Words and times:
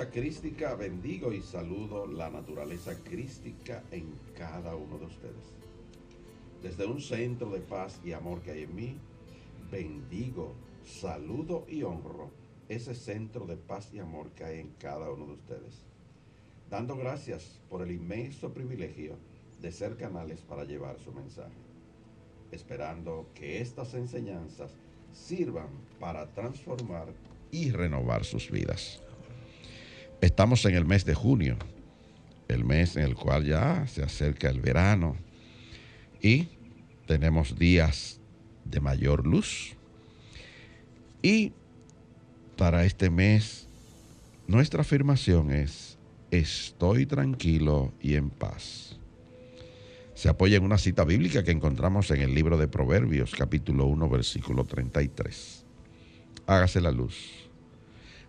Crística 0.00 0.74
bendigo 0.74 1.32
y 1.32 1.42
saludo 1.42 2.06
la 2.06 2.30
naturaleza 2.30 2.94
crística 3.04 3.84
en 3.90 4.18
cada 4.34 4.74
uno 4.74 4.98
de 4.98 5.04
ustedes. 5.04 5.54
Desde 6.62 6.86
un 6.86 7.00
centro 7.00 7.50
de 7.50 7.60
paz 7.60 8.00
y 8.02 8.12
amor 8.12 8.40
que 8.40 8.52
hay 8.52 8.62
en 8.62 8.74
mí, 8.74 8.96
bendigo, 9.70 10.54
saludo 10.82 11.66
y 11.68 11.82
honro 11.82 12.30
ese 12.68 12.94
centro 12.94 13.46
de 13.46 13.56
paz 13.56 13.90
y 13.92 13.98
amor 13.98 14.30
que 14.30 14.44
hay 14.44 14.60
en 14.60 14.70
cada 14.78 15.10
uno 15.10 15.26
de 15.26 15.32
ustedes. 15.32 15.84
Dando 16.70 16.96
gracias 16.96 17.60
por 17.68 17.82
el 17.82 17.90
inmenso 17.90 18.54
privilegio 18.54 19.18
de 19.60 19.72
ser 19.72 19.98
canales 19.98 20.40
para 20.40 20.64
llevar 20.64 20.98
su 21.00 21.12
mensaje. 21.12 21.52
Esperando 22.50 23.28
que 23.34 23.60
estas 23.60 23.92
enseñanzas 23.92 24.72
sirvan 25.12 25.68
para 26.00 26.32
transformar 26.32 27.08
y 27.50 27.70
renovar 27.70 28.24
sus 28.24 28.50
vidas. 28.50 29.02
Estamos 30.22 30.64
en 30.66 30.76
el 30.76 30.84
mes 30.84 31.04
de 31.04 31.14
junio, 31.14 31.56
el 32.46 32.64
mes 32.64 32.94
en 32.94 33.02
el 33.02 33.16
cual 33.16 33.44
ya 33.44 33.88
se 33.88 34.04
acerca 34.04 34.48
el 34.48 34.60
verano 34.60 35.16
y 36.20 36.46
tenemos 37.08 37.58
días 37.58 38.20
de 38.64 38.80
mayor 38.80 39.26
luz. 39.26 39.74
Y 41.22 41.52
para 42.56 42.84
este 42.84 43.10
mes, 43.10 43.66
nuestra 44.46 44.82
afirmación 44.82 45.50
es, 45.50 45.98
estoy 46.30 47.04
tranquilo 47.04 47.92
y 48.00 48.14
en 48.14 48.30
paz. 48.30 49.00
Se 50.14 50.28
apoya 50.28 50.56
en 50.56 50.62
una 50.62 50.78
cita 50.78 51.02
bíblica 51.02 51.42
que 51.42 51.50
encontramos 51.50 52.12
en 52.12 52.20
el 52.20 52.32
libro 52.32 52.56
de 52.58 52.68
Proverbios, 52.68 53.34
capítulo 53.34 53.86
1, 53.86 54.08
versículo 54.08 54.64
33. 54.66 55.64
Hágase 56.46 56.80
la 56.80 56.92
luz 56.92 57.41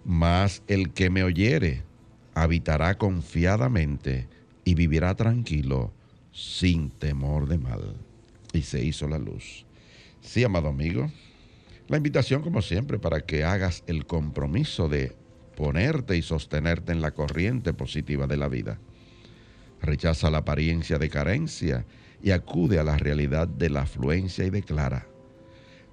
mas 0.05 0.63
el 0.67 0.91
que 0.91 1.09
me 1.09 1.23
oyere 1.23 1.83
habitará 2.33 2.97
confiadamente 2.97 4.27
y 4.65 4.75
vivirá 4.75 5.15
tranquilo 5.15 5.93
sin 6.31 6.89
temor 6.89 7.47
de 7.47 7.57
mal. 7.57 7.95
Y 8.53 8.63
se 8.63 8.83
hizo 8.83 9.07
la 9.07 9.19
luz. 9.19 9.65
Sí, 10.21 10.43
amado 10.43 10.69
amigo, 10.69 11.11
la 11.87 11.97
invitación 11.97 12.41
como 12.41 12.61
siempre 12.61 12.97
para 12.97 13.21
que 13.21 13.43
hagas 13.43 13.83
el 13.87 14.05
compromiso 14.05 14.87
de 14.87 15.15
ponerte 15.55 16.17
y 16.17 16.21
sostenerte 16.21 16.91
en 16.91 17.01
la 17.01 17.11
corriente 17.11 17.73
positiva 17.73 18.25
de 18.25 18.37
la 18.37 18.47
vida. 18.47 18.79
Rechaza 19.81 20.31
la 20.31 20.39
apariencia 20.39 20.97
de 20.97 21.09
carencia 21.09 21.85
y 22.21 22.31
acude 22.31 22.79
a 22.79 22.83
la 22.83 22.97
realidad 22.97 23.47
de 23.47 23.69
la 23.69 23.81
afluencia 23.81 24.45
y 24.45 24.49
declara, 24.49 25.07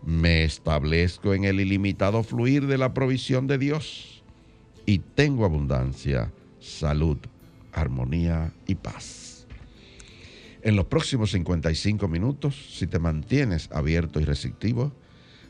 me 0.05 0.45
establezco 0.45 1.35
en 1.35 1.45
el 1.45 1.61
ilimitado 1.61 2.23
fluir 2.23 2.67
de 2.67 2.79
la 2.79 2.95
provisión 2.95 3.47
de 3.47 3.59
Dios 3.59 4.23
y 4.87 4.99
tengo 4.99 5.45
abundancia, 5.45 6.33
salud, 6.59 7.19
armonía 7.73 8.53
y 8.67 8.75
paz. 8.75 9.47
En 10.63 10.77
los 10.77 10.87
próximos 10.87 11.31
55 11.31 12.07
minutos, 12.09 12.77
si 12.77 12.87
te 12.87 12.99
mantienes 12.99 13.71
abierto 13.73 14.21
y 14.21 14.25
receptivo, 14.25 14.93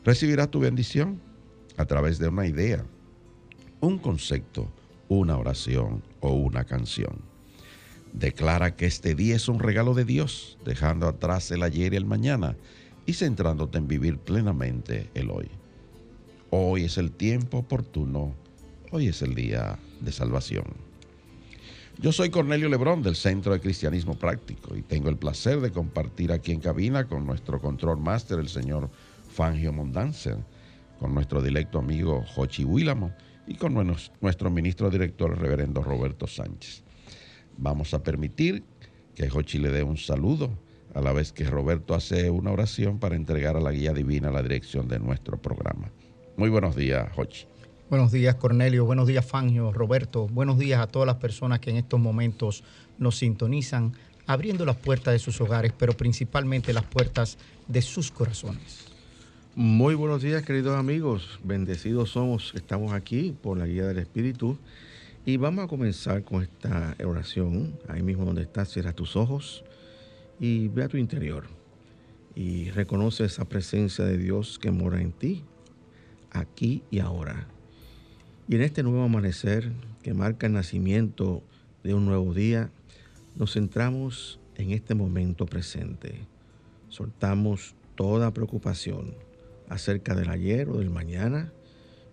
recibirás 0.05 0.49
tu 0.49 0.59
bendición 0.59 1.21
a 1.77 1.85
través 1.85 2.17
de 2.19 2.29
una 2.29 2.47
idea, 2.47 2.85
un 3.79 3.97
concepto, 3.99 4.71
una 5.09 5.37
oración 5.37 6.03
o 6.21 6.33
una 6.33 6.63
canción. 6.63 7.21
Declara 8.13 8.75
que 8.75 8.85
este 8.85 9.15
día 9.15 9.35
es 9.35 9.47
un 9.47 9.59
regalo 9.59 9.93
de 9.93 10.05
Dios, 10.05 10.57
dejando 10.65 11.07
atrás 11.07 11.51
el 11.51 11.63
ayer 11.63 11.93
y 11.93 11.97
el 11.97 12.05
mañana 12.05 12.55
y 13.05 13.13
centrándote 13.13 13.77
en 13.77 13.87
vivir 13.87 14.17
plenamente 14.17 15.09
el 15.13 15.31
hoy. 15.31 15.49
Hoy 16.49 16.83
es 16.83 16.97
el 16.97 17.11
tiempo 17.11 17.59
oportuno, 17.59 18.33
hoy 18.91 19.07
es 19.07 19.21
el 19.21 19.35
día 19.35 19.79
de 19.99 20.11
salvación. 20.11 20.65
Yo 21.99 22.11
soy 22.11 22.29
Cornelio 22.29 22.67
Lebrón 22.67 23.03
del 23.03 23.15
Centro 23.15 23.53
de 23.53 23.59
Cristianismo 23.59 24.15
Práctico 24.15 24.75
y 24.75 24.81
tengo 24.81 25.09
el 25.09 25.17
placer 25.17 25.61
de 25.61 25.71
compartir 25.71 26.31
aquí 26.31 26.51
en 26.51 26.59
cabina 26.59 27.07
con 27.07 27.25
nuestro 27.25 27.59
control 27.59 27.99
máster, 27.99 28.39
el 28.39 28.49
señor 28.49 28.89
Fangio 29.29 29.71
Mondanzer, 29.71 30.37
con 30.99 31.13
nuestro 31.13 31.41
directo 31.41 31.79
amigo 31.79 32.23
Jochi 32.35 32.63
Willamo 32.63 33.13
y 33.47 33.55
con 33.55 33.73
nuestro 34.21 34.49
ministro 34.49 34.89
director, 34.89 35.31
el 35.31 35.37
reverendo 35.37 35.83
Roberto 35.83 36.27
Sánchez. 36.27 36.83
Vamos 37.57 37.93
a 37.93 38.01
permitir 38.01 38.63
que 39.13 39.29
Jochi 39.29 39.59
le 39.59 39.69
dé 39.69 39.83
un 39.83 39.97
saludo 39.97 40.49
a 40.93 41.01
la 41.01 41.13
vez 41.13 41.31
que 41.31 41.45
Roberto 41.45 41.93
hace 41.93 42.29
una 42.29 42.51
oración 42.51 42.99
para 42.99 43.15
entregar 43.15 43.55
a 43.55 43.61
la 43.61 43.71
guía 43.71 43.93
divina 43.93 44.31
la 44.31 44.43
dirección 44.43 44.87
de 44.87 44.99
nuestro 44.99 45.41
programa. 45.41 45.91
Muy 46.37 46.49
buenos 46.49 46.75
días, 46.75 47.11
Jochi. 47.13 47.45
Buenos 47.89 48.11
días, 48.11 48.35
Cornelio. 48.35 48.85
Buenos 48.85 49.07
días, 49.07 49.25
Fangio, 49.25 49.71
Roberto. 49.71 50.27
Buenos 50.27 50.57
días 50.57 50.79
a 50.79 50.87
todas 50.87 51.05
las 51.05 51.17
personas 51.17 51.59
que 51.59 51.69
en 51.69 51.77
estos 51.77 51.99
momentos 51.99 52.63
nos 52.97 53.17
sintonizan, 53.17 53.93
abriendo 54.27 54.65
las 54.65 54.77
puertas 54.77 55.13
de 55.13 55.19
sus 55.19 55.39
hogares, 55.41 55.73
pero 55.77 55.93
principalmente 55.93 56.73
las 56.73 56.85
puertas 56.85 57.37
de 57.67 57.81
sus 57.81 58.11
corazones. 58.11 58.85
Muy 59.55 59.95
buenos 59.95 60.21
días, 60.21 60.43
queridos 60.43 60.77
amigos. 60.77 61.39
Bendecidos 61.43 62.11
somos. 62.11 62.53
Estamos 62.55 62.93
aquí 62.93 63.35
por 63.41 63.57
la 63.57 63.67
guía 63.67 63.85
del 63.85 63.97
Espíritu. 63.97 64.57
Y 65.25 65.37
vamos 65.37 65.65
a 65.65 65.67
comenzar 65.67 66.23
con 66.23 66.41
esta 66.41 66.95
oración. 67.05 67.77
Ahí 67.89 68.01
mismo 68.01 68.25
donde 68.25 68.43
estás, 68.43 68.69
cierra 68.69 68.93
tus 68.93 69.15
ojos 69.15 69.63
y 70.41 70.69
ve 70.69 70.83
a 70.83 70.87
tu 70.87 70.97
interior 70.97 71.43
y 72.33 72.71
reconoce 72.71 73.25
esa 73.25 73.45
presencia 73.45 74.03
de 74.05 74.17
Dios 74.17 74.57
que 74.57 74.71
mora 74.71 74.99
en 74.99 75.11
ti, 75.11 75.43
aquí 76.31 76.81
y 76.89 76.97
ahora. 76.97 77.47
Y 78.49 78.55
en 78.55 78.63
este 78.63 78.81
nuevo 78.81 79.03
amanecer 79.03 79.71
que 80.01 80.15
marca 80.15 80.47
el 80.47 80.53
nacimiento 80.53 81.43
de 81.83 81.93
un 81.93 82.05
nuevo 82.05 82.33
día, 82.33 82.71
nos 83.35 83.53
centramos 83.53 84.39
en 84.55 84.71
este 84.71 84.95
momento 84.95 85.45
presente. 85.45 86.15
Soltamos 86.89 87.75
toda 87.93 88.33
preocupación 88.33 89.13
acerca 89.69 90.15
del 90.15 90.31
ayer 90.31 90.69
o 90.69 90.79
del 90.79 90.89
mañana 90.89 91.53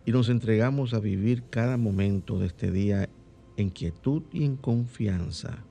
y 0.04 0.12
nos 0.12 0.28
entregamos 0.28 0.92
a 0.92 1.00
vivir 1.00 1.44
cada 1.48 1.78
momento 1.78 2.38
de 2.38 2.48
este 2.48 2.70
día 2.70 3.08
en 3.56 3.70
quietud 3.70 4.22
y 4.32 4.44
en 4.44 4.56
confianza 4.56 5.64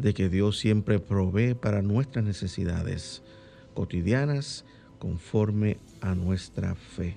de 0.00 0.14
que 0.14 0.28
Dios 0.28 0.58
siempre 0.58 0.98
provee 0.98 1.54
para 1.54 1.82
nuestras 1.82 2.24
necesidades 2.24 3.22
cotidianas 3.74 4.64
conforme 4.98 5.78
a 6.00 6.14
nuestra 6.14 6.74
fe. 6.74 7.16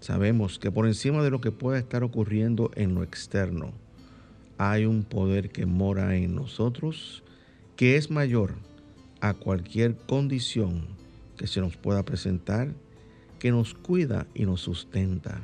Sabemos 0.00 0.58
que 0.58 0.70
por 0.70 0.86
encima 0.86 1.22
de 1.22 1.30
lo 1.30 1.40
que 1.40 1.50
pueda 1.50 1.78
estar 1.78 2.04
ocurriendo 2.04 2.70
en 2.76 2.94
lo 2.94 3.02
externo, 3.02 3.72
hay 4.58 4.84
un 4.84 5.02
poder 5.02 5.50
que 5.50 5.66
mora 5.66 6.14
en 6.16 6.34
nosotros 6.34 7.22
que 7.76 7.96
es 7.96 8.10
mayor 8.10 8.54
a 9.20 9.34
cualquier 9.34 9.96
condición 9.96 10.86
que 11.36 11.46
se 11.48 11.60
nos 11.60 11.76
pueda 11.76 12.04
presentar, 12.04 12.72
que 13.40 13.50
nos 13.50 13.74
cuida 13.74 14.26
y 14.34 14.44
nos 14.44 14.60
sustenta. 14.60 15.40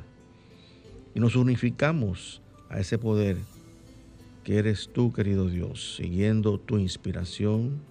Y 1.13 1.19
nos 1.19 1.35
unificamos 1.35 2.41
a 2.69 2.79
ese 2.79 2.97
poder 2.97 3.37
que 4.43 4.57
eres 4.57 4.89
tú, 4.91 5.11
querido 5.13 5.49
Dios, 5.49 5.95
siguiendo 5.97 6.59
tu 6.59 6.77
inspiración, 6.77 7.81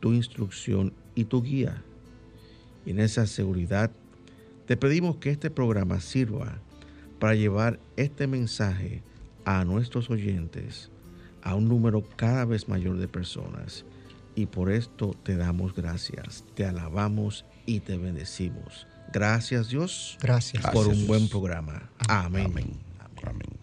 tu 0.00 0.12
instrucción 0.12 0.92
y 1.14 1.24
tu 1.24 1.42
guía. 1.42 1.82
Y 2.84 2.90
en 2.90 3.00
esa 3.00 3.26
seguridad 3.26 3.90
te 4.66 4.76
pedimos 4.76 5.16
que 5.16 5.30
este 5.30 5.50
programa 5.50 6.00
sirva 6.00 6.58
para 7.18 7.34
llevar 7.34 7.78
este 7.96 8.26
mensaje 8.26 9.02
a 9.44 9.64
nuestros 9.64 10.10
oyentes, 10.10 10.90
a 11.42 11.54
un 11.54 11.68
número 11.68 12.02
cada 12.16 12.44
vez 12.44 12.68
mayor 12.68 12.98
de 12.98 13.08
personas. 13.08 13.84
Y 14.34 14.46
por 14.46 14.70
esto 14.70 15.14
te 15.22 15.36
damos 15.36 15.74
gracias, 15.74 16.44
te 16.54 16.64
alabamos 16.64 17.44
y 17.66 17.80
te 17.80 17.98
bendecimos. 17.98 18.86
Gracias 19.12 19.68
Dios. 19.68 20.16
Gracias. 20.22 20.66
Por 20.70 20.88
un 20.88 21.06
buen 21.06 21.28
programa. 21.28 21.90
Amén. 22.08 22.46
Amén. 22.46 22.72
Amén. 23.24 23.62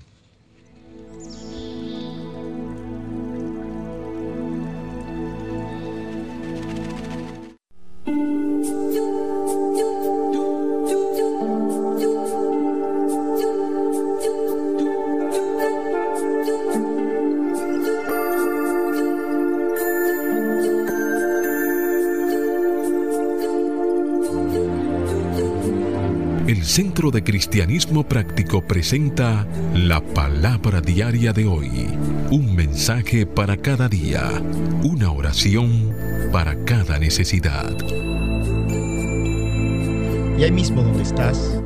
Centro 26.70 27.10
de 27.10 27.24
Cristianismo 27.24 28.08
Práctico 28.08 28.62
presenta 28.62 29.48
la 29.74 30.02
palabra 30.14 30.82
diaria 30.82 31.34
de 31.34 31.48
hoy. 31.48 31.88
Un 32.30 32.56
mensaje 32.56 33.26
para 33.26 33.58
cada 33.58 33.90
día. 33.90 34.30
Una 34.84 35.12
oración 35.12 35.92
para 36.32 36.64
cada 36.66 37.00
necesidad. 37.00 37.76
Y 40.38 40.44
ahí 40.44 40.52
mismo 40.52 40.84
donde 40.84 41.02
estás, 41.02 41.60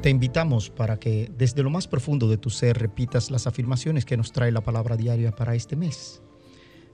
te 0.00 0.08
invitamos 0.08 0.70
para 0.70 0.98
que 0.98 1.30
desde 1.36 1.62
lo 1.62 1.68
más 1.68 1.86
profundo 1.86 2.26
de 2.26 2.38
tu 2.38 2.48
ser 2.48 2.78
repitas 2.78 3.30
las 3.30 3.46
afirmaciones 3.46 4.06
que 4.06 4.16
nos 4.16 4.32
trae 4.32 4.50
la 4.50 4.62
palabra 4.62 4.96
diaria 4.96 5.32
para 5.32 5.54
este 5.54 5.76
mes. 5.76 6.22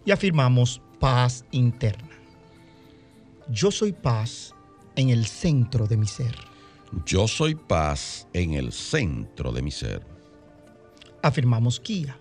Y 0.05 0.11
afirmamos 0.11 0.83
paz 0.99 1.45
interna. 1.53 2.11
Yo 3.49 3.71
soy 3.71 3.93
paz 3.93 4.53
en 4.97 5.11
el 5.11 5.27
centro 5.27 5.87
de 5.87 5.97
mi 5.97 6.09
ser. 6.09 6.56
Yo 7.05 7.29
soy 7.29 7.55
paz 7.55 8.27
en 8.33 8.55
el 8.55 8.73
centro 8.73 9.53
de 9.53 9.63
mi 9.63 9.71
ser. 9.71 10.07
Afirmamos 11.23 11.79
Kia. 11.81 12.17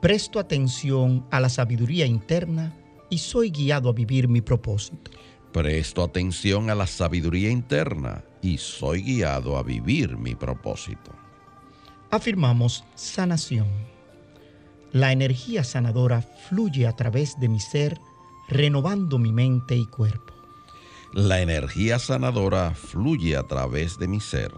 Presto 0.00 0.38
atención 0.38 1.26
a 1.30 1.40
la 1.40 1.48
sabiduría 1.48 2.06
interna 2.06 2.76
y 3.08 3.18
soy 3.18 3.50
guiado 3.50 3.88
a 3.88 3.92
vivir 3.92 4.28
mi 4.28 4.40
propósito. 4.40 5.10
Presto 5.52 6.02
atención 6.02 6.70
a 6.70 6.74
la 6.74 6.86
sabiduría 6.86 7.50
interna 7.50 8.24
y 8.40 8.58
soy 8.58 9.02
guiado 9.02 9.56
a 9.56 9.62
vivir 9.62 10.16
mi 10.16 10.34
propósito. 10.34 11.12
Afirmamos 12.10 12.84
sanación. 12.94 13.68
La 14.92 15.12
energía 15.12 15.62
sanadora 15.64 16.22
fluye 16.22 16.86
a 16.86 16.96
través 16.96 17.38
de 17.38 17.48
mi 17.48 17.60
ser, 17.60 17.98
renovando 18.48 19.18
mi 19.18 19.32
mente 19.32 19.76
y 19.76 19.86
cuerpo. 19.86 20.31
La 21.12 21.42
energía 21.42 21.98
sanadora 21.98 22.74
fluye 22.74 23.36
a 23.36 23.42
través 23.42 23.98
de 23.98 24.08
mi 24.08 24.18
ser, 24.18 24.50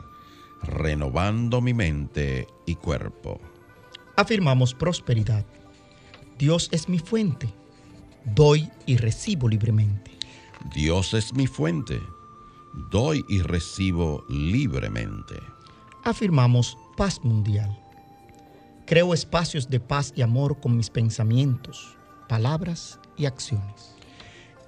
renovando 0.62 1.60
mi 1.60 1.74
mente 1.74 2.46
y 2.64 2.76
cuerpo. 2.76 3.40
Afirmamos 4.16 4.72
prosperidad. 4.72 5.44
Dios 6.38 6.68
es 6.70 6.88
mi 6.88 7.00
fuente. 7.00 7.52
Doy 8.24 8.70
y 8.86 8.96
recibo 8.96 9.48
libremente. 9.48 10.12
Dios 10.72 11.12
es 11.12 11.34
mi 11.34 11.48
fuente. 11.48 12.00
Doy 12.92 13.24
y 13.28 13.42
recibo 13.42 14.24
libremente. 14.28 15.34
Afirmamos 16.04 16.78
paz 16.96 17.18
mundial. 17.24 17.76
Creo 18.86 19.12
espacios 19.12 19.68
de 19.68 19.80
paz 19.80 20.12
y 20.14 20.22
amor 20.22 20.60
con 20.60 20.76
mis 20.76 20.88
pensamientos, 20.88 21.96
palabras 22.28 23.00
y 23.16 23.26
acciones. 23.26 23.93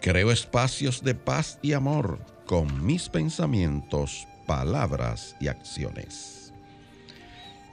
Creo 0.07 0.31
espacios 0.31 1.03
de 1.03 1.17
paz 1.17 1.59
y 1.63 1.73
amor 1.73 2.21
con 2.47 2.87
mis 2.87 3.09
pensamientos, 3.09 4.29
palabras 4.47 5.35
y 5.41 5.49
acciones. 5.49 6.53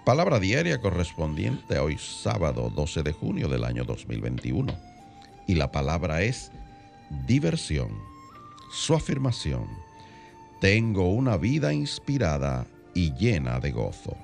Palabra 0.04 0.40
diaria 0.40 0.82
correspondiente 0.82 1.78
a 1.78 1.84
hoy 1.84 2.00
sábado 2.00 2.72
12 2.76 3.04
de 3.04 3.12
junio 3.12 3.48
del 3.50 3.64
año 3.64 3.84
2021. 3.84 4.76
Y 5.46 5.54
la 5.54 5.72
palabra 5.72 6.24
es 6.24 6.52
diversión. 7.28 7.90
Su 8.72 8.96
afirmación. 8.96 9.68
Tengo 10.60 11.10
una 11.10 11.38
vida 11.38 11.72
inspirada 11.72 12.66
y 12.96 13.14
llena 13.14 13.60
de 13.60 13.74
gozo. 13.74 14.18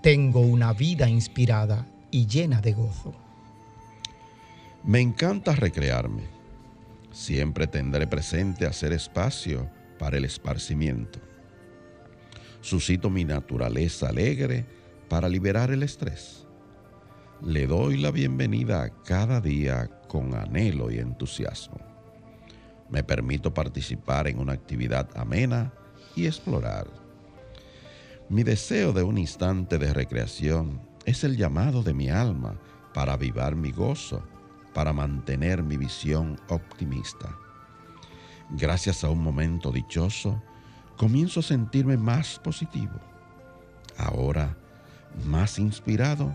Tengo 0.00 0.40
una 0.40 0.72
vida 0.72 1.06
inspirada 1.06 1.86
y 2.10 2.26
llena 2.26 2.62
de 2.62 2.72
gozo. 2.72 3.12
Me 4.84 5.02
encanta 5.02 5.54
recrearme 5.54 6.41
Siempre 7.12 7.66
tendré 7.66 8.06
presente 8.06 8.66
hacer 8.66 8.92
espacio 8.92 9.70
para 9.98 10.16
el 10.16 10.24
esparcimiento. 10.24 11.20
Suscito 12.62 13.10
mi 13.10 13.24
naturaleza 13.24 14.08
alegre 14.08 14.64
para 15.08 15.28
liberar 15.28 15.70
el 15.70 15.82
estrés. 15.82 16.46
Le 17.44 17.66
doy 17.66 17.98
la 17.98 18.10
bienvenida 18.10 18.82
a 18.82 18.90
cada 19.02 19.40
día 19.40 19.90
con 20.08 20.34
anhelo 20.34 20.90
y 20.90 20.98
entusiasmo. 20.98 21.78
Me 22.88 23.04
permito 23.04 23.52
participar 23.52 24.26
en 24.28 24.38
una 24.38 24.52
actividad 24.52 25.10
amena 25.14 25.72
y 26.16 26.26
explorar. 26.26 26.86
Mi 28.30 28.42
deseo 28.42 28.92
de 28.92 29.02
un 29.02 29.18
instante 29.18 29.76
de 29.76 29.92
recreación 29.92 30.80
es 31.04 31.24
el 31.24 31.36
llamado 31.36 31.82
de 31.82 31.92
mi 31.92 32.08
alma 32.08 32.58
para 32.94 33.14
avivar 33.14 33.54
mi 33.54 33.70
gozo 33.70 34.22
para 34.74 34.92
mantener 34.92 35.62
mi 35.62 35.76
visión 35.76 36.38
optimista. 36.48 37.36
Gracias 38.50 39.04
a 39.04 39.10
un 39.10 39.22
momento 39.22 39.70
dichoso, 39.70 40.42
comienzo 40.96 41.40
a 41.40 41.42
sentirme 41.42 41.96
más 41.96 42.38
positivo. 42.38 43.00
Ahora, 43.96 44.56
más 45.24 45.58
inspirado, 45.58 46.34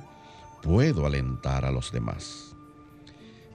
puedo 0.62 1.06
alentar 1.06 1.66
a 1.66 1.72
los 1.72 1.92
demás. 1.92 2.56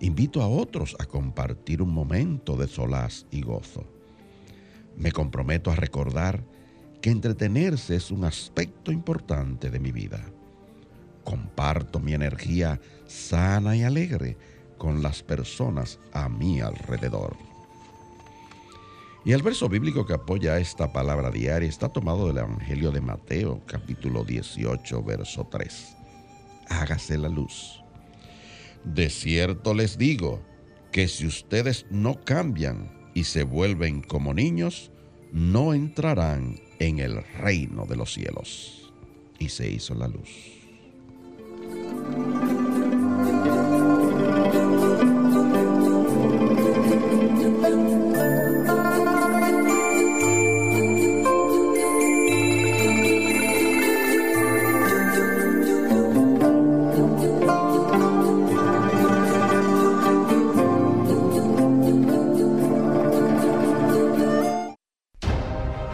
Invito 0.01 0.43
a 0.43 0.49
otros 0.49 0.97
a 0.99 1.07
compartir 1.07 1.81
un 1.83 1.91
momento 1.91 2.57
de 2.57 2.67
solaz 2.67 3.27
y 3.31 3.43
gozo. 3.43 3.87
Me 4.97 5.13
comprometo 5.13 5.71
a 5.71 5.77
recordar 5.77 6.45
que 7.01 7.11
entretenerse 7.11 7.97
es 7.97 8.11
un 8.11 8.25
aspecto 8.25 8.93
importante 8.93 9.71
de 9.71 9.81
mi 9.81 9.93
vida. 9.93 10.25
Comparto 11.25 12.01
mi 12.01 12.15
energía 12.15 12.81
sana 13.07 13.77
y 13.77 13.83
alegre 13.83 14.37
con 14.83 15.01
las 15.01 15.23
personas 15.23 16.01
a 16.13 16.29
mi 16.29 16.61
alrededor. 16.61 17.37
Y 19.25 19.31
el 19.31 19.41
verso 19.41 19.69
bíblico 19.69 20.05
que 20.05 20.15
apoya 20.15 20.59
esta 20.59 20.93
palabra 20.93 21.31
diaria 21.31 21.69
está 21.69 21.91
tomado 21.91 22.27
del 22.27 22.39
Evangelio 22.39 22.91
de 22.91 23.01
Mateo, 23.01 23.63
capítulo 23.65 24.25
18, 24.25 25.05
verso 25.05 25.47
3. 25.49 25.97
Hágase 26.69 27.17
la 27.17 27.29
luz. 27.29 27.81
De 28.83 29.09
cierto 29.09 29.73
les 29.73 29.99
digo 29.99 30.43
que 30.91 31.07
si 31.07 31.29
ustedes 31.29 31.87
no 31.89 32.21
cambian 32.25 32.91
y 33.15 33.23
se 33.23 33.45
vuelven 33.45 34.03
como 34.03 34.35
niños, 34.35 34.91
no 35.31 35.75
entrarán 35.75 36.59
en 36.81 36.99
el 36.99 37.23
reino 37.39 37.87
de 37.87 37.95
los 37.95 38.13
cielos. 38.13 38.93
Y 39.39 39.49
se 39.49 39.71
hizo 39.71 39.95
la 39.95 40.09
luz. 40.09 40.29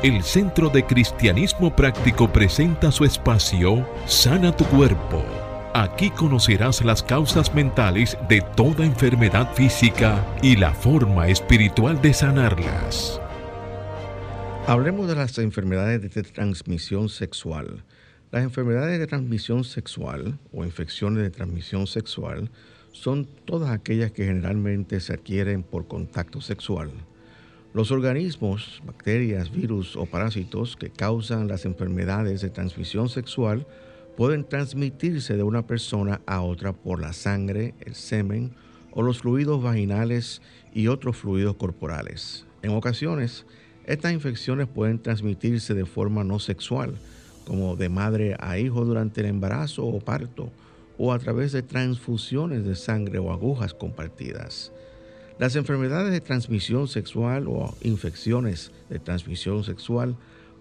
El 0.09 0.23
Centro 0.23 0.71
de 0.71 0.87
Cristianismo 0.87 1.75
Práctico 1.77 2.33
presenta 2.33 2.91
su 2.91 3.05
espacio 3.05 3.87
Sana 4.07 4.57
tu 4.57 4.65
Cuerpo. 4.65 5.23
Aquí 5.75 6.09
conocerás 6.09 6.83
las 6.83 7.03
causas 7.03 7.55
mentales 7.55 8.17
de 8.27 8.41
toda 8.57 8.87
enfermedad 8.87 9.53
física 9.53 10.25
y 10.43 10.57
la 10.57 10.73
forma 10.73 11.29
espiritual 11.29 12.01
de 12.01 12.15
sanarlas. 12.15 13.21
Hablemos 14.67 15.09
de 15.09 15.17
las 15.17 15.37
enfermedades 15.39 16.01
de 16.01 16.23
transmisión 16.23 17.11
sexual. 17.11 17.85
Las 18.31 18.45
enfermedades 18.45 18.99
de 18.99 19.07
transmisión 19.07 19.63
sexual 19.63 20.39
o 20.53 20.65
infecciones 20.65 21.23
de 21.23 21.31
transmisión 21.31 21.87
sexual 21.87 22.51
son 22.93 23.27
todas 23.45 23.71
aquellas 23.71 24.11
que 24.13 24.25
generalmente 24.25 25.01
se 25.01 25.13
adquieren 25.13 25.63
por 25.63 25.87
contacto 25.87 26.41
sexual. 26.41 26.93
Los 27.75 27.91
organismos, 27.91 28.83
bacterias, 28.87 29.53
virus 29.53 29.95
o 29.95 30.07
parásitos 30.07 30.75
que 30.77 30.89
causan 30.89 31.49
las 31.49 31.67
enfermedades 31.67 32.41
de 32.41 32.49
transmisión 32.49 33.11
sexual 33.11 33.67
pueden 34.17 34.45
transmitirse 34.45 35.37
de 35.37 35.43
una 35.43 35.67
persona 35.67 36.23
a 36.27 36.41
otra 36.41 36.73
por 36.73 37.01
la 37.01 37.13
sangre, 37.13 37.75
el 37.81 37.95
semen 37.95 38.53
o 38.93 39.03
los 39.03 39.19
fluidos 39.19 39.63
vaginales 39.63 40.41
y 40.73 40.89
otros 40.89 41.19
fluidos 41.19 41.57
corporales. 41.57 42.47
En 42.63 42.71
ocasiones, 42.71 43.45
estas 43.85 44.13
infecciones 44.13 44.67
pueden 44.67 44.99
transmitirse 44.99 45.75
de 45.75 45.85
forma 45.85 46.25
no 46.25 46.39
sexual, 46.39 46.95
como 47.47 47.77
de 47.77 47.91
madre 47.91 48.37
a 48.41 48.59
hijo 48.59 48.85
durante 48.85 49.21
el 49.21 49.27
embarazo 49.27 49.85
o 49.85 50.01
parto, 50.01 50.51
o 50.97 51.13
a 51.13 51.19
través 51.19 51.53
de 51.53 51.63
transfusiones 51.63 52.65
de 52.65 52.75
sangre 52.75 53.19
o 53.19 53.31
agujas 53.31 53.73
compartidas. 53.73 54.73
Las 55.39 55.55
enfermedades 55.55 56.11
de 56.13 56.21
transmisión 56.21 56.89
sexual 56.89 57.47
o 57.47 57.73
infecciones 57.83 58.73
de 58.91 58.99
transmisión 58.99 59.63
sexual 59.63 60.17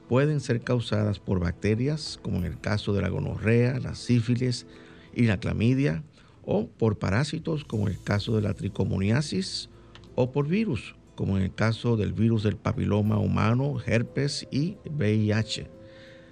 pueden 0.07 0.39
ser 0.39 0.61
causadas 0.61 1.17
por 1.17 1.39
bacterias, 1.39 2.19
como 2.21 2.37
en 2.37 2.45
el 2.45 2.59
caso 2.59 2.93
de 2.93 3.01
la 3.01 3.09
gonorrea, 3.09 3.79
la 3.79 3.95
sífilis 3.95 4.67
y 5.15 5.23
la 5.23 5.39
clamidia, 5.39 6.03
o 6.45 6.67
por 6.67 6.99
parásitos, 6.99 7.65
como 7.65 7.87
en 7.87 7.95
el 7.95 8.03
caso 8.03 8.35
de 8.35 8.43
la 8.43 8.53
tricomoniasis, 8.53 9.69
o 10.13 10.31
por 10.31 10.47
virus, 10.47 10.95
como 11.15 11.37
en 11.37 11.43
el 11.43 11.55
caso 11.55 11.97
del 11.97 12.13
virus 12.13 12.43
del 12.43 12.55
papiloma 12.55 13.17
humano, 13.17 13.77
herpes 13.83 14.47
y 14.51 14.77
VIH. 14.91 15.71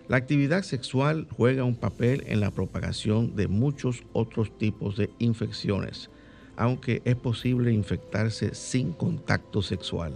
La 0.07 0.17
actividad 0.17 0.61
sexual 0.61 1.27
juega 1.35 1.63
un 1.63 1.75
papel 1.75 2.23
en 2.27 2.41
la 2.41 2.51
propagación 2.51 3.35
de 3.35 3.47
muchos 3.47 4.03
otros 4.13 4.55
tipos 4.55 4.97
de 4.97 5.09
infecciones, 5.17 6.11
aunque 6.57 7.01
es 7.05 7.15
posible 7.15 7.73
infectarse 7.73 8.55
sin 8.55 8.91
contacto 8.91 9.61
sexual. 9.61 10.13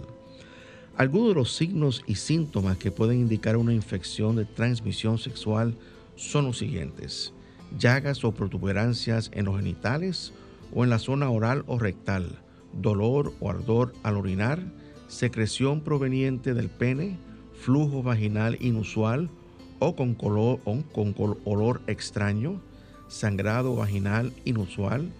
Algunos 0.96 1.28
de 1.28 1.34
los 1.34 1.52
signos 1.54 2.02
y 2.06 2.16
síntomas 2.16 2.76
que 2.76 2.90
pueden 2.90 3.20
indicar 3.20 3.56
una 3.56 3.72
infección 3.72 4.36
de 4.36 4.44
transmisión 4.44 5.18
sexual 5.18 5.74
son 6.16 6.44
los 6.44 6.58
siguientes. 6.58 7.32
Llagas 7.78 8.24
o 8.24 8.32
protuberancias 8.32 9.30
en 9.32 9.46
los 9.46 9.56
genitales 9.56 10.32
o 10.74 10.84
en 10.84 10.90
la 10.90 10.98
zona 10.98 11.30
oral 11.30 11.64
o 11.66 11.78
rectal, 11.78 12.38
dolor 12.72 13.32
o 13.40 13.50
ardor 13.50 13.94
al 14.02 14.16
orinar, 14.16 14.60
secreción 15.08 15.80
proveniente 15.80 16.54
del 16.54 16.68
pene, 16.68 17.16
flujo 17.60 18.02
vaginal 18.02 18.56
inusual 18.60 19.30
o 19.78 19.96
con, 19.96 20.14
color, 20.14 20.60
o 20.64 20.82
con 20.92 21.14
olor 21.44 21.80
extraño, 21.86 22.60
sangrado 23.08 23.74
vaginal 23.74 24.32
inusual, 24.44 25.10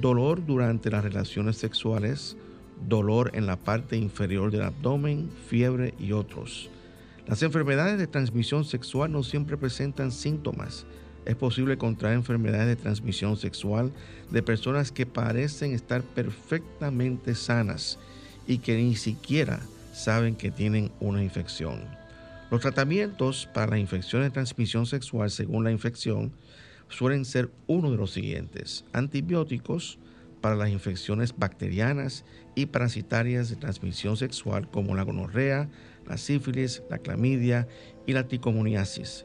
dolor 0.00 0.44
durante 0.44 0.90
las 0.90 1.02
relaciones 1.02 1.56
sexuales, 1.56 2.36
dolor 2.86 3.30
en 3.34 3.46
la 3.46 3.56
parte 3.56 3.96
inferior 3.96 4.50
del 4.50 4.62
abdomen, 4.62 5.30
fiebre 5.48 5.94
y 5.98 6.12
otros. 6.12 6.70
Las 7.26 7.42
enfermedades 7.42 7.98
de 7.98 8.06
transmisión 8.06 8.64
sexual 8.64 9.10
no 9.10 9.22
siempre 9.22 9.56
presentan 9.56 10.12
síntomas. 10.12 10.86
Es 11.24 11.34
posible 11.34 11.76
contraer 11.76 12.14
enfermedades 12.14 12.68
de 12.68 12.76
transmisión 12.76 13.36
sexual 13.36 13.92
de 14.30 14.42
personas 14.42 14.92
que 14.92 15.06
parecen 15.06 15.72
estar 15.72 16.02
perfectamente 16.02 17.34
sanas 17.34 17.98
y 18.46 18.58
que 18.58 18.76
ni 18.76 18.94
siquiera 18.94 19.60
saben 19.92 20.36
que 20.36 20.52
tienen 20.52 20.92
una 21.00 21.22
infección. 21.22 21.80
Los 22.48 22.60
tratamientos 22.60 23.48
para 23.52 23.72
las 23.72 23.80
infecciones 23.80 24.28
de 24.28 24.34
transmisión 24.34 24.86
sexual 24.86 25.30
según 25.30 25.64
la 25.64 25.72
infección 25.72 26.32
suelen 26.88 27.24
ser 27.24 27.50
uno 27.66 27.90
de 27.90 27.96
los 27.96 28.12
siguientes. 28.12 28.84
Antibióticos 28.92 29.98
para 30.40 30.56
las 30.56 30.70
infecciones 30.70 31.34
bacterianas 31.36 32.24
y 32.54 32.66
parasitarias 32.66 33.48
de 33.50 33.56
transmisión 33.56 34.16
sexual 34.16 34.70
como 34.70 34.94
la 34.94 35.02
gonorrea, 35.02 35.68
la 36.06 36.16
sífilis, 36.16 36.82
la 36.88 36.98
clamidia 36.98 37.66
y 38.06 38.12
la 38.12 38.28
ticomoniasis. 38.28 39.24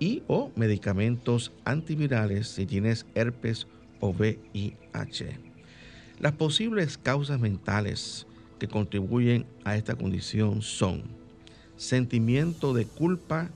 Y 0.00 0.22
o 0.26 0.50
medicamentos 0.56 1.52
antivirales 1.64 2.48
si 2.48 2.66
tienes 2.66 3.06
herpes 3.14 3.66
o 4.00 4.10
VIH. 4.10 5.38
Las 6.20 6.32
posibles 6.32 6.98
causas 6.98 7.38
mentales 7.38 8.26
que 8.58 8.68
contribuyen 8.68 9.46
a 9.64 9.76
esta 9.76 9.94
condición 9.94 10.62
son 10.62 11.02
sentimiento 11.76 12.74
de 12.74 12.86
culpa 12.86 13.50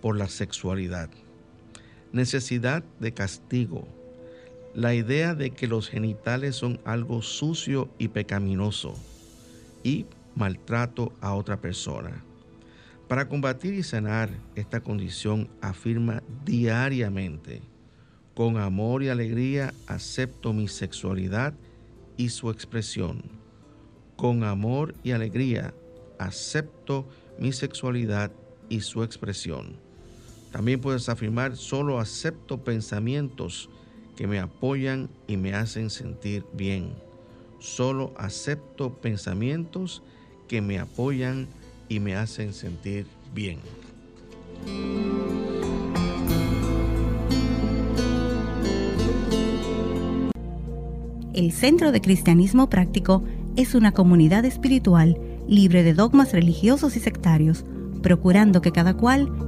por 0.00 0.16
la 0.16 0.28
sexualidad, 0.28 1.10
necesidad 2.16 2.82
de 2.98 3.12
castigo, 3.12 3.86
la 4.74 4.94
idea 4.94 5.34
de 5.34 5.50
que 5.50 5.68
los 5.68 5.88
genitales 5.88 6.56
son 6.56 6.80
algo 6.84 7.22
sucio 7.22 7.88
y 7.98 8.08
pecaminoso 8.08 8.94
y 9.84 10.06
maltrato 10.34 11.12
a 11.20 11.34
otra 11.34 11.60
persona. 11.60 12.24
Para 13.08 13.28
combatir 13.28 13.74
y 13.74 13.82
sanar 13.82 14.30
esta 14.56 14.80
condición 14.80 15.48
afirma 15.60 16.22
diariamente, 16.44 17.62
con 18.34 18.56
amor 18.56 19.02
y 19.02 19.08
alegría 19.08 19.72
acepto 19.86 20.52
mi 20.52 20.68
sexualidad 20.68 21.54
y 22.16 22.30
su 22.30 22.50
expresión. 22.50 23.22
Con 24.16 24.42
amor 24.42 24.94
y 25.04 25.12
alegría 25.12 25.72
acepto 26.18 27.08
mi 27.38 27.52
sexualidad 27.52 28.32
y 28.68 28.80
su 28.80 29.04
expresión. 29.04 29.85
También 30.56 30.80
puedes 30.80 31.10
afirmar, 31.10 31.54
solo 31.54 32.00
acepto 32.00 32.64
pensamientos 32.64 33.68
que 34.16 34.26
me 34.26 34.38
apoyan 34.38 35.10
y 35.28 35.36
me 35.36 35.52
hacen 35.52 35.90
sentir 35.90 36.46
bien. 36.54 36.94
Solo 37.58 38.14
acepto 38.16 38.94
pensamientos 38.94 40.02
que 40.48 40.62
me 40.62 40.78
apoyan 40.78 41.46
y 41.90 42.00
me 42.00 42.16
hacen 42.16 42.54
sentir 42.54 43.06
bien. 43.34 43.58
El 51.34 51.52
Centro 51.52 51.92
de 51.92 52.00
Cristianismo 52.00 52.70
Práctico 52.70 53.22
es 53.56 53.74
una 53.74 53.92
comunidad 53.92 54.46
espiritual 54.46 55.20
libre 55.46 55.82
de 55.82 55.92
dogmas 55.92 56.32
religiosos 56.32 56.96
y 56.96 57.00
sectarios, 57.00 57.66
procurando 58.00 58.62
que 58.62 58.72
cada 58.72 58.94
cual 58.94 59.30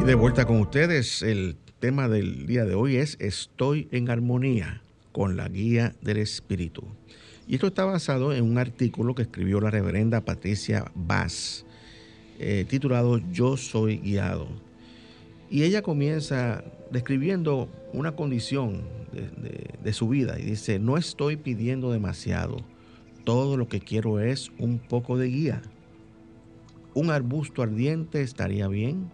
Y 0.00 0.04
de 0.04 0.14
vuelta 0.14 0.46
con 0.46 0.60
ustedes, 0.60 1.20
el 1.20 1.56
tema 1.78 2.08
del 2.08 2.46
día 2.46 2.64
de 2.64 2.74
hoy 2.74 2.96
es 2.96 3.18
Estoy 3.20 3.86
en 3.90 4.08
armonía 4.08 4.80
con 5.12 5.36
la 5.36 5.46
guía 5.48 5.94
del 6.00 6.16
Espíritu. 6.16 6.84
Y 7.46 7.56
esto 7.56 7.66
está 7.66 7.84
basado 7.84 8.32
en 8.32 8.44
un 8.44 8.56
artículo 8.56 9.14
que 9.14 9.22
escribió 9.22 9.60
la 9.60 9.70
reverenda 9.70 10.22
Patricia 10.22 10.90
Bass, 10.94 11.66
eh, 12.38 12.64
titulado 12.66 13.18
Yo 13.30 13.58
soy 13.58 13.98
guiado. 13.98 14.48
Y 15.50 15.64
ella 15.64 15.82
comienza 15.82 16.64
describiendo 16.90 17.68
una 17.92 18.12
condición 18.12 18.82
de 19.82 19.92
su 19.92 20.08
vida 20.08 20.38
y 20.38 20.44
dice, 20.44 20.78
no 20.78 20.96
estoy 20.96 21.36
pidiendo 21.36 21.92
demasiado 21.92 22.64
todo 23.24 23.56
lo 23.56 23.68
que 23.68 23.80
quiero 23.80 24.20
es 24.20 24.50
un 24.58 24.78
poco 24.78 25.18
de 25.18 25.28
guía. 25.28 25.62
Un 26.94 27.10
arbusto 27.10 27.62
ardiente 27.62 28.22
estaría 28.22 28.66
bien, 28.68 29.10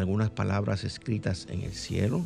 algunas 0.00 0.30
palabras 0.30 0.84
escritas 0.84 1.46
en 1.50 1.62
el 1.62 1.72
cielo, 1.72 2.22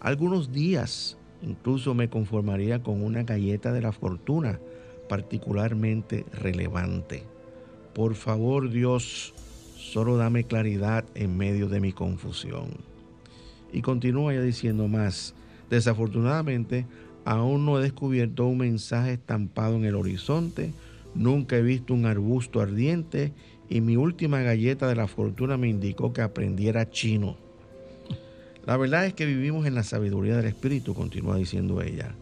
algunos 0.00 0.52
días 0.52 1.16
incluso 1.42 1.94
me 1.94 2.08
conformaría 2.08 2.82
con 2.82 3.02
una 3.02 3.22
galleta 3.22 3.72
de 3.72 3.82
la 3.82 3.92
fortuna 3.92 4.58
particularmente 5.08 6.26
relevante. 6.32 7.24
Por 7.94 8.14
favor 8.14 8.70
Dios, 8.70 9.34
solo 9.76 10.16
dame 10.16 10.44
claridad 10.44 11.04
en 11.14 11.36
medio 11.36 11.68
de 11.68 11.80
mi 11.80 11.92
confusión. 11.92 12.68
Y 13.72 13.82
continúa 13.82 14.34
ya 14.34 14.42
diciendo 14.42 14.88
más, 14.88 15.34
desafortunadamente 15.70 16.86
Aún 17.28 17.66
no 17.66 17.78
he 17.78 17.82
descubierto 17.82 18.46
un 18.46 18.56
mensaje 18.56 19.12
estampado 19.12 19.76
en 19.76 19.84
el 19.84 19.96
horizonte, 19.96 20.72
nunca 21.14 21.58
he 21.58 21.62
visto 21.62 21.92
un 21.92 22.06
arbusto 22.06 22.62
ardiente 22.62 23.34
y 23.68 23.80
mi 23.80 23.96
última 23.96 24.40
galleta 24.40 24.86
de 24.86 24.96
la 24.96 25.06
fortuna 25.06 25.56
me 25.56 25.68
indicó 25.68 26.12
que 26.12 26.22
aprendiera 26.22 26.90
chino. 26.90 27.36
La 28.64 28.76
verdad 28.76 29.06
es 29.06 29.14
que 29.14 29.26
vivimos 29.26 29.66
en 29.66 29.74
la 29.74 29.82
sabiduría 29.82 30.36
del 30.36 30.46
Espíritu, 30.46 30.94
continúa 30.94 31.36
diciendo 31.36 31.80
ella. 31.82 32.14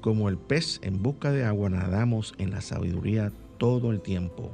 Como 0.00 0.28
el 0.28 0.36
pez 0.36 0.80
en 0.82 1.02
busca 1.02 1.32
de 1.32 1.44
agua 1.44 1.70
nadamos 1.70 2.34
en 2.38 2.50
la 2.50 2.60
sabiduría 2.60 3.32
todo 3.58 3.90
el 3.90 4.00
tiempo, 4.00 4.50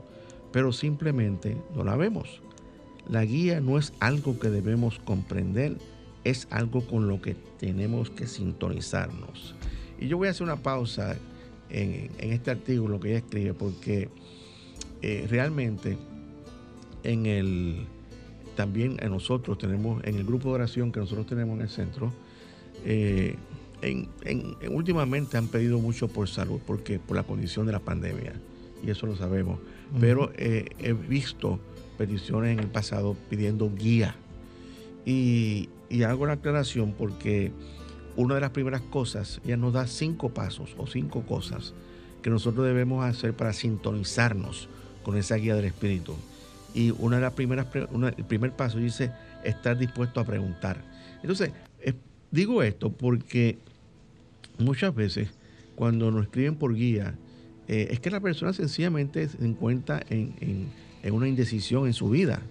pero 0.53 0.73
simplemente 0.73 1.57
no 1.75 1.85
la 1.85 1.97
vemos. 1.97 2.41
La 3.09 3.25
guía 3.25 3.61
no 3.61 3.79
es 3.79 3.93
algo 4.01 4.39
que 4.39 4.51
debemos 4.51 4.99
comprender, 4.99 5.79
es 6.25 6.47
algo 6.51 6.87
con 6.87 7.09
lo 7.09 7.21
que 7.21 7.35
tenemos 7.59 8.11
que 8.11 8.27
sintonizarnos. 8.27 9.55
Y 9.99 10.09
yo 10.09 10.19
voy 10.19 10.29
a 10.29 10.31
hacer 10.31 10.45
una 10.45 10.63
pausa 10.63 11.17
en, 11.71 12.11
este 12.19 12.51
artículo 12.51 13.01
que 13.01 13.09
ella 13.09 13.19
escribe 13.19 13.55
porque 13.55 14.09
eh, 15.03 15.27
realmente 15.29 15.97
en 17.03 17.27
el 17.27 17.87
también 18.57 18.97
en 19.01 19.11
nosotros 19.11 19.59
tenemos 19.59 20.03
en 20.05 20.17
el 20.17 20.25
grupo 20.25 20.49
de 20.49 20.57
oración 20.57 20.93
que 20.93 21.01
nosotros 21.01 21.27
tenemos 21.27 21.57
en 21.57 21.63
el 21.63 21.69
centro 21.71 22.13
eh, 22.85 23.37
en, 23.83 24.09
últimamente 24.71 25.39
han 25.39 25.49
pedido 25.49 25.79
mucho 25.79 26.09
por 26.09 26.29
salud 26.29 26.61
porque 26.67 26.99
por 26.99 27.17
la 27.17 27.23
condición 27.23 27.67
de 27.67 27.73
la 27.73 27.79
pandemia 27.79 28.35
y 28.85 28.91
eso 28.91 29.07
lo 29.07 29.17
sabemos. 29.17 29.59
Pero 29.99 30.33
eh, 30.37 30.67
he 30.79 30.93
visto 30.93 31.59
peticiones 31.99 32.53
en 32.53 32.61
el 32.61 32.69
pasado 32.69 33.17
pidiendo 33.29 33.71
guía. 33.75 34.17
Y, 35.05 35.69
y 35.89 36.03
hago 36.03 36.27
la 36.27 36.35
aclaración 36.35 36.95
porque 36.97 37.53
una 38.17 38.35
de 38.35 38.41
las 38.41 38.51
primeras 38.51 38.83
cosas, 38.83 39.41
ella 39.45 39.57
nos 39.57 39.73
da 39.73 39.87
cinco 39.87 40.31
pasos 40.31 40.75
o 40.79 40.87
cinco 40.87 41.23
cosas 41.23 41.75
que 42.23 42.31
nosotros 42.31 42.67
debemos 42.67 43.05
hacer 43.05 43.35
para 43.35 43.53
sintonizarnos 43.53 44.69
con 45.03 45.17
esa 45.17 45.37
guía 45.37 45.55
del 45.55 45.65
Espíritu. 45.65 46.15
Y 46.75 46.93
una 46.99 47.17
de 47.17 47.23
las 47.23 47.33
primeras, 47.33 47.67
el 47.75 48.25
primer 48.25 48.53
paso 48.53 48.79
dice 48.79 49.11
estar 49.45 49.77
dispuesto 49.77 50.21
a 50.21 50.25
preguntar. 50.25 50.83
Entonces, 51.23 51.53
digo 52.31 52.63
esto 52.63 52.91
porque 52.91 53.59
muchas 54.59 54.95
veces 54.95 55.31
cuando 55.75 56.11
nos 56.11 56.25
escriben 56.25 56.57
por 56.57 56.75
guía, 56.75 57.15
eh, 57.67 57.89
es 57.91 58.01
que 58.01 58.11
la 58.11 58.21
persona 58.21 58.53
sencillamente 58.53 59.29
se 59.29 59.45
encuentra 59.45 60.03
en, 60.11 60.69
una 61.11 61.29
indecisión 61.29 61.87
en 61.87 61.95
su 61.95 62.11
vida. 62.11 62.43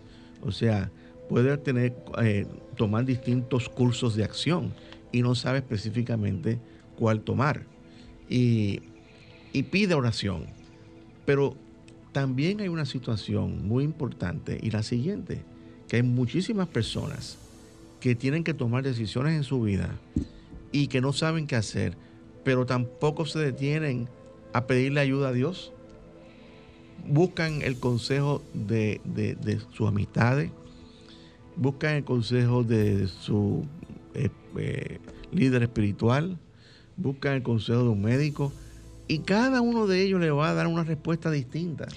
O 0.42 0.52
sea, 0.52 0.90
puede 1.28 1.56
tener, 1.58 1.94
eh, 2.24 2.48
tomar 2.76 3.06
distintos 3.06 3.70
cursos 3.70 4.16
de 4.16 4.24
acción 4.24 4.74
y 5.12 5.22
no 5.22 5.36
sabe 5.36 5.60
específicamente 5.60 6.58
cuál 6.98 7.22
tomar. 7.22 7.64
Y, 8.28 8.82
y 9.54 9.64
pide 9.64 9.94
oración. 9.94 10.48
Pero 11.26 11.56
también 12.12 12.60
hay 12.62 12.68
una 12.68 12.86
situación 12.86 13.68
muy 13.68 13.84
importante 13.84 14.60
y 14.62 14.72
la 14.72 14.84
siguiente, 14.84 15.44
que 15.88 15.98
hay 15.98 16.04
muchísimas 16.04 16.68
personas 16.68 17.38
que 18.00 18.16
tienen 18.16 18.44
que 18.44 18.54
tomar 18.54 18.84
decisiones 18.84 19.36
en 19.36 19.44
su 19.44 19.62
vida 19.62 19.89
y 20.72 20.88
que 20.88 21.01
no 21.01 21.13
saben 21.13 21.48
qué 21.48 21.56
hacer, 21.56 21.96
pero 22.44 22.66
tampoco 22.66 23.25
se 23.25 23.39
detienen 23.39 24.08
a 24.54 24.66
pedirle 24.66 25.01
ayuda 25.01 25.30
a 25.30 25.34
Dios. 25.34 25.72
Buscan 27.08 27.62
el 27.62 27.80
consejo 27.80 28.42
de, 28.54 29.01
sus 29.74 29.88
amistades, 29.88 30.51
buscan 31.56 31.96
el 31.96 32.04
consejo 32.04 32.63
de 32.63 33.08
su 33.08 33.66
eh, 34.13 34.30
eh, 34.58 35.00
líder 35.32 35.63
espiritual, 35.63 36.38
buscan 36.98 37.34
el 37.34 37.44
consejo 37.44 37.84
de 37.84 37.89
un 37.89 38.01
médico 38.01 38.51
y 39.10 39.20
cada 39.20 39.60
uno 39.60 39.88
de 39.88 40.04
ellos 40.04 40.22
le 40.22 40.30
va 40.30 40.51
a 40.51 40.54
dar 40.54 40.68
una 40.68 40.84
respuesta 40.84 41.30
distinta. 41.32 41.88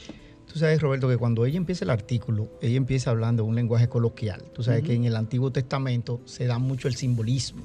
Tú 0.50 0.58
sabes, 0.58 0.80
Roberto, 0.80 1.08
que 1.08 1.16
cuando 1.16 1.46
ella 1.46 1.58
empieza 1.58 1.84
el 1.84 1.90
artículo, 1.90 2.48
ella 2.60 2.76
empieza 2.76 3.10
hablando 3.10 3.44
un 3.44 3.54
lenguaje 3.54 3.88
coloquial. 3.88 4.42
Tú 4.52 4.62
sabes 4.62 4.82
que 4.82 4.94
en 4.94 5.04
el 5.04 5.14
Antiguo 5.16 5.50
Testamento 5.52 6.20
se 6.24 6.46
da 6.46 6.58
mucho 6.58 6.88
el 6.88 6.96
simbolismo, 6.96 7.62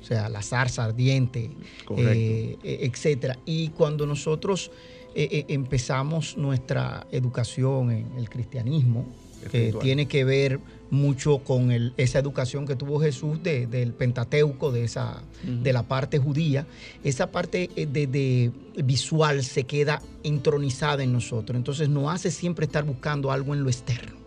o 0.00 0.02
sea, 0.02 0.28
la 0.28 0.42
zarza 0.42 0.84
ardiente, 0.84 1.50
eh, 1.96 2.56
eh, 2.62 2.78
etcétera. 2.82 3.38
Y 3.44 3.68
cuando 3.68 4.06
nosotros 4.06 4.70
eh, 5.14 5.44
empezamos 5.48 6.36
nuestra 6.36 7.06
educación 7.10 7.90
en 7.90 8.18
el 8.18 8.28
cristianismo, 8.28 9.06
que 9.50 9.74
tiene 9.80 10.06
que 10.06 10.24
ver 10.24 10.60
mucho 10.90 11.38
con 11.38 11.70
esa 11.96 12.18
educación 12.18 12.66
que 12.66 12.76
tuvo 12.76 13.00
Jesús 13.00 13.42
del 13.42 13.92
Pentateuco, 13.92 14.72
de, 14.72 14.84
esa, 14.84 15.22
de 15.42 15.72
la 15.72 15.82
parte 15.82 16.18
judía. 16.18 16.66
Esa 17.02 17.30
parte 17.30 17.70
eh, 17.76 17.86
de, 17.86 18.52
visual 18.82 19.42
se 19.44 19.64
queda 19.64 20.00
intronizada 20.22 21.02
en 21.02 21.12
nosotros. 21.12 21.56
Entonces 21.56 21.88
nos 21.88 22.12
hace 22.12 22.30
siempre 22.30 22.66
estar 22.66 22.84
buscando 22.84 23.30
algo 23.30 23.54
en 23.54 23.62
lo 23.62 23.70
externo. 23.70 24.24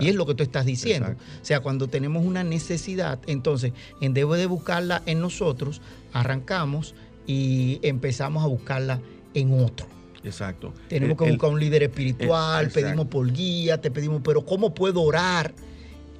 Y 0.00 0.08
es 0.08 0.14
lo 0.14 0.26
que 0.26 0.34
tú 0.34 0.42
estás 0.42 0.66
diciendo. 0.66 1.10
O 1.10 1.44
sea, 1.44 1.60
cuando 1.60 1.88
tenemos 1.88 2.24
una 2.24 2.42
necesidad, 2.42 3.20
entonces, 3.26 3.72
en 4.00 4.12
vez 4.12 4.28
de 4.28 4.46
buscarla 4.46 5.02
en 5.06 5.20
nosotros, 5.20 5.80
arrancamos 6.12 6.96
y 7.28 7.78
empezamos 7.82 8.42
a 8.42 8.48
buscarla 8.48 9.00
en 9.34 9.52
otro. 9.62 9.97
Exacto. 10.24 10.72
Tenemos 10.88 11.16
que 11.16 11.30
buscar 11.30 11.50
un 11.50 11.60
líder 11.60 11.84
espiritual, 11.84 12.70
pedimos 12.70 13.06
por 13.06 13.30
guía, 13.32 13.80
te 13.80 13.90
pedimos, 13.90 14.20
pero 14.24 14.44
¿cómo 14.44 14.74
puedo 14.74 15.02
orar? 15.02 15.52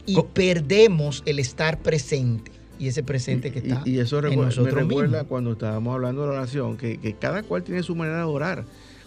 Y 0.07 0.20
perdemos 0.33 1.22
el 1.27 1.38
estar 1.38 1.79
presente. 1.81 2.53
Y 2.79 2.87
ese 2.87 3.03
presente 3.03 3.51
que 3.51 3.59
está. 3.59 3.83
Y, 3.85 3.99
eso 3.99 4.25
en 4.25 4.40
nosotros 4.40 4.75
me 4.75 4.81
recuerda 4.83 5.25
cuando 5.25 5.53
estábamos 5.53 5.94
hablando 5.94 6.22
de 6.22 6.29
la 6.29 6.35
oración, 6.35 6.77
que, 6.77 6.99
que 6.99 7.14
cada 7.14 7.42
cual 7.42 7.64
tiene 7.64 7.83
su 7.83 7.96
manera 7.96 8.18
de 8.18 8.25
orar. 8.25 8.64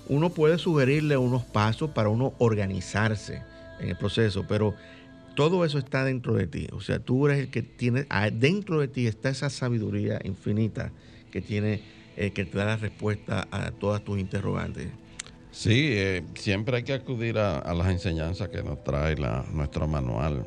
Uno 0.10 0.30
puede 0.30 0.58
sugerirle 0.58 1.16
unos 1.16 1.44
pasos 1.44 1.92
para 1.92 2.10
uno 2.10 2.34
organizarse 2.38 3.44
en 3.80 3.90
el 3.90 3.96
proceso, 3.96 4.46
pero 4.48 4.76
todo 5.36 5.64
eso 5.64 5.78
está 5.78 6.04
dentro 6.04 6.34
de 6.34 6.48
ti. 6.48 6.68
O 6.74 6.82
sea, 6.82 7.00
tú 7.00 7.28
eres 7.28 7.40
el 7.40 7.50
que 7.50 7.62
tiene, 7.62 8.06
dentro 8.34 8.80
de 8.80 8.88
ti 8.88 9.08
está 9.08 9.30
esa 9.30 9.50
sabiduría 9.50 10.20
infinita 10.24 10.92
que 11.32 11.42
tiene 11.42 11.82
eh, 12.18 12.32
que 12.32 12.46
te 12.46 12.58
da 12.58 12.66
la 12.66 12.78
respuesta 12.78 13.48
a 13.52 13.72
todas 13.72 14.04
tus 14.04 14.20
interrogantes. 14.20 14.90
Sí, 15.52 15.90
eh, 15.92 16.24
siempre 16.36 16.78
hay 16.78 16.84
que 16.84 16.94
acudir 16.94 17.38
a, 17.38 17.74
las 17.74 17.88
enseñanzas 17.90 18.50
que 18.50 18.64
nos 18.64 18.84
trae 18.84 19.18
la, 19.18 19.46
nuestro 19.52 19.88
manual 19.88 20.46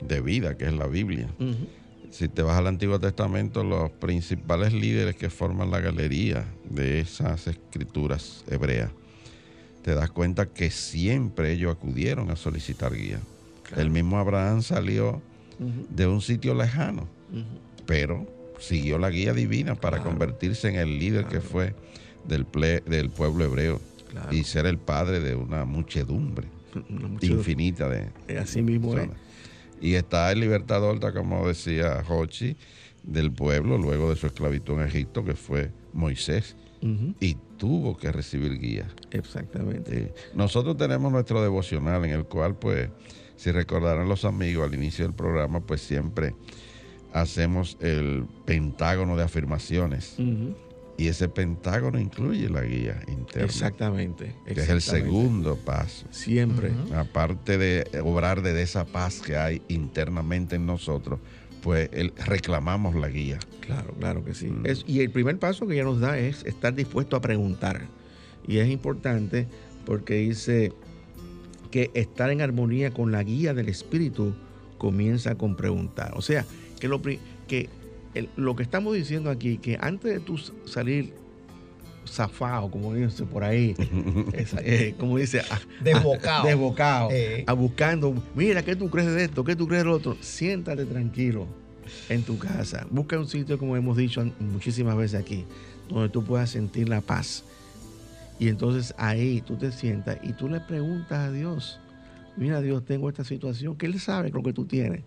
de 0.00 0.20
vida, 0.20 0.56
que 0.56 0.66
es 0.66 0.72
la 0.72 0.86
Biblia. 0.86 1.28
Si 2.10 2.28
te 2.28 2.42
vas 2.42 2.56
al 2.56 2.68
Antiguo 2.68 3.00
Testamento, 3.00 3.64
los 3.64 3.90
principales 3.90 4.72
líderes 4.72 5.16
que 5.16 5.30
forman 5.30 5.70
la 5.70 5.80
galería 5.80 6.46
de 6.70 7.00
esas 7.00 7.48
escrituras 7.48 8.44
hebreas, 8.48 8.90
te 9.82 9.94
das 9.94 10.10
cuenta 10.10 10.46
que 10.46 10.70
siempre 10.70 11.52
ellos 11.52 11.72
acudieron 11.72 12.30
a 12.30 12.36
solicitar 12.36 12.94
guía. 12.94 13.20
El 13.76 13.90
mismo 13.90 14.18
Abraham 14.18 14.62
salió 14.62 15.20
de 15.58 16.06
un 16.06 16.20
sitio 16.20 16.54
lejano, 16.54 17.08
pero 17.84 18.26
siguió 18.58 18.98
la 18.98 19.10
guía 19.10 19.32
divina 19.32 19.74
para 19.74 20.02
convertirse 20.02 20.68
en 20.68 20.76
el 20.76 20.98
líder 20.98 21.26
que 21.26 21.40
fue 21.40 21.74
del, 22.26 22.46
del 22.86 23.10
pueblo 23.10 23.44
hebreo 23.44 23.80
y 24.30 24.44
ser 24.44 24.66
el 24.66 24.78
padre 24.78 25.20
de 25.20 25.34
una 25.34 25.64
muchedumbre, 25.64 26.48
infinita 27.20 27.88
de 27.88 28.38
así 28.38 28.62
mismo 28.62 28.94
Y 29.80 29.94
está 29.94 30.32
el 30.32 30.40
libertador, 30.40 31.00
como 31.12 31.46
decía 31.46 32.02
Hochi, 32.08 32.56
del 33.02 33.30
pueblo 33.30 33.78
luego 33.78 34.10
de 34.10 34.16
su 34.16 34.26
esclavitud 34.26 34.74
en 34.74 34.86
Egipto, 34.86 35.24
que 35.24 35.34
fue 35.34 35.70
Moisés. 35.92 36.56
Y 37.18 37.36
tuvo 37.56 37.96
que 37.96 38.12
recibir 38.12 38.60
guía. 38.60 38.86
Exactamente. 39.10 40.14
Nosotros 40.34 40.76
tenemos 40.76 41.10
nuestro 41.10 41.42
devocional 41.42 42.04
en 42.04 42.12
el 42.12 42.26
cual, 42.26 42.54
pues, 42.54 42.90
si 43.34 43.50
recordarán 43.50 44.08
los 44.08 44.24
amigos 44.24 44.68
al 44.68 44.74
inicio 44.74 45.04
del 45.04 45.14
programa, 45.14 45.58
pues 45.58 45.80
siempre 45.80 46.34
hacemos 47.16 47.78
el 47.80 48.26
pentágono 48.44 49.16
de 49.16 49.24
afirmaciones. 49.24 50.16
Y 50.98 51.08
ese 51.08 51.28
pentágono 51.28 51.98
incluye 51.98 52.48
la 52.48 52.62
guía 52.62 53.00
interna. 53.08 53.46
Exactamente. 53.46 54.34
Que 54.46 54.60
es 54.60 54.68
el 54.68 54.82
segundo 54.82 55.56
paso. 55.56 56.06
Siempre. 56.10 56.72
Aparte 56.94 57.58
de 57.58 58.00
obrar 58.00 58.42
de 58.42 58.60
esa 58.62 58.84
paz 58.84 59.20
que 59.20 59.36
hay 59.36 59.62
internamente 59.68 60.56
en 60.56 60.66
nosotros, 60.66 61.18
pues 61.62 61.90
reclamamos 62.26 62.94
la 62.94 63.08
guía. 63.08 63.38
Claro, 63.60 63.94
claro 63.98 64.24
que 64.24 64.34
sí. 64.34 64.46
Mm. 64.46 64.64
y 64.86 65.00
el 65.00 65.10
primer 65.10 65.38
paso 65.38 65.66
que 65.66 65.74
ella 65.74 65.84
nos 65.84 66.00
da 66.00 66.18
es 66.18 66.44
estar 66.44 66.74
dispuesto 66.74 67.16
a 67.16 67.20
preguntar. 67.20 67.82
Y 68.46 68.58
es 68.58 68.68
importante 68.68 69.48
porque 69.84 70.14
dice 70.16 70.72
que 71.70 71.90
estar 71.94 72.30
en 72.30 72.42
armonía 72.42 72.92
con 72.92 73.10
la 73.10 73.22
guía 73.22 73.54
del 73.54 73.68
Espíritu 73.68 74.34
comienza 74.78 75.34
con 75.34 75.56
preguntar. 75.56 76.12
O 76.14 76.22
sea, 76.22 76.44
que 76.80 76.88
lo 76.88 77.00
que, 77.02 77.18
lo 78.36 78.56
que 78.56 78.62
estamos 78.62 78.94
diciendo 78.94 79.30
aquí, 79.30 79.58
que 79.58 79.78
antes 79.80 80.12
de 80.12 80.20
tú 80.20 80.38
salir 80.66 81.12
zafado, 82.08 82.70
como 82.70 82.94
dice 82.94 83.24
por 83.24 83.44
ahí, 83.44 83.74
eh, 84.62 84.94
como 84.98 85.18
dice, 85.18 85.40
a, 85.40 85.60
desbocado, 85.82 87.10
eh. 87.10 87.44
a, 87.46 87.52
buscando, 87.52 88.14
mira, 88.34 88.62
¿qué 88.62 88.76
tú 88.76 88.88
crees 88.90 89.14
de 89.14 89.24
esto? 89.24 89.44
¿Qué 89.44 89.56
tú 89.56 89.66
crees 89.66 89.82
de 89.82 89.88
lo 89.88 89.96
otro? 89.96 90.16
Siéntate 90.20 90.84
tranquilo 90.84 91.46
en 92.08 92.22
tu 92.22 92.38
casa. 92.38 92.86
Busca 92.90 93.18
un 93.18 93.28
sitio, 93.28 93.58
como 93.58 93.76
hemos 93.76 93.96
dicho 93.96 94.24
muchísimas 94.40 94.96
veces 94.96 95.20
aquí, 95.20 95.44
donde 95.88 96.08
tú 96.08 96.24
puedas 96.24 96.50
sentir 96.50 96.88
la 96.88 97.00
paz. 97.00 97.44
Y 98.38 98.48
entonces 98.48 98.94
ahí 98.98 99.40
tú 99.40 99.56
te 99.56 99.72
sientas 99.72 100.18
y 100.22 100.32
tú 100.32 100.48
le 100.48 100.60
preguntas 100.60 101.28
a 101.28 101.30
Dios, 101.30 101.80
mira 102.36 102.60
Dios, 102.60 102.84
tengo 102.84 103.08
esta 103.08 103.24
situación, 103.24 103.76
que 103.76 103.86
Él 103.86 103.98
sabe 103.98 104.30
lo 104.30 104.42
que 104.42 104.52
tú 104.52 104.66
tienes. 104.66 105.02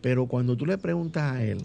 Pero 0.00 0.26
cuando 0.26 0.56
tú 0.56 0.66
le 0.66 0.78
preguntas 0.78 1.34
a 1.34 1.42
él, 1.42 1.58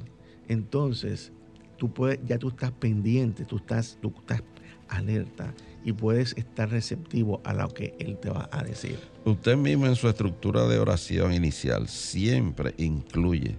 entonces 0.48 1.32
tú 1.78 1.93
puedes, 1.93 2.19
ya 2.26 2.38
tú 2.38 2.50
estás 2.50 2.72
pendiente, 2.72 3.46
tú 3.46 3.58
estás, 3.58 3.98
tú 4.02 4.13
estás 4.19 4.41
alerta 4.88 5.54
y 5.84 5.93
puedes 5.93 6.34
estar 6.38 6.69
receptivo 6.69 7.41
a 7.43 7.54
lo 7.54 7.69
que 7.69 7.96
él 8.00 8.17
te 8.17 8.30
va 8.30 8.50
a 8.52 8.63
decir. 8.63 9.00
Usted 9.26 9.58
mismo 9.58 9.86
en 9.88 9.96
su 9.96 10.08
estructura 10.08 10.67
de 10.67 10.80
oración 10.80 11.34
inicial 11.34 11.88
siempre 11.88 12.74
incluye 12.78 13.58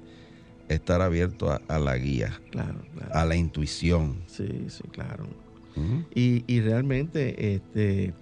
estar 0.69 1.03
abierto 1.03 1.51
a, 1.51 1.79
la 1.79 1.97
guía, 1.99 2.41
claro, 2.51 2.81
a 3.13 3.25
la 3.25 3.37
intuición. 3.37 4.23
Sí, 4.27 4.67
sí, 4.69 4.83
claro. 4.91 5.27
y, 6.15 6.61
realmente 6.61 7.55
este, 7.55 8.15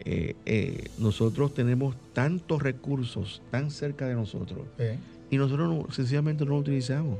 eh, 0.00 0.36
eh, 0.46 0.90
nosotros 0.98 1.52
tenemos 1.52 1.96
tantos 2.14 2.62
recursos 2.62 3.42
tan 3.50 3.70
cerca 3.70 4.06
de 4.06 4.14
nosotros 4.14 4.66
y 5.30 5.36
nosotros 5.36 5.94
sencillamente 5.94 6.44
no 6.44 6.52
lo 6.52 6.58
utilizamos. 6.58 7.18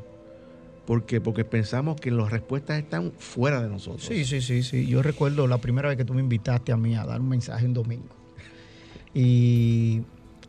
¿Por 0.86 1.06
qué? 1.06 1.20
Porque 1.20 1.44
pensamos 1.44 1.98
que 1.98 2.10
las 2.10 2.30
respuestas 2.30 2.78
están 2.78 3.12
fuera 3.18 3.62
de 3.62 3.68
nosotros. 3.68 4.04
Sí, 4.04 4.24
sí, 4.24 4.42
sí, 4.42 4.62
sí. 4.62 4.86
Yo 4.86 5.02
recuerdo 5.02 5.46
la 5.46 5.58
primera 5.58 5.88
vez 5.88 5.96
que 5.96 6.04
tú 6.04 6.12
me 6.12 6.20
invitaste 6.20 6.72
a 6.72 6.76
mí 6.76 6.94
a 6.94 7.04
dar 7.04 7.20
un 7.20 7.28
mensaje 7.28 7.64
en 7.64 7.72
domingo. 7.72 8.14
Y 9.14 10.02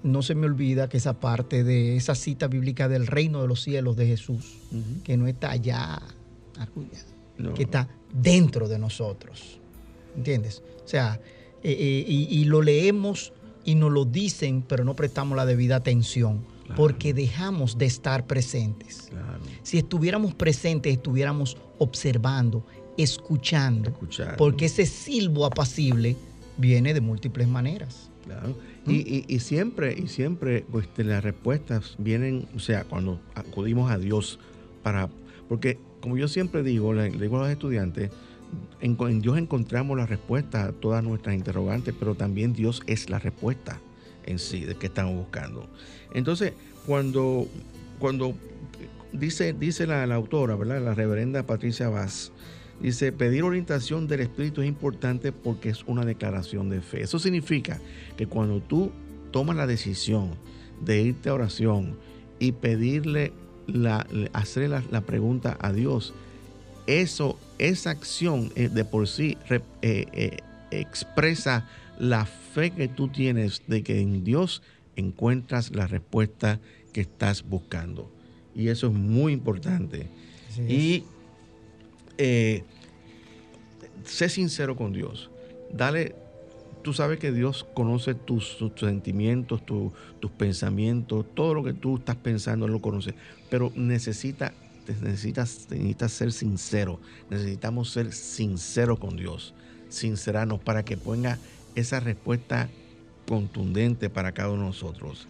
no 0.03 0.21
se 0.21 0.35
me 0.35 0.45
olvida 0.45 0.89
que 0.89 0.97
esa 0.97 1.19
parte 1.19 1.63
de 1.63 1.95
esa 1.95 2.15
cita 2.15 2.47
bíblica 2.47 2.89
del 2.89 3.07
reino 3.07 3.41
de 3.41 3.47
los 3.47 3.61
cielos 3.61 3.95
de 3.95 4.07
Jesús, 4.07 4.57
que 5.03 5.15
no 5.15 5.27
está 5.27 5.51
allá, 5.51 6.01
que 7.55 7.63
está 7.63 7.87
dentro 8.13 8.67
de 8.67 8.77
nosotros. 8.77 9.59
¿Entiendes? 10.17 10.63
O 10.83 10.87
sea, 10.87 11.19
eh, 11.63 11.71
eh, 11.71 12.05
y, 12.07 12.41
y 12.41 12.45
lo 12.45 12.61
leemos 12.61 13.31
y 13.63 13.75
nos 13.75 13.91
lo 13.91 14.05
dicen, 14.05 14.63
pero 14.67 14.83
no 14.83 14.95
prestamos 14.95 15.37
la 15.37 15.45
debida 15.45 15.77
atención 15.77 16.54
porque 16.75 17.13
dejamos 17.13 17.77
de 17.77 17.85
estar 17.85 18.25
presentes. 18.25 19.09
Si 19.63 19.77
estuviéramos 19.77 20.33
presentes, 20.33 20.93
estuviéramos 20.93 21.57
observando, 21.77 22.65
escuchando, 22.97 23.93
porque 24.37 24.65
ese 24.65 24.85
silbo 24.85 25.45
apacible 25.45 26.15
viene 26.57 26.93
de 26.93 27.01
múltiples 27.01 27.47
maneras. 27.47 28.09
Claro. 28.23 28.55
Y, 28.87 29.39
siempre, 29.39 29.95
y 29.97 30.07
siempre 30.07 30.65
pues, 30.71 30.87
las 30.97 31.23
respuestas 31.23 31.95
vienen, 31.97 32.47
o 32.55 32.59
sea, 32.59 32.83
cuando 32.83 33.19
acudimos 33.35 33.91
a 33.91 33.97
Dios 33.97 34.39
para, 34.83 35.09
porque 35.47 35.79
como 36.01 36.17
yo 36.17 36.27
siempre 36.27 36.61
digo, 36.63 36.93
le, 36.93 37.09
digo 37.09 37.37
a 37.37 37.41
los 37.41 37.49
estudiantes, 37.49 38.11
en, 38.79 38.97
en, 38.99 39.21
Dios 39.21 39.37
encontramos 39.37 39.97
la 39.97 40.05
respuesta 40.05 40.65
a 40.65 40.71
todas 40.71 41.03
nuestras 41.03 41.35
interrogantes, 41.35 41.95
pero 41.97 42.15
también 42.15 42.53
Dios 42.53 42.81
es 42.85 43.09
la 43.09 43.19
respuesta 43.19 43.79
en 44.25 44.39
sí 44.39 44.61
de 44.61 44.75
que 44.75 44.87
estamos 44.87 45.15
buscando. 45.15 45.67
Entonces, 46.15 46.53
cuando, 46.87 47.45
cuando 47.99 48.33
dice, 49.11 49.53
dice 49.53 49.85
la, 49.85 50.03
autora, 50.15 50.55
¿verdad? 50.55 50.81
la 50.81 50.93
reverenda 50.93 51.45
Patricia 51.45 51.89
Vaz, 51.89 52.31
dice, 52.79 53.11
pedir 53.11 53.43
orientación 53.43 54.07
del 54.07 54.21
Espíritu 54.21 54.61
es 54.61 54.67
importante 54.69 55.33
porque 55.33 55.69
es 55.69 55.83
una 55.83 56.05
declaración 56.05 56.69
de 56.69 56.81
fe. 56.81 57.01
Eso 57.01 57.19
significa 57.19 57.81
que 58.15 58.27
cuando 58.27 58.61
tú 58.61 58.91
tomas 59.31 59.57
la 59.57 59.67
decisión 59.67 60.35
de 60.81 61.01
irte 61.01 61.29
a 61.29 61.33
oración 61.33 61.97
y 62.39 62.53
pedirle, 62.53 63.33
la, 63.67 64.07
hacer 64.31 64.69
la, 64.69 65.01
pregunta 65.01 65.57
a 65.59 65.73
Dios, 65.73 66.13
eso, 66.87 67.37
esa 67.57 67.89
acción 67.89 68.53
eh, 68.55 68.69
de 68.69 68.85
por 68.85 69.09
sí 69.09 69.37
eh, 69.49 69.59
eh, 69.81 70.37
expresa 70.71 71.67
la 71.99 72.25
fe 72.25 72.71
que 72.71 72.87
tú 72.87 73.09
tienes 73.09 73.63
de 73.67 73.83
que 73.83 73.99
en 73.99 74.23
Dios 74.23 74.61
encuentras 74.95 75.75
la 75.75 75.87
respuesta 75.87 76.59
que 76.93 77.01
estás 77.01 77.43
buscando. 77.47 78.11
Y 78.55 78.69
eso 78.69 78.87
es 78.87 78.93
muy 78.93 79.33
importante. 79.33 80.07
Y 80.67 81.03
eh, 82.17 82.63
sé 84.05 84.29
sincero 84.29 84.75
con 84.75 84.93
Dios. 84.93 85.29
Dale, 85.73 86.15
tú 86.81 86.93
sabes 86.93 87.19
que 87.19 87.31
Dios 87.31 87.65
conoce 87.73 88.13
tus, 88.13 88.57
sentimientos, 88.77 89.65
tus 89.65 90.31
pensamientos, 90.37 91.25
todo 91.33 91.53
lo 91.53 91.63
que 91.63 91.73
tú 91.73 91.97
estás 91.97 92.15
pensando, 92.15 92.65
Él 92.65 92.71
lo 92.71 92.81
conoce. 92.81 93.13
Pero 93.49 93.71
necesita, 93.75 94.53
necesitas, 95.01 95.67
necesitas 95.69 96.11
ser 96.13 96.31
sincero. 96.31 96.99
Necesitamos 97.29 97.89
ser 97.89 98.13
sinceros 98.13 98.99
con 98.99 99.17
Dios. 99.17 99.53
Sincerarnos 99.89 100.59
para 100.61 100.83
que 100.83 100.95
ponga 100.95 101.37
esa 101.75 101.99
respuesta 101.99 102.69
contundente 103.27 104.09
para 104.09 104.31
cada 104.31 104.49
uno 104.49 104.63
de 104.63 104.67
nosotros. 104.67 105.27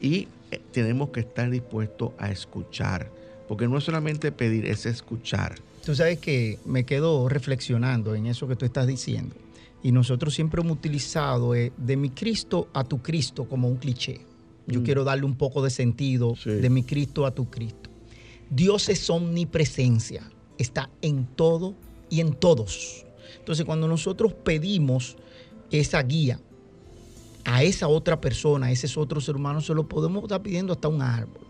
Y 0.00 0.28
eh, 0.50 0.60
tenemos 0.72 1.10
que 1.10 1.20
estar 1.20 1.50
dispuestos 1.50 2.12
a 2.18 2.30
escuchar, 2.30 3.10
porque 3.48 3.68
no 3.68 3.78
es 3.78 3.84
solamente 3.84 4.32
pedir, 4.32 4.66
es 4.66 4.86
escuchar. 4.86 5.54
Tú 5.84 5.94
sabes 5.94 6.18
que 6.18 6.58
me 6.64 6.84
quedo 6.84 7.28
reflexionando 7.28 8.14
en 8.14 8.26
eso 8.26 8.48
que 8.48 8.56
tú 8.56 8.64
estás 8.64 8.86
diciendo. 8.86 9.34
Y 9.82 9.92
nosotros 9.92 10.34
siempre 10.34 10.62
hemos 10.62 10.72
utilizado 10.72 11.54
eh, 11.54 11.72
de 11.76 11.96
mi 11.96 12.10
Cristo 12.10 12.68
a 12.72 12.84
tu 12.84 13.02
Cristo 13.02 13.44
como 13.44 13.68
un 13.68 13.76
cliché. 13.76 14.20
Yo 14.66 14.80
mm. 14.80 14.84
quiero 14.84 15.04
darle 15.04 15.24
un 15.24 15.36
poco 15.36 15.62
de 15.62 15.70
sentido 15.70 16.34
de 16.44 16.70
mi 16.70 16.84
Cristo 16.84 17.26
a 17.26 17.34
tu 17.34 17.50
Cristo. 17.50 17.90
Dios 18.48 18.88
es 18.88 19.10
omnipresencia, 19.10 20.22
está 20.56 20.88
en 21.02 21.26
todo 21.26 21.74
y 22.08 22.20
en 22.20 22.32
todos. 22.32 23.04
Entonces 23.38 23.66
cuando 23.66 23.88
nosotros 23.88 24.32
pedimos 24.32 25.16
esa 25.70 26.02
guía 26.02 26.40
a 27.44 27.62
esa 27.62 27.88
otra 27.88 28.20
persona, 28.20 28.66
a 28.66 28.70
ese 28.70 28.88
otro 28.98 29.20
ser 29.20 29.36
humano, 29.36 29.60
se 29.60 29.74
lo 29.74 29.86
podemos 29.88 30.22
estar 30.22 30.42
pidiendo 30.42 30.72
hasta 30.72 30.88
un 30.88 31.02
árbol. 31.02 31.42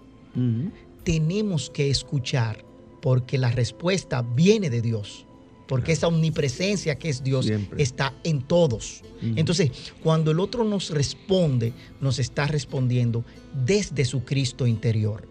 Tenemos 1.04 1.70
que 1.70 1.90
escuchar 1.90 2.64
porque 3.00 3.38
la 3.38 3.50
respuesta 3.50 4.22
viene 4.22 4.70
de 4.70 4.82
Dios. 4.82 5.26
Porque 5.66 5.92
esa 5.92 6.08
omnipresencia 6.08 6.98
que 6.98 7.08
es 7.08 7.22
Dios 7.22 7.50
está 7.78 8.12
en 8.22 8.42
todos. 8.42 9.02
Entonces, 9.22 9.70
cuando 10.02 10.30
el 10.30 10.40
otro 10.40 10.64
nos 10.64 10.90
responde, 10.90 11.72
nos 12.00 12.18
está 12.18 12.46
respondiendo 12.46 13.24
desde 13.64 14.04
su 14.04 14.24
Cristo 14.24 14.66
interior. 14.66 15.26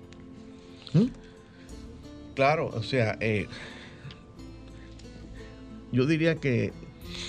¿Mm? 0.94 1.06
Claro, 2.34 2.72
o 2.74 2.82
sea, 2.82 3.18
eh, 3.20 3.48
yo 5.92 6.08
diría 6.08 6.36
que 6.36 6.74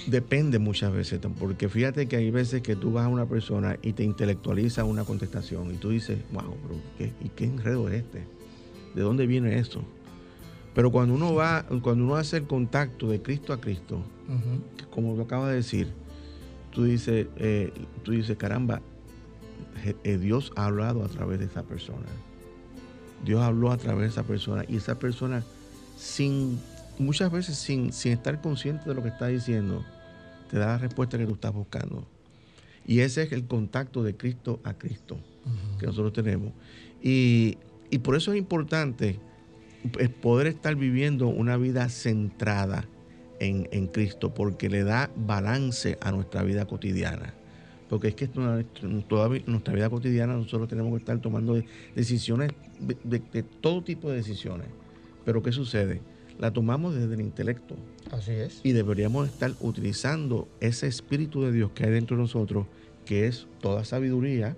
Depende 0.07 0.59
muchas 0.59 0.92
veces, 0.92 1.20
porque 1.38 1.68
fíjate 1.68 2.07
que 2.07 2.16
hay 2.16 2.31
veces 2.31 2.62
que 2.62 2.77
tú 2.77 2.92
vas 2.92 3.07
a 3.07 3.09
una 3.09 3.27
persona 3.27 3.79
y 3.83 3.92
te 3.92 4.05
intelectualiza 4.05 4.85
una 4.85 5.05
contestación 5.05 5.73
y 5.75 5.77
tú 5.77 5.90
dices, 5.90 6.18
wow, 6.33 6.57
pero 6.62 6.81
¿qué, 6.99 7.12
¿y 7.25 7.29
qué 7.31 7.44
enredo 7.44 7.88
es 7.88 8.05
este? 8.05 8.23
¿De 8.94 9.03
dónde 9.03 9.27
viene 9.27 9.59
eso? 9.59 9.83
Pero 10.75 10.90
cuando 10.90 11.14
uno 11.14 11.35
va, 11.35 11.64
cuando 11.83 12.05
uno 12.05 12.16
hace 12.16 12.38
el 12.38 12.47
contacto 12.47 13.09
de 13.09 13.23
Cristo 13.23 13.53
a 13.53 13.61
Cristo, 13.61 14.03
como 14.90 15.16
lo 15.16 15.23
acaba 15.23 15.49
de 15.49 15.57
decir, 15.57 15.88
tú 16.73 16.85
dices, 16.85 17.29
eh, 17.37 17.73
tú 18.03 18.12
dices, 18.12 18.37
caramba, 18.37 18.83
eh, 20.03 20.18
Dios 20.18 20.53
ha 20.57 20.66
hablado 20.66 21.05
a 21.05 21.09
través 21.09 21.38
de 21.38 21.47
esa 21.47 21.62
persona. 21.62 22.07
Dios 23.25 23.40
habló 23.40 23.70
a 23.70 23.77
través 23.77 24.03
de 24.03 24.09
esa 24.09 24.25
persona 24.25 24.64
y 24.68 24.77
esa 24.77 24.99
persona 24.99 25.44
sin 25.97 26.59
muchas 26.99 27.31
veces 27.31 27.57
sin, 27.57 27.89
estar 27.89 28.41
consciente 28.41 28.89
de 28.89 28.95
lo 28.95 29.03
que 29.03 29.09
está 29.09 29.29
diciendo, 29.29 29.85
te 30.51 30.59
da 30.59 30.67
la 30.67 30.79
respuesta 30.79 31.19
que 31.19 31.27
tú 31.27 31.35
estás 31.35 31.53
buscando. 31.53 32.07
Y 32.87 33.01
ese 33.01 33.23
es 33.23 33.33
el 33.33 33.47
contacto 33.47 34.03
de 34.03 34.17
Cristo 34.17 34.61
a 34.65 34.75
Cristo 34.75 35.19
que 35.79 35.87
nosotros 35.87 36.13
tenemos. 36.13 36.53
Y, 37.03 37.59
por 38.03 38.17
eso 38.17 38.33
es 38.33 38.39
importante 38.39 39.21
pues, 39.93 40.09
poder 40.09 40.49
estar 40.49 40.75
viviendo 40.75 41.29
una 41.29 41.57
vida 41.57 41.89
centrada 41.89 42.87
en, 43.41 43.69
en, 43.73 43.87
Cristo, 43.87 44.35
porque 44.35 44.69
le 44.69 44.85
da 44.85 45.11
balance 45.17 45.99
a 46.01 46.11
nuestra 46.11 46.43
vida 46.43 46.67
cotidiana. 46.67 47.35
Porque 47.89 48.09
es 48.09 48.15
que 48.15 48.27
toda 48.27 48.65
nuestra 48.83 49.75
vida 49.75 49.91
cotidiana 49.91 50.35
nosotros 50.35 50.69
tenemos 50.69 50.93
que 50.93 50.99
estar 50.99 51.19
tomando 51.21 51.63
decisiones, 51.95 52.53
de 52.81 53.43
todo 53.43 53.83
tipo 53.85 54.11
de 54.11 54.17
decisiones. 54.17 54.67
Pero 55.25 55.43
¿qué 55.43 55.53
sucede? 55.53 56.01
La 56.38 56.53
tomamos 56.53 56.94
desde 56.94 57.14
el 57.14 57.20
intelecto. 57.20 57.77
Así 58.11 58.33
es. 58.33 58.61
Y 58.62 58.73
deberíamos 58.73 59.29
estar 59.29 59.53
utilizando 59.61 60.49
ese 60.61 60.87
espíritu 60.87 61.42
de 61.42 61.53
Dios 61.53 61.70
que 61.75 61.85
hay 61.85 61.90
dentro 61.90 62.16
de 62.16 62.23
nosotros, 62.23 62.66
que 63.05 63.27
es 63.27 63.47
toda 63.61 63.85
sabiduría, 63.85 64.57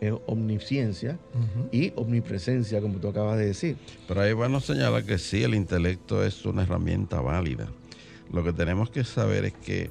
es 0.00 0.12
omnisciencia 0.26 1.18
y 1.72 1.92
omnipresencia, 1.96 2.80
como 2.80 2.98
tú 2.98 3.08
acabas 3.08 3.38
de 3.38 3.46
decir. 3.46 3.76
Pero 4.06 4.20
ahí 4.20 4.32
bueno 4.32 4.60
señala 4.60 5.02
que 5.02 5.18
sí, 5.18 5.42
el 5.42 5.54
intelecto 5.54 6.24
es 6.24 6.44
una 6.44 6.62
herramienta 6.62 7.20
válida. 7.20 7.68
Lo 8.32 8.44
que 8.44 8.52
tenemos 8.52 8.90
que 8.90 9.04
saber 9.04 9.44
es 9.44 9.52
que 9.52 9.90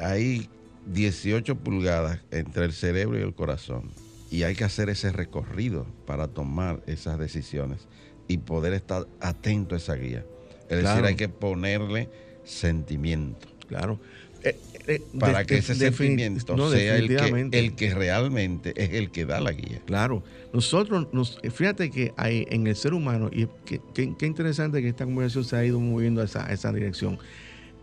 hay 0.00 0.48
18 0.86 1.56
pulgadas 1.56 2.20
entre 2.30 2.64
el 2.64 2.72
cerebro 2.72 3.18
y 3.18 3.22
el 3.22 3.34
corazón 3.34 3.90
y 4.30 4.44
hay 4.44 4.54
que 4.54 4.64
hacer 4.64 4.88
ese 4.88 5.12
recorrido 5.12 5.86
para 6.06 6.28
tomar 6.28 6.82
esas 6.86 7.18
decisiones 7.18 7.88
y 8.30 8.38
poder 8.38 8.74
estar 8.74 9.08
atento 9.20 9.74
a 9.74 9.78
esa 9.78 9.94
guía. 9.96 10.24
Es 10.68 10.84
decir, 10.84 11.04
hay 11.04 11.16
que 11.16 11.28
ponerle 11.28 12.08
sentimiento. 12.44 13.48
Claro. 13.66 13.98
Eh, 14.44 14.56
eh, 14.86 15.02
para 15.18 15.44
que 15.44 15.58
ese 15.58 15.74
sentimiento 15.74 16.70
sea 16.70 16.96
el 16.96 17.08
que, 17.08 17.58
el 17.58 17.74
que, 17.74 17.92
realmente 17.92 18.72
es 18.76 18.90
el 18.90 19.10
que 19.10 19.26
da 19.26 19.40
la 19.40 19.50
guía. 19.50 19.82
Claro. 19.84 20.22
Nosotros, 20.52 21.08
nos, 21.12 21.40
fíjate 21.52 21.90
que 21.90 22.14
hay 22.16 22.46
en 22.50 22.68
el 22.68 22.76
ser 22.76 22.94
humano, 22.94 23.30
y 23.32 23.48
qué 23.94 24.26
interesante 24.26 24.80
que 24.80 24.88
esta 24.88 25.04
conversación 25.04 25.44
se 25.44 25.56
ha 25.56 25.64
ido 25.64 25.80
moviendo 25.80 26.20
a 26.20 26.24
esa, 26.24 26.52
esa 26.52 26.72
dirección. 26.72 27.18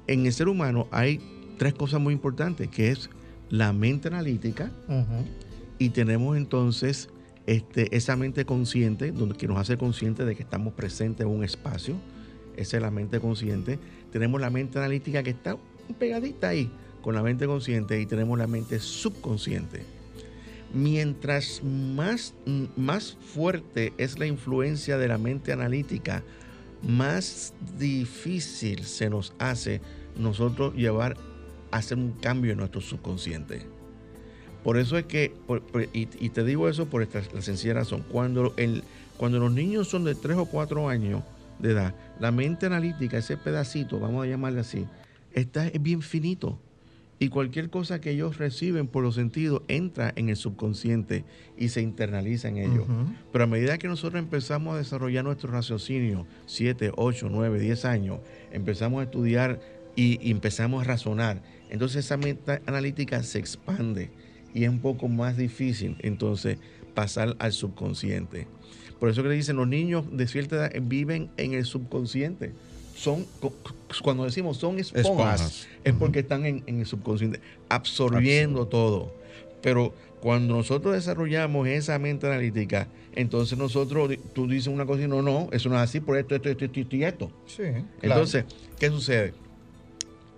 En 0.08 0.26
el 0.26 0.32
ser 0.32 0.48
humano 0.48 0.88
hay 0.92 1.20
tres 1.58 1.74
cosas 1.74 2.00
muy 2.00 2.14
importantes, 2.14 2.70
que 2.70 2.92
es 2.92 3.10
la 3.50 3.74
mente 3.74 4.08
analítica, 4.08 4.72
y 5.78 5.90
tenemos 5.90 6.38
entonces 6.38 7.10
este, 7.48 7.96
esa 7.96 8.16
mente 8.16 8.46
consciente, 8.46 9.12
donde, 9.12 9.36
que 9.36 9.48
nos 9.48 9.58
hace 9.58 9.78
consciente 9.78 10.26
de 10.26 10.36
que 10.36 10.44
estamos 10.44 10.74
presentes 10.74 11.26
en 11.26 11.32
un 11.32 11.44
espacio, 11.44 11.96
esa 12.58 12.78
es 12.78 12.84
la 12.84 12.92
mente 12.92 13.20
consciente. 13.20 13.80
Tenemos 14.12 14.42
la 14.42 14.50
mente 14.50 14.78
analítica 14.78 15.24
que 15.24 15.30
está 15.30 15.58
pegadita 15.98 16.50
ahí 16.50 16.70
con 17.02 17.16
la 17.16 17.24
mente 17.24 17.46
consciente 17.46 18.00
y 18.02 18.06
tenemos 18.06 18.38
la 18.38 18.48
mente 18.48 18.80
subconsciente. 18.80 19.84
Mientras 20.74 21.64
más, 21.64 22.34
más 22.76 23.18
fuerte 23.34 23.94
es 23.98 24.20
la 24.20 24.26
influencia 24.26 24.98
de 24.98 25.08
la 25.08 25.18
mente 25.18 25.54
analítica, 25.54 26.24
más 26.84 27.54
difícil 27.80 28.84
se 28.84 29.10
nos 29.10 29.34
hace 29.40 29.80
nosotros 30.18 30.76
llevar 30.76 31.16
a 31.72 31.78
hacer 31.78 31.98
un 31.98 32.12
cambio 32.12 32.52
en 32.52 32.58
nuestro 32.58 32.82
subconsciente. 32.82 33.77
Por 34.68 34.78
eso 34.78 34.98
es 34.98 35.06
que, 35.06 35.32
y, 35.94 36.28
te 36.28 36.44
digo 36.44 36.68
eso 36.68 36.88
por 36.88 37.02
esta, 37.02 37.22
la 37.34 37.42
sencilla 37.42 37.76
razón, 37.76 38.04
cuando, 38.12 38.54
el, 38.58 38.84
cuando 39.16 39.40
los 39.40 39.50
niños 39.50 39.88
son 39.88 40.04
de 40.04 40.14
3 40.14 40.40
o 40.40 40.46
4 40.46 40.90
años 40.90 41.24
de 41.60 41.72
edad, 41.72 41.96
la 42.20 42.34
mente 42.34 42.66
analítica, 42.66 43.18
ese 43.18 43.38
pedacito, 43.38 43.98
vamos 43.98 44.26
a 44.26 44.28
llamarle 44.28 44.60
así, 44.60 44.86
está, 45.32 45.68
es 45.68 45.82
bien 45.82 46.02
finito. 46.02 46.60
Y 47.18 47.30
cualquier 47.30 47.70
cosa 47.70 48.02
que 48.02 48.12
ellos 48.12 48.40
reciben 48.40 48.88
por 48.88 49.04
los 49.04 49.16
sentidos 49.16 49.62
entra 49.70 50.12
en 50.18 50.28
el 50.28 50.36
subconsciente 50.36 51.24
y 51.58 51.70
se 51.70 51.82
internaliza 51.82 52.50
en 52.50 52.58
ellos. 52.58 52.88
Pero 53.32 53.46
a 53.46 53.48
medida 53.48 53.78
que 53.78 53.88
nosotros 53.88 54.22
empezamos 54.22 54.76
a 54.76 54.80
desarrollar 54.80 55.24
nuestro 55.24 55.50
raciocinio, 55.50 56.28
7, 56.46 56.92
8, 56.94 57.30
9, 57.32 57.58
10 57.58 57.86
años, 57.86 58.20
empezamos 58.52 59.00
a 59.00 59.04
estudiar 59.04 59.62
y, 59.96 60.30
empezamos 60.30 60.82
a 60.82 60.84
razonar, 60.84 61.42
entonces 61.70 62.04
esa 62.04 62.18
mente 62.18 62.62
analítica 62.66 63.24
se 63.24 63.40
expande 63.40 64.12
y 64.58 64.64
es 64.64 64.70
un 64.72 64.80
poco 64.80 65.08
más 65.08 65.38
difícil 65.38 65.98
entonces 66.00 66.58
pasar 66.96 67.36
al 67.38 67.54
subconsciente. 67.54 68.48
Por 69.00 69.10
eso 69.10 69.22
que 69.22 69.30
le 69.30 69.36
dicen, 69.36 69.56
los 69.56 69.68
niños 69.68 70.06
de 70.12 70.28
cierta 70.28 70.56
edad 70.56 70.72
viven 70.82 71.30
en 71.38 71.54
el 71.54 71.64
subconsciente 71.64 72.54
son, 72.96 73.28
cuando 74.02 74.24
decimos 74.24 74.58
son 74.58 74.80
esponjas, 74.80 75.68
es 75.84 75.94
porque 75.94 76.22
están 76.22 76.48
en, 76.48 76.64
el 76.66 76.88
subconsciente, 76.88 77.40
absorbiendo 77.70 78.66
todo. 78.66 79.14
Pero 79.62 79.94
cuando 80.22 80.56
nosotros 80.56 80.96
desarrollamos 80.96 81.68
esa 81.68 82.00
mente 82.00 82.26
analítica, 82.26 82.88
entonces 83.14 83.60
nosotros, 83.60 84.10
tú 84.34 84.48
dices 84.48 84.74
una 84.74 84.88
cosa 84.88 85.04
y 85.04 85.08
no, 85.08 85.22
no, 85.22 85.50
eso 85.52 85.70
no 85.70 85.76
es 85.76 85.82
así 85.82 86.00
por 86.00 86.18
esto, 86.18 86.34
esto, 86.34 86.50
esto, 86.50 86.66
esto 86.66 86.96
y 86.96 87.04
esto. 87.04 87.32
Sí, 87.46 87.62
Entonces, 88.02 88.46
¿qué 88.80 88.90
sucede? 88.90 89.36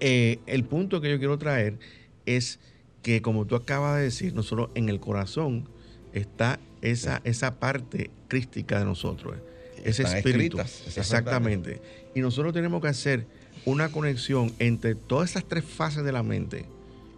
Eh, 0.01 0.39
el 0.45 0.65
punto 0.65 0.99
que 0.99 1.10
yo 1.10 1.19
quiero 1.19 1.38
traer 1.38 1.79
es 2.25 2.60
que, 3.01 3.21
como 3.21 3.45
tú 3.45 3.55
acabas 3.55 3.97
de 3.97 4.03
decir, 4.03 4.33
nosotros 4.33 4.69
en 4.75 4.89
el 4.89 4.99
corazón 4.99 5.67
está 6.13 6.59
esa, 6.81 7.21
esa 7.23 7.59
parte 7.59 8.09
crística 8.27 8.79
de 8.79 8.85
nosotros 8.85 9.35
ese 9.83 10.03
espíritu. 10.03 10.59
Exactamente. 10.59 11.81
Y 12.15 12.21
nosotros 12.21 12.53
tenemos 12.53 12.81
que 12.81 12.88
hacer 12.88 13.25
una 13.65 13.89
conexión 13.89 14.53
entre 14.59 14.95
todas 14.95 15.31
esas 15.31 15.45
tres 15.45 15.63
fases 15.63 16.03
de 16.03 16.12
la 16.12 16.23
mente, 16.23 16.65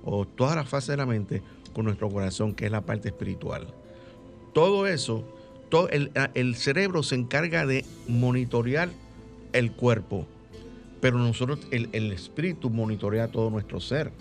o 0.04 0.26
todas 0.26 0.56
las 0.56 0.68
fases 0.68 0.90
de 0.90 0.98
la 0.98 1.06
mente, 1.06 1.42
con 1.74 1.86
nuestro 1.86 2.10
corazón, 2.10 2.54
que 2.54 2.66
es 2.66 2.72
la 2.72 2.82
parte 2.82 3.10
espiritual. 3.10 3.68
Todo 4.54 4.88
eso, 4.88 5.24
todo 5.70 5.90
el, 5.90 6.12
el 6.34 6.56
cerebro 6.56 7.04
se 7.04 7.16
encarga 7.16 7.66
de 7.66 7.86
monitorear 8.08 8.90
el 9.54 9.72
cuerpo, 9.72 10.28
pero 11.00 11.18
nosotros, 11.18 11.60
el, 11.72 11.90
el 11.94 12.12
espíritu 12.12 12.70
monitorea 12.70 13.30
todo 13.30 13.50
nuestro 13.50 13.80
ser. 13.80 14.12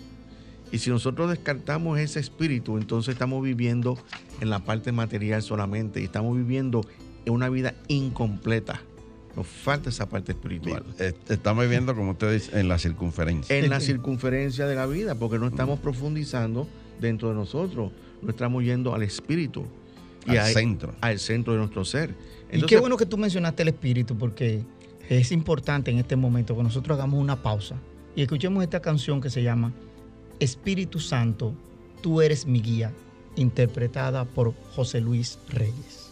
Y 0.71 0.79
si 0.79 0.89
nosotros 0.89 1.29
descartamos 1.29 1.99
ese 1.99 2.19
espíritu, 2.19 2.77
entonces 2.77 3.13
estamos 3.13 3.43
viviendo 3.43 3.97
en 4.39 4.49
la 4.49 4.59
parte 4.59 4.91
material 4.91 5.41
solamente 5.41 6.01
y 6.01 6.05
estamos 6.05 6.35
viviendo 6.35 6.81
es 7.25 7.31
una 7.31 7.49
vida 7.49 7.75
incompleta. 7.87 8.81
Nos 9.35 9.47
falta 9.47 9.89
esa 9.89 10.09
parte 10.09 10.33
espiritual. 10.33 10.83
Estamos 11.29 11.63
viviendo, 11.63 11.95
como 11.95 12.11
usted 12.11 12.33
dice, 12.33 12.59
en 12.59 12.67
la 12.67 12.77
circunferencia. 12.77 13.55
En 13.55 13.69
la 13.69 13.79
circunferencia 13.81 14.65
de 14.65 14.75
la 14.75 14.85
vida, 14.87 15.15
porque 15.15 15.39
no 15.39 15.47
estamos 15.47 15.79
profundizando 15.79 16.67
dentro 16.99 17.29
de 17.29 17.35
nosotros, 17.35 17.91
no 18.21 18.29
estamos 18.29 18.63
yendo 18.63 18.93
al 18.93 19.03
espíritu. 19.03 19.65
Y 20.27 20.35
al 20.35 20.53
centro. 20.53 20.93
Al 21.01 21.19
centro 21.19 21.53
de 21.53 21.59
nuestro 21.59 21.85
ser. 21.85 22.13
y 22.51 22.61
qué 22.63 22.77
bueno 22.79 22.97
que 22.97 23.05
tú 23.05 23.17
mencionaste 23.17 23.63
el 23.63 23.69
espíritu, 23.69 24.17
porque 24.17 24.63
es 25.09 25.31
importante 25.31 25.91
en 25.91 25.97
este 25.97 26.15
momento 26.15 26.55
que 26.55 26.63
nosotros 26.63 26.97
hagamos 26.97 27.19
una 27.19 27.41
pausa 27.41 27.75
y 28.15 28.21
escuchemos 28.21 28.63
esta 28.63 28.81
canción 28.81 29.21
que 29.21 29.29
se 29.29 29.41
llama 29.41 29.71
Espíritu 30.41 30.99
Santo, 30.99 31.53
tú 32.01 32.19
eres 32.19 32.47
mi 32.47 32.61
guía, 32.61 32.91
interpretada 33.35 34.25
por 34.25 34.53
José 34.75 34.99
Luis 34.99 35.37
Reyes. 35.49 36.11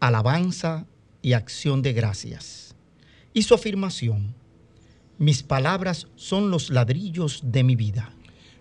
alabanza 0.00 0.86
y 1.22 1.32
acción 1.32 1.82
de 1.82 1.92
gracias. 1.92 2.74
Y 3.32 3.42
su 3.42 3.54
afirmación, 3.54 4.34
mis 5.18 5.42
palabras 5.42 6.08
son 6.16 6.50
los 6.50 6.70
ladrillos 6.70 7.40
de 7.44 7.64
mi 7.64 7.76
vida. 7.76 8.12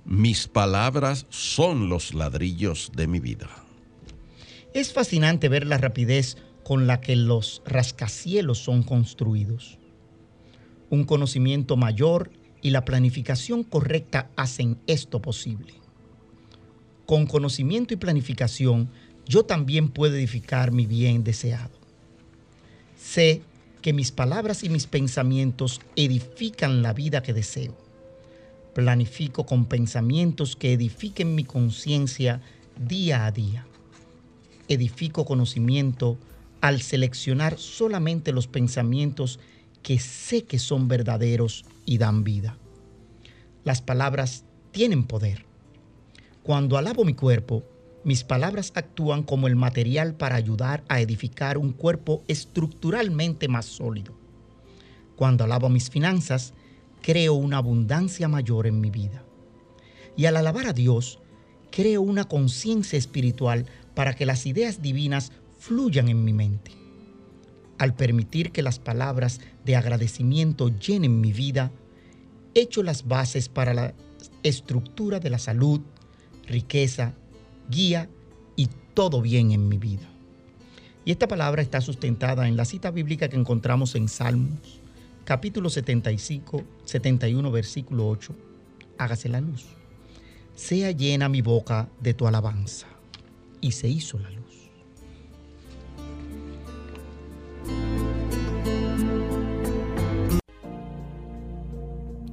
Mis 0.06 0.47
palabras 0.47 1.26
son 1.30 1.89
los 1.89 2.13
ladrillos 2.13 2.91
de 2.95 3.08
mi 3.08 3.19
vida. 3.19 3.50
Es 4.73 4.93
fascinante 4.93 5.50
ver 5.50 5.67
la 5.67 5.78
rapidez 5.78 6.38
con 6.63 6.88
la 6.88 7.00
que 7.00 7.15
los 7.15 7.62
rascacielos 7.65 8.58
son 8.58 8.84
construidos. 8.84 9.80
Un 10.89 11.04
conocimiento 11.04 11.78
mayor 11.78 12.32
y 12.62 12.71
la 12.71 12.86
planificación 12.86 13.63
correcta 13.63 14.30
hacen 14.36 14.78
esto 14.88 15.21
posible. 15.21 15.73
Con 17.06 17.26
conocimiento 17.26 17.93
y 17.93 17.97
planificación, 17.97 18.89
yo 19.27 19.43
también 19.43 19.89
puedo 19.89 20.15
edificar 20.15 20.71
mi 20.71 20.85
bien 20.85 21.23
deseado. 21.23 21.71
Sé 22.97 23.41
que 23.81 23.93
mis 23.93 24.11
palabras 24.11 24.63
y 24.63 24.69
mis 24.69 24.87
pensamientos 24.87 25.81
edifican 25.95 26.81
la 26.81 26.93
vida 26.93 27.21
que 27.21 27.33
deseo. 27.33 27.75
Planifico 28.73 29.45
con 29.45 29.65
pensamientos 29.65 30.55
que 30.55 30.73
edifiquen 30.73 31.35
mi 31.35 31.43
conciencia 31.43 32.41
día 32.79 33.25
a 33.25 33.31
día. 33.31 33.65
Edifico 34.67 35.25
conocimiento 35.25 36.17
al 36.61 36.81
seleccionar 36.81 37.57
solamente 37.57 38.31
los 38.31 38.47
pensamientos 38.47 39.39
que 39.83 39.99
sé 39.99 40.43
que 40.43 40.59
son 40.59 40.87
verdaderos 40.87 41.65
y 41.85 41.97
dan 41.97 42.23
vida. 42.23 42.57
Las 43.63 43.81
palabras 43.81 44.43
tienen 44.71 45.03
poder. 45.03 45.45
Cuando 46.43 46.77
alabo 46.77 47.03
mi 47.03 47.13
cuerpo, 47.13 47.63
mis 48.03 48.23
palabras 48.23 48.71
actúan 48.75 49.23
como 49.23 49.47
el 49.47 49.55
material 49.55 50.15
para 50.15 50.36
ayudar 50.36 50.83
a 50.88 51.01
edificar 51.01 51.57
un 51.57 51.73
cuerpo 51.73 52.23
estructuralmente 52.27 53.47
más 53.47 53.65
sólido. 53.65 54.13
Cuando 55.15 55.43
alabo 55.43 55.67
mis 55.69 55.89
finanzas, 55.89 56.53
creo 57.01 57.33
una 57.33 57.57
abundancia 57.57 58.27
mayor 58.27 58.67
en 58.67 58.79
mi 58.79 58.89
vida. 58.91 59.23
Y 60.15 60.25
al 60.25 60.38
alabar 60.38 60.67
a 60.67 60.73
Dios, 60.73 61.19
creo 61.71 62.01
una 62.01 62.25
conciencia 62.25 62.97
espiritual 62.97 63.65
para 63.93 64.15
que 64.15 64.25
las 64.25 64.45
ideas 64.45 64.81
divinas 64.81 65.31
fluyan 65.57 66.07
en 66.07 66.23
mi 66.23 66.33
mente. 66.33 66.71
Al 67.77 67.95
permitir 67.95 68.51
que 68.51 68.63
las 68.63 68.79
palabras 68.79 69.39
de 69.65 69.75
agradecimiento 69.75 70.69
llenen 70.69 71.21
mi 71.21 71.33
vida, 71.33 71.71
echo 72.53 72.83
las 72.83 73.07
bases 73.07 73.49
para 73.49 73.73
la 73.73 73.93
estructura 74.43 75.19
de 75.19 75.29
la 75.29 75.39
salud, 75.39 75.81
riqueza, 76.47 77.13
guía 77.69 78.10
y 78.56 78.69
todo 78.93 79.21
bien 79.21 79.51
en 79.51 79.67
mi 79.67 79.77
vida. 79.77 80.08
Y 81.06 81.12
esta 81.12 81.27
palabra 81.27 81.62
está 81.62 81.80
sustentada 81.80 82.47
en 82.47 82.58
la 82.58 82.65
cita 82.65 82.91
bíblica 82.91 83.30
que 83.30 83.38
encontramos 83.38 83.95
en 83.95 84.10
Salmos, 84.10 84.82
capítulo 85.23 85.69
75, 85.69 86.63
71, 86.84 87.51
versículo 87.51 88.10
8. 88.10 88.36
Hágase 88.97 89.30
la 89.30 89.39
luz. 89.39 89.65
Sea 90.56 90.91
llena 90.91 91.30
mi 91.30 91.41
boca 91.41 91.88
de 92.01 92.13
tu 92.13 92.27
alabanza. 92.27 92.88
Y 93.62 93.71
se 93.71 93.88
hizo 93.88 94.19
la 94.19 94.30
luz. 94.32 94.47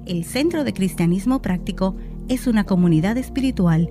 El 0.07 0.25
Centro 0.25 0.65
de 0.65 0.73
Cristianismo 0.73 1.41
Práctico 1.41 1.97
es 2.29 2.47
una 2.47 2.65
comunidad 2.65 3.17
espiritual 3.17 3.91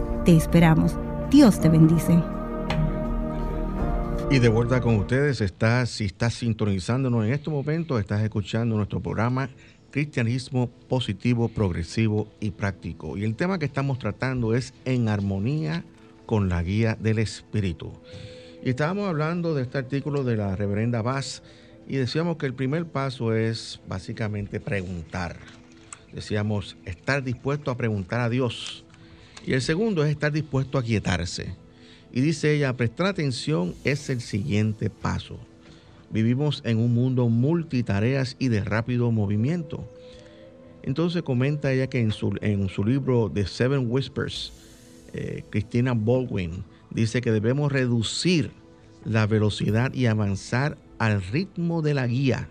Te 0.25 0.37
esperamos. 0.37 0.95
Dios 1.31 1.59
te 1.59 1.67
bendice. 1.67 2.21
Y 4.29 4.37
de 4.37 4.49
vuelta 4.49 4.79
con 4.79 4.97
ustedes, 4.97 5.41
estás, 5.41 5.89
si 5.89 6.05
estás 6.05 6.35
sintonizándonos 6.35 7.25
en 7.25 7.33
estos 7.33 7.51
momentos, 7.51 7.99
estás 7.99 8.21
escuchando 8.21 8.75
nuestro 8.75 8.99
programa 9.01 9.49
Cristianismo 9.89 10.69
Positivo, 10.87 11.47
Progresivo 11.47 12.27
y 12.39 12.51
Práctico. 12.51 13.17
Y 13.17 13.23
el 13.23 13.35
tema 13.35 13.57
que 13.57 13.65
estamos 13.65 13.97
tratando 13.97 14.53
es 14.53 14.75
en 14.85 15.09
armonía 15.09 15.85
con 16.27 16.49
la 16.49 16.61
guía 16.61 16.95
del 17.01 17.17
Espíritu. 17.17 17.91
Y 18.63 18.69
estábamos 18.69 19.09
hablando 19.09 19.55
de 19.55 19.63
este 19.63 19.79
artículo 19.79 20.23
de 20.23 20.37
la 20.37 20.55
reverenda 20.55 21.01
Vaz 21.01 21.41
y 21.87 21.95
decíamos 21.95 22.37
que 22.37 22.45
el 22.45 22.53
primer 22.53 22.85
paso 22.85 23.33
es 23.33 23.81
básicamente 23.87 24.59
preguntar. 24.59 25.37
Decíamos 26.13 26.77
estar 26.85 27.23
dispuesto 27.23 27.71
a 27.71 27.75
preguntar 27.75 28.19
a 28.19 28.29
Dios 28.29 28.85
y 29.45 29.53
el 29.53 29.61
segundo 29.61 30.03
es 30.03 30.11
estar 30.11 30.31
dispuesto 30.31 30.77
a 30.77 30.83
quietarse. 30.83 31.55
Y 32.13 32.21
dice 32.21 32.53
ella, 32.53 32.75
prestar 32.75 33.07
atención 33.07 33.73
es 33.83 34.09
el 34.09 34.21
siguiente 34.21 34.89
paso. 34.89 35.39
Vivimos 36.11 36.61
en 36.65 36.77
un 36.77 36.93
mundo 36.93 37.29
multitareas 37.29 38.35
y 38.37 38.49
de 38.49 38.63
rápido 38.63 39.11
movimiento. 39.11 39.87
Entonces 40.83 41.21
comenta 41.21 41.71
ella 41.71 41.87
que 41.87 41.99
en 41.99 42.11
su, 42.11 42.83
libro 42.83 43.31
The 43.33 43.45
Seven 43.47 43.85
Whispers, 43.89 44.51
eh, 45.13 45.43
Christina 45.49 45.93
Baldwin 45.93 46.63
dice 46.89 47.21
que 47.21 47.31
debemos 47.31 47.71
reducir 47.71 48.51
la 49.05 49.25
velocidad 49.25 49.93
y 49.93 50.07
avanzar 50.07 50.77
al 50.99 51.21
ritmo 51.21 51.81
de 51.81 51.93
la 51.93 52.07
guía. 52.07 52.49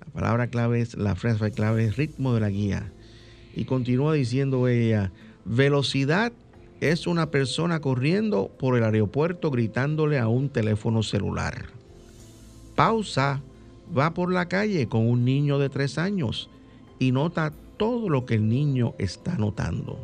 La 0.00 0.12
palabra 0.12 0.46
clave 0.48 0.80
es, 0.80 0.96
la 0.96 1.16
frase 1.16 1.50
clave 1.50 1.84
es 1.84 1.96
ritmo 1.96 2.34
de 2.34 2.40
la 2.40 2.50
guía. 2.50 2.92
Y 3.54 3.64
continúa 3.64 4.14
diciendo 4.14 4.68
ella, 4.68 5.12
Velocidad 5.44 6.32
es 6.80 7.06
una 7.06 7.30
persona 7.30 7.80
corriendo 7.80 8.50
por 8.58 8.76
el 8.76 8.84
aeropuerto 8.84 9.50
gritándole 9.50 10.18
a 10.18 10.28
un 10.28 10.48
teléfono 10.48 11.02
celular. 11.02 11.66
Pausa 12.74 13.42
va 13.96 14.14
por 14.14 14.32
la 14.32 14.48
calle 14.48 14.88
con 14.88 15.08
un 15.08 15.24
niño 15.24 15.58
de 15.58 15.68
tres 15.68 15.98
años 15.98 16.48
y 16.98 17.12
nota 17.12 17.52
todo 17.76 18.08
lo 18.08 18.24
que 18.24 18.34
el 18.34 18.48
niño 18.48 18.94
está 18.98 19.36
notando. 19.36 19.98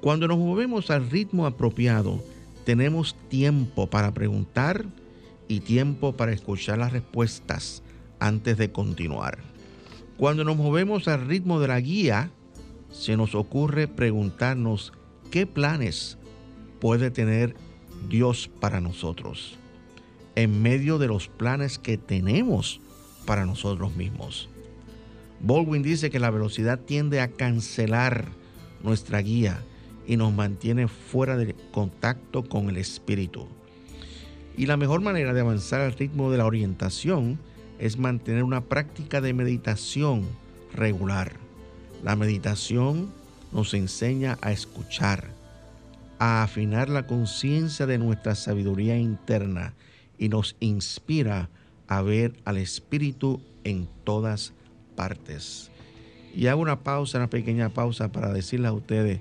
Cuando 0.00 0.28
nos 0.28 0.38
movemos 0.38 0.90
al 0.90 1.10
ritmo 1.10 1.46
apropiado, 1.46 2.22
tenemos 2.64 3.16
tiempo 3.28 3.88
para 3.88 4.12
preguntar 4.12 4.84
y 5.48 5.60
tiempo 5.60 6.12
para 6.12 6.32
escuchar 6.32 6.78
las 6.78 6.92
respuestas 6.92 7.82
antes 8.20 8.56
de 8.58 8.70
continuar. 8.70 9.38
Cuando 10.16 10.44
nos 10.44 10.56
movemos 10.56 11.08
al 11.08 11.26
ritmo 11.26 11.60
de 11.60 11.68
la 11.68 11.80
guía, 11.80 12.30
se 12.94 13.16
nos 13.16 13.34
ocurre 13.34 13.88
preguntarnos 13.88 14.92
qué 15.30 15.46
planes 15.46 16.16
puede 16.80 17.10
tener 17.10 17.56
Dios 18.08 18.48
para 18.60 18.80
nosotros, 18.80 19.56
en 20.36 20.62
medio 20.62 20.98
de 20.98 21.08
los 21.08 21.28
planes 21.28 21.78
que 21.78 21.98
tenemos 21.98 22.80
para 23.26 23.46
nosotros 23.46 23.96
mismos. 23.96 24.48
Baldwin 25.40 25.82
dice 25.82 26.08
que 26.08 26.20
la 26.20 26.30
velocidad 26.30 26.78
tiende 26.78 27.20
a 27.20 27.32
cancelar 27.32 28.28
nuestra 28.82 29.20
guía 29.20 29.62
y 30.06 30.16
nos 30.16 30.32
mantiene 30.32 30.86
fuera 30.86 31.36
de 31.36 31.54
contacto 31.72 32.44
con 32.44 32.70
el 32.70 32.76
espíritu. 32.76 33.48
Y 34.56 34.66
la 34.66 34.76
mejor 34.76 35.00
manera 35.00 35.34
de 35.34 35.40
avanzar 35.40 35.80
al 35.80 35.94
ritmo 35.94 36.30
de 36.30 36.38
la 36.38 36.46
orientación 36.46 37.40
es 37.80 37.98
mantener 37.98 38.44
una 38.44 38.60
práctica 38.60 39.20
de 39.20 39.34
meditación 39.34 40.24
regular. 40.72 41.43
La 42.04 42.16
meditación 42.16 43.10
nos 43.50 43.72
enseña 43.72 44.36
a 44.42 44.52
escuchar, 44.52 45.30
a 46.18 46.42
afinar 46.42 46.90
la 46.90 47.06
conciencia 47.06 47.86
de 47.86 47.96
nuestra 47.96 48.34
sabiduría 48.34 48.98
interna 48.98 49.72
y 50.18 50.28
nos 50.28 50.54
inspira 50.60 51.48
a 51.88 52.02
ver 52.02 52.34
al 52.44 52.58
Espíritu 52.58 53.40
en 53.64 53.88
todas 54.04 54.52
partes. 54.94 55.70
Y 56.34 56.48
hago 56.48 56.60
una 56.60 56.80
pausa, 56.82 57.16
una 57.16 57.30
pequeña 57.30 57.70
pausa 57.70 58.12
para 58.12 58.34
decirles 58.34 58.68
a 58.68 58.74
ustedes 58.74 59.20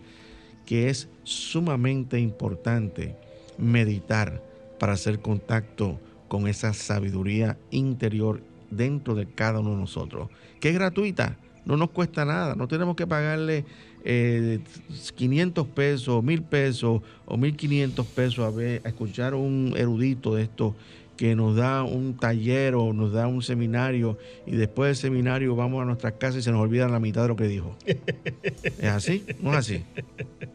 que 0.65 0.89
es 0.89 1.07
sumamente 1.23 2.19
importante 2.19 3.15
meditar 3.57 4.43
para 4.77 4.91
hacer 4.91 5.21
contacto 5.21 6.01
con 6.27 6.49
esa 6.49 6.73
sabiduría 6.73 7.57
interior 7.71 8.43
dentro 8.71 9.15
de 9.15 9.25
cada 9.25 9.61
uno 9.61 9.69
de 9.69 9.77
nosotros, 9.77 10.29
que 10.59 10.67
es 10.67 10.75
gratuita, 10.75 11.37
no 11.65 11.77
nos 11.77 11.89
cuesta 11.91 12.25
nada, 12.25 12.55
no 12.55 12.67
tenemos 12.67 12.95
que 12.95 13.07
pagarle 13.07 13.65
500 14.03 15.65
eh, 15.65 15.69
pesos, 15.73 16.23
1000 16.23 16.41
pesos 16.43 17.01
o 17.25 17.37
1500 17.37 18.05
pesos 18.07 18.45
a, 18.45 18.49
ver, 18.49 18.81
a 18.83 18.89
escuchar 18.89 19.33
un 19.33 19.73
erudito 19.77 20.35
de 20.35 20.43
esto 20.43 20.75
que 21.17 21.35
nos 21.35 21.55
da 21.55 21.83
un 21.83 22.17
taller 22.17 22.75
o 22.75 22.91
nos 22.91 23.13
da 23.13 23.27
un 23.27 23.41
seminario 23.43 24.17
y 24.45 24.55
después 24.55 24.89
del 24.89 24.95
seminario 24.95 25.55
vamos 25.55 25.81
a 25.81 25.85
nuestras 25.85 26.13
casas 26.13 26.37
y 26.37 26.41
se 26.41 26.51
nos 26.51 26.61
olvida 26.61 26.87
la 26.87 26.99
mitad 26.99 27.21
de 27.21 27.27
lo 27.27 27.35
que 27.35 27.47
dijo. 27.47 27.75
¿Es 27.85 28.89
así? 28.89 29.23
¿No 29.39 29.51
es 29.51 29.57
así? 29.59 29.83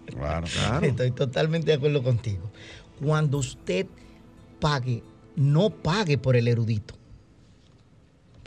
Claro, 0.06 0.46
claro. 0.52 0.86
Estoy 0.86 1.12
totalmente 1.12 1.68
de 1.68 1.74
acuerdo 1.74 2.02
contigo. 2.02 2.50
Cuando 3.00 3.38
usted 3.38 3.86
pague, 4.58 5.02
no 5.36 5.70
pague 5.70 6.18
por 6.18 6.34
el 6.34 6.48
erudito, 6.48 6.94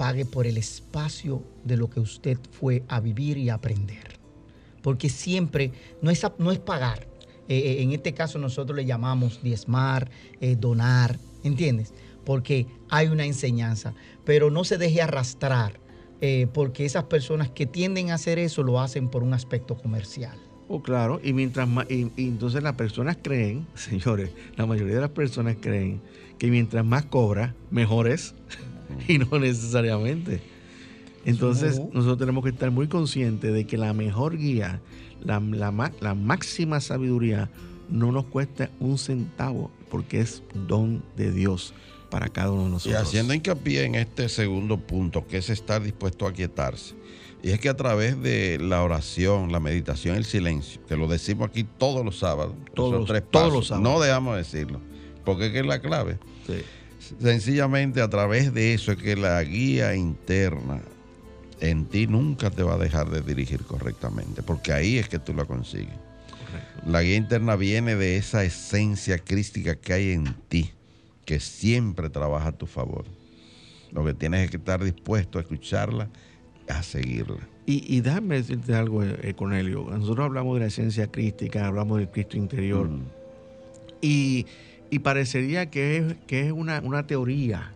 pague 0.01 0.25
por 0.25 0.47
el 0.47 0.57
espacio 0.57 1.43
de 1.63 1.77
lo 1.77 1.87
que 1.87 1.99
usted 1.99 2.39
fue 2.53 2.81
a 2.87 2.99
vivir 2.99 3.37
y 3.37 3.51
aprender. 3.51 4.19
Porque 4.81 5.09
siempre 5.09 5.71
no 6.01 6.09
es, 6.09 6.25
no 6.39 6.51
es 6.51 6.57
pagar. 6.57 7.07
Eh, 7.47 7.59
eh, 7.59 7.83
en 7.83 7.91
este 7.91 8.11
caso 8.11 8.39
nosotros 8.39 8.75
le 8.75 8.87
llamamos 8.87 9.43
diezmar, 9.43 10.09
eh, 10.39 10.55
donar, 10.59 11.19
¿entiendes? 11.43 11.93
Porque 12.25 12.65
hay 12.89 13.09
una 13.09 13.25
enseñanza. 13.25 13.93
Pero 14.25 14.49
no 14.49 14.63
se 14.63 14.79
deje 14.79 15.03
arrastrar, 15.03 15.79
porque 16.51 16.85
esas 16.85 17.03
personas 17.03 17.51
que 17.51 17.67
tienden 17.67 18.09
a 18.09 18.15
hacer 18.15 18.39
eso 18.39 18.63
lo 18.63 18.79
hacen 18.79 19.07
por 19.07 19.21
un 19.21 19.35
aspecto 19.35 19.77
comercial. 19.77 20.35
Oh, 20.67 20.81
claro, 20.81 21.21
y 21.23 21.31
mientras 21.33 21.67
más, 21.67 21.85
y, 21.91 22.09
entonces 22.17 22.63
las 22.63 22.73
personas 22.73 23.19
creen, 23.21 23.67
señores, 23.75 24.31
la 24.55 24.65
mayoría 24.65 24.95
de 24.95 25.01
las 25.01 25.11
personas 25.11 25.57
creen 25.61 26.01
que 26.39 26.49
mientras 26.49 26.83
más 26.83 27.05
cobra, 27.05 27.53
mejor 27.69 28.07
es, 28.07 28.33
y 29.07 29.17
no 29.17 29.39
necesariamente. 29.39 30.41
Entonces 31.25 31.79
nosotros 31.93 32.17
tenemos 32.17 32.43
que 32.43 32.49
estar 32.49 32.71
muy 32.71 32.87
conscientes 32.87 33.53
de 33.53 33.65
que 33.65 33.77
la 33.77 33.93
mejor 33.93 34.37
guía, 34.37 34.81
la, 35.23 35.39
la, 35.39 36.15
máxima 36.15 36.79
sabiduría, 36.79 37.49
no 37.89 38.11
nos 38.11 38.25
cuesta 38.25 38.71
un 38.79 38.97
centavo, 38.97 39.69
porque 39.89 40.21
es 40.21 40.41
don 40.67 41.03
de 41.17 41.31
Dios 41.31 41.73
para 42.09 42.29
cada 42.29 42.51
uno 42.51 42.63
de 42.63 42.69
nosotros. 42.71 42.99
Y 42.99 43.03
haciendo 43.03 43.33
hincapié 43.33 43.83
en 43.83 43.95
este 43.95 44.29
segundo 44.29 44.77
punto, 44.77 45.27
que 45.27 45.37
es 45.37 45.49
estar 45.49 45.83
dispuesto 45.83 46.25
a 46.25 46.33
quietarse 46.33 46.95
y 47.43 47.51
es 47.51 47.59
que 47.59 47.69
a 47.69 47.75
través 47.75 48.21
de 48.21 48.59
la 48.59 48.83
oración, 48.83 49.51
la 49.51 49.59
meditación, 49.59 50.15
el 50.15 50.25
silencio, 50.25 50.81
que 50.87 50.95
lo 50.95 51.07
decimos 51.07 51.49
aquí 51.49 51.63
todos 51.63 52.05
los 52.05 52.19
sábados, 52.19 52.53
todos, 52.75 52.93
los, 52.93 53.05
tres 53.07 53.23
todos 53.29 53.51
los 53.51 53.67
sábados. 53.67 53.91
no 53.91 53.99
dejamos 53.99 54.37
decirlo, 54.37 54.79
porque 55.25 55.47
es 55.47 55.51
que 55.51 55.59
es 55.59 55.65
la 55.65 55.79
clave. 55.79 56.19
Sencillamente 57.19 58.01
a 58.01 58.09
través 58.09 58.53
de 58.53 58.73
eso 58.73 58.91
es 58.91 58.97
que 58.97 59.15
la 59.15 59.43
guía 59.43 59.95
interna 59.95 60.81
en 61.59 61.85
ti 61.85 62.07
nunca 62.07 62.49
te 62.49 62.63
va 62.63 62.75
a 62.75 62.77
dejar 62.77 63.09
de 63.09 63.21
dirigir 63.21 63.61
correctamente, 63.63 64.41
porque 64.41 64.73
ahí 64.73 64.97
es 64.97 65.09
que 65.09 65.19
tú 65.19 65.33
la 65.33 65.45
consigues. 65.45 65.93
La 66.85 67.01
guía 67.03 67.15
interna 67.15 67.55
viene 67.55 67.95
de 67.95 68.17
esa 68.17 68.43
esencia 68.43 69.19
crística 69.19 69.75
que 69.75 69.93
hay 69.93 70.11
en 70.11 70.33
ti, 70.49 70.71
que 71.25 71.39
siempre 71.39 72.09
trabaja 72.09 72.49
a 72.49 72.57
tu 72.57 72.65
favor. 72.65 73.05
Lo 73.91 74.03
que 74.03 74.13
tienes 74.13 74.45
es 74.45 74.51
que 74.51 74.57
estar 74.57 74.83
dispuesto 74.83 75.37
a 75.37 75.41
escucharla 75.41 76.09
a 76.67 76.83
seguirla. 76.83 77.47
Y, 77.65 77.95
y 77.95 78.01
déjame 78.01 78.35
decirte 78.35 78.73
algo, 78.73 79.03
eh, 79.03 79.17
eh, 79.21 79.33
Cornelio. 79.33 79.85
Nosotros 79.89 80.25
hablamos 80.25 80.55
de 80.55 80.61
la 80.61 80.67
esencia 80.67 81.11
crística, 81.11 81.67
hablamos 81.67 81.99
del 81.99 82.09
Cristo 82.09 82.37
interior. 82.37 82.89
Mm. 82.89 83.01
Y, 84.01 84.45
parecería 84.99 85.69
que 85.69 85.97
es, 85.97 86.15
que 86.27 86.47
es 86.47 86.51
una, 86.51 87.07
teoría, 87.07 87.73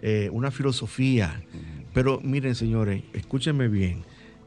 eh, 0.00 0.30
una 0.32 0.50
filosofía. 0.50 1.42
Pero 1.92 2.20
miren, 2.22 2.54
señores, 2.54 3.02
escúchenme 3.12 3.68
bien. 3.68 4.02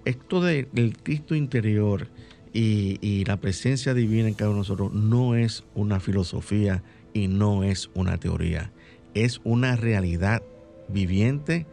Esto 0.06 0.42
del 0.42 0.98
Cristo 1.04 1.36
interior 1.36 2.08
y, 2.54 2.98
y 3.02 3.26
la 3.26 3.38
presencia 3.38 3.94
divina 3.94 4.28
en 4.28 4.34
cada 4.34 4.50
uno 4.50 4.58
de 4.58 4.62
nosotros 4.62 4.94
no 4.94 5.36
es 5.36 5.64
una 5.76 6.00
filosofía 6.00 6.84
y 7.14 7.28
no 7.28 7.64
es 7.64 7.90
una 7.94 8.18
teoría. 8.18 8.72
Es 9.14 9.42
una 9.44 9.76
realidad 9.76 10.44
viviente 10.88 11.66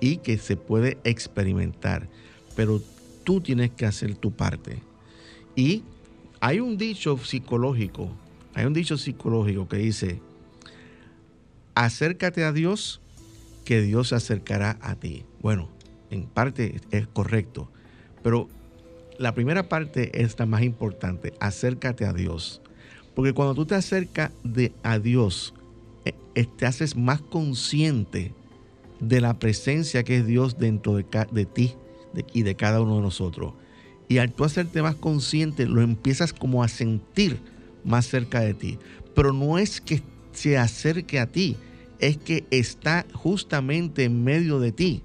y 0.00 0.18
que 0.18 0.38
se 0.38 0.56
puede 0.56 0.98
experimentar. 1.04 2.08
Pero 2.54 2.80
tú 3.24 3.40
tienes 3.40 3.70
que 3.70 3.86
hacer 3.86 4.14
tu 4.14 4.32
parte. 4.32 4.78
Y 5.54 5.82
hay 6.40 6.60
un 6.60 6.76
dicho 6.76 7.18
psicológico, 7.18 8.10
hay 8.56 8.64
un 8.64 8.72
dicho 8.72 8.96
psicológico 8.96 9.68
que 9.68 9.76
dice, 9.76 10.18
acércate 11.74 12.42
a 12.42 12.52
Dios, 12.52 13.02
que 13.66 13.82
Dios 13.82 14.08
se 14.08 14.14
acercará 14.14 14.78
a 14.80 14.94
ti. 14.94 15.24
Bueno, 15.42 15.68
en 16.10 16.24
parte 16.24 16.80
es 16.90 17.06
correcto, 17.06 17.70
pero 18.22 18.48
la 19.18 19.34
primera 19.34 19.68
parte 19.68 20.22
es 20.22 20.38
la 20.38 20.46
más 20.46 20.62
importante, 20.62 21.34
acércate 21.38 22.06
a 22.06 22.14
Dios. 22.14 22.62
Porque 23.14 23.34
cuando 23.34 23.54
tú 23.54 23.66
te 23.66 23.74
acercas 23.74 24.30
de, 24.42 24.72
a 24.82 24.98
Dios, 24.98 25.52
eh, 26.06 26.46
te 26.56 26.64
haces 26.64 26.96
más 26.96 27.20
consciente 27.20 28.32
de 29.00 29.20
la 29.20 29.38
presencia 29.38 30.02
que 30.02 30.16
es 30.16 30.26
Dios 30.26 30.56
dentro 30.58 30.96
de, 30.96 31.04
de 31.30 31.44
ti 31.44 31.74
y 32.32 32.42
de 32.42 32.54
cada 32.54 32.80
uno 32.80 32.96
de 32.96 33.02
nosotros. 33.02 33.52
Y 34.08 34.16
al 34.16 34.32
tú 34.32 34.44
hacerte 34.44 34.80
más 34.80 34.94
consciente, 34.94 35.66
lo 35.66 35.82
empiezas 35.82 36.32
como 36.32 36.62
a 36.64 36.68
sentir 36.68 37.38
más 37.86 38.06
cerca 38.06 38.40
de 38.40 38.54
ti. 38.54 38.78
Pero 39.14 39.32
no 39.32 39.58
es 39.58 39.80
que 39.80 40.02
se 40.32 40.58
acerque 40.58 41.18
a 41.18 41.26
ti, 41.26 41.56
es 41.98 42.18
que 42.18 42.44
está 42.50 43.06
justamente 43.14 44.04
en 44.04 44.24
medio 44.24 44.60
de 44.60 44.72
ti. 44.72 45.02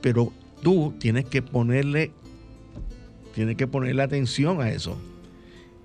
Pero 0.00 0.32
tú 0.62 0.94
tienes 0.98 1.26
que 1.26 1.42
ponerle, 1.42 2.10
tienes 3.34 3.56
que 3.56 3.66
ponerle 3.66 4.02
atención 4.02 4.60
a 4.60 4.70
eso. 4.70 4.98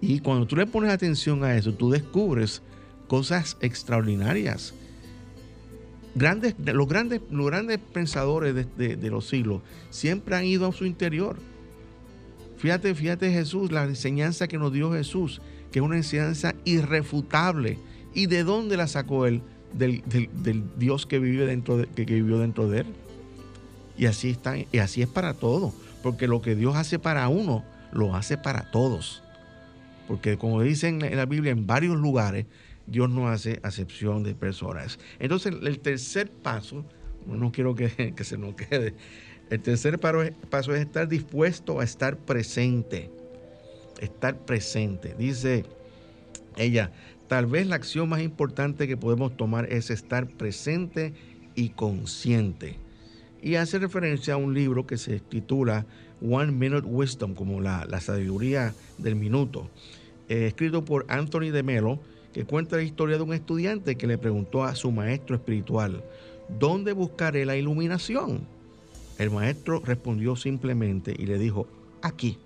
Y 0.02 0.20
cuando 0.20 0.48
tú 0.48 0.56
le 0.56 0.66
pones 0.66 0.92
atención 0.92 1.44
a 1.44 1.56
eso, 1.56 1.74
tú 1.74 1.92
descubres 1.92 2.62
cosas 3.08 3.58
extraordinarias 3.62 4.74
grandes, 6.16 6.56
los, 6.60 6.88
grandes, 6.88 7.22
los 7.30 7.46
grandes 7.48 7.80
pensadores 7.80 8.54
de, 8.78 9.10
los 9.10 9.28
siglos 9.28 9.62
siempre 9.90 10.36
han 10.36 10.46
ido 10.46 10.68
a 10.68 10.72
su 10.72 10.86
interior. 10.86 11.38
Fíjate, 12.58 12.94
fíjate 12.94 13.32
Jesús, 13.32 13.72
la 13.72 13.86
enseñanza 13.86 14.48
que 14.48 14.58
nos 14.58 14.74
dio 14.74 14.92
Jesús, 14.92 15.42
que 15.72 15.80
es 15.80 15.86
una 15.86 15.98
enseñanza 15.98 16.56
irrefutable. 16.66 17.78
¿Y 18.14 18.26
de 18.26 18.44
dónde 18.44 18.78
la 18.78 18.88
sacó 18.88 19.26
él? 19.26 19.42
Del, 19.74 20.04
Dios 20.78 21.06
que 21.06 21.20
vive 21.20 21.46
dentro 21.46 21.78
de, 21.78 21.88
que, 21.88 22.06
vivió 22.06 22.40
dentro 22.40 22.70
de 22.70 22.82
él. 22.82 22.88
Y 23.98 24.06
así 24.06 24.30
está, 24.30 24.56
y 24.58 24.78
así 24.80 25.02
es 25.02 25.08
para 25.08 25.34
todos. 25.34 25.74
Porque 26.02 26.28
lo 26.28 26.42
que 26.42 26.56
Dios 26.56 26.76
hace 26.76 27.00
para 27.00 27.28
uno, 27.28 27.64
lo 27.92 28.16
hace 28.16 28.38
para 28.38 28.72
todos. 28.72 29.22
Porque 30.08 30.38
como 30.38 30.62
dicen 30.62 31.04
en 31.04 31.18
la 31.18 31.26
Biblia 31.26 31.52
en 31.52 31.68
varios 31.68 31.98
lugares, 31.98 32.46
Dios 32.88 33.10
no 33.10 33.28
hace 33.28 33.60
acepción 33.62 34.24
de 34.24 34.34
personas. 34.34 34.98
Entonces, 35.20 35.54
el 35.62 35.80
tercer 35.80 36.32
paso, 36.32 36.84
no 37.28 37.52
quiero 37.52 37.76
que, 37.76 38.14
se 38.24 38.38
nos 38.38 38.56
quede, 38.56 38.96
el 39.50 39.60
tercer 39.62 40.00
paso 40.00 40.74
es 40.74 40.82
estar 40.82 41.08
dispuesto 41.08 41.80
a 41.80 41.84
estar 41.84 42.18
presente. 42.18 43.12
Estar 44.00 44.38
presente. 44.46 45.14
Dice 45.18 45.66
ella, 46.58 46.92
tal 47.28 47.46
vez 47.46 47.68
la 47.68 47.76
acción 47.76 48.10
más 48.10 48.22
importante 48.22 48.88
que 48.88 48.98
podemos 48.98 49.38
tomar 49.38 49.72
es 49.72 49.90
estar 49.90 50.28
presente 50.28 51.14
y 51.56 51.70
consciente. 51.70 52.78
Y 53.42 53.56
hace 53.56 53.80
referencia 53.80 54.34
a 54.34 54.38
un 54.38 54.54
libro 54.54 54.86
que 54.88 54.98
se 54.98 55.20
titula 55.20 55.86
One 56.22 56.52
Minute 56.52 56.88
Wisdom, 56.88 57.36
como 57.36 57.62
la, 57.62 57.88
sabiduría 58.02 58.74
del 58.98 59.16
minuto, 59.16 59.70
eh, 60.28 60.48
escrito 60.48 60.84
por 60.84 61.06
Anthony 61.08 61.52
de 61.52 61.64
Melo 61.64 62.00
que 62.34 62.46
cuenta 62.46 62.76
la 62.76 62.84
historia 62.84 63.18
de 63.18 63.24
un 63.24 63.34
estudiante 63.34 63.96
que 63.96 64.08
le 64.08 64.18
preguntó 64.18 64.64
a 64.64 64.76
su 64.76 64.92
maestro 64.92 65.36
espiritual, 65.36 66.04
¿dónde 66.60 66.94
buscaré 66.94 67.46
la 67.46 67.56
iluminación? 67.56 68.42
El 69.18 69.32
maestro 69.32 69.82
respondió 69.84 70.36
simplemente 70.36 71.16
y 71.18 71.26
le 71.26 71.38
dijo, 71.38 71.68
aquí. 72.02 72.38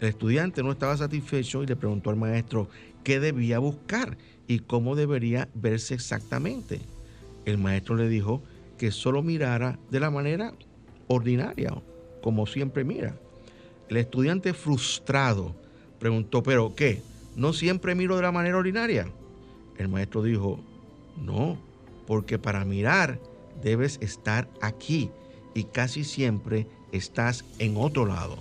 El 0.00 0.08
estudiante 0.08 0.62
no 0.62 0.72
estaba 0.72 0.96
satisfecho 0.96 1.62
y 1.62 1.66
le 1.66 1.76
preguntó 1.76 2.10
al 2.10 2.16
maestro 2.16 2.68
qué 3.02 3.18
debía 3.18 3.58
buscar 3.58 4.16
y 4.46 4.60
cómo 4.60 4.94
debería 4.94 5.48
verse 5.54 5.94
exactamente. 5.94 6.80
El 7.44 7.58
maestro 7.58 7.96
le 7.96 8.08
dijo 8.08 8.42
que 8.76 8.92
solo 8.92 9.22
mirara 9.22 9.78
de 9.90 10.00
la 10.00 10.10
manera 10.10 10.54
ordinaria, 11.08 11.72
como 12.22 12.46
siempre 12.46 12.84
mira. 12.84 13.16
El 13.88 13.96
estudiante 13.96 14.52
frustrado 14.52 15.54
preguntó, 15.98 16.42
¿pero 16.42 16.74
qué? 16.74 17.02
¿No 17.34 17.52
siempre 17.52 17.94
miro 17.94 18.16
de 18.16 18.22
la 18.22 18.32
manera 18.32 18.58
ordinaria? 18.58 19.08
El 19.78 19.88
maestro 19.88 20.22
dijo, 20.22 20.60
no, 21.16 21.58
porque 22.06 22.38
para 22.38 22.64
mirar 22.64 23.18
debes 23.62 23.98
estar 24.00 24.48
aquí 24.60 25.10
y 25.54 25.64
casi 25.64 26.04
siempre 26.04 26.66
estás 26.92 27.44
en 27.58 27.76
otro 27.76 28.06
lado. 28.06 28.36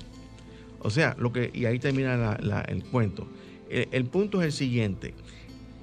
O 0.81 0.89
sea, 0.89 1.15
lo 1.19 1.31
que, 1.31 1.51
y 1.53 1.65
ahí 1.65 1.79
termina 1.79 2.37
el 2.67 2.83
cuento. 2.85 3.27
El, 3.69 4.05
punto 4.05 4.41
es 4.41 4.47
el 4.47 4.53
siguiente. 4.53 5.13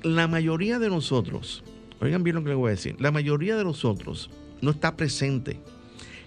La 0.03 0.29
mayoría 0.29 0.79
de 0.79 0.89
nosotros, 0.89 1.63
oigan 2.01 2.23
bien 2.23 2.37
lo 2.37 2.43
que 2.43 2.51
les 2.51 2.59
voy 2.59 2.69
a 2.69 2.71
decir, 2.71 2.97
la 2.99 3.11
mayoría 3.11 3.57
de 3.57 3.65
nosotros 3.65 4.31
no 4.61 4.71
está 4.71 4.97
presente. 4.97 5.59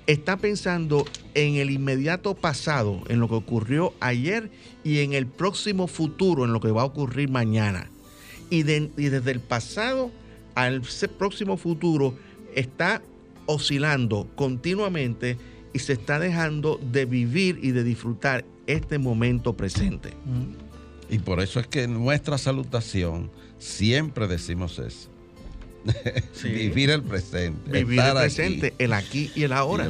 Está 0.06 0.38
pensando 0.38 1.06
en 1.34 1.56
el 1.56 1.70
inmediato 1.70 2.34
pasado, 2.34 3.02
en 3.10 3.20
lo 3.20 3.28
que 3.28 3.36
ocurrió 3.36 3.94
ayer 4.00 4.50
y 4.84 5.00
en 5.00 5.14
el 5.14 5.28
próximo 5.28 5.88
futuro, 5.88 6.46
en 6.46 6.54
lo 6.54 6.62
que 6.62 6.72
va 6.72 6.84
a 6.84 6.86
ocurrir 6.86 7.30
mañana. 7.30 7.90
Y 8.50 8.64
desde 8.64 9.32
el 9.32 9.42
pasado 9.42 10.12
al 10.56 10.82
próximo 11.18 11.58
futuro 11.58 12.16
está 12.56 13.02
oscilando 13.46 14.28
continuamente 14.36 15.38
y 15.74 15.80
se 15.80 15.94
está 15.94 16.20
dejando 16.20 16.80
de 16.92 17.06
vivir 17.06 17.60
y 17.62 17.72
de 17.72 17.84
disfrutar 17.84 18.46
este 18.68 19.00
momento 19.00 19.56
presente. 19.56 20.12
Y 21.10 21.20
por 21.20 21.40
eso 21.40 21.60
es 21.60 21.68
que 21.68 21.84
en 21.84 21.94
nuestra 21.94 22.38
salutación 22.38 23.32
siempre 23.58 24.28
decimos 24.28 24.78
eso. 24.80 25.10
Vivir 26.44 26.90
el 26.90 27.02
presente. 27.02 27.72
Vivir 27.72 28.00
el 28.00 28.14
presente, 28.14 28.74
el 28.78 28.94
aquí 28.94 29.32
y 29.36 29.44
el 29.44 29.54
ahora. 29.54 29.88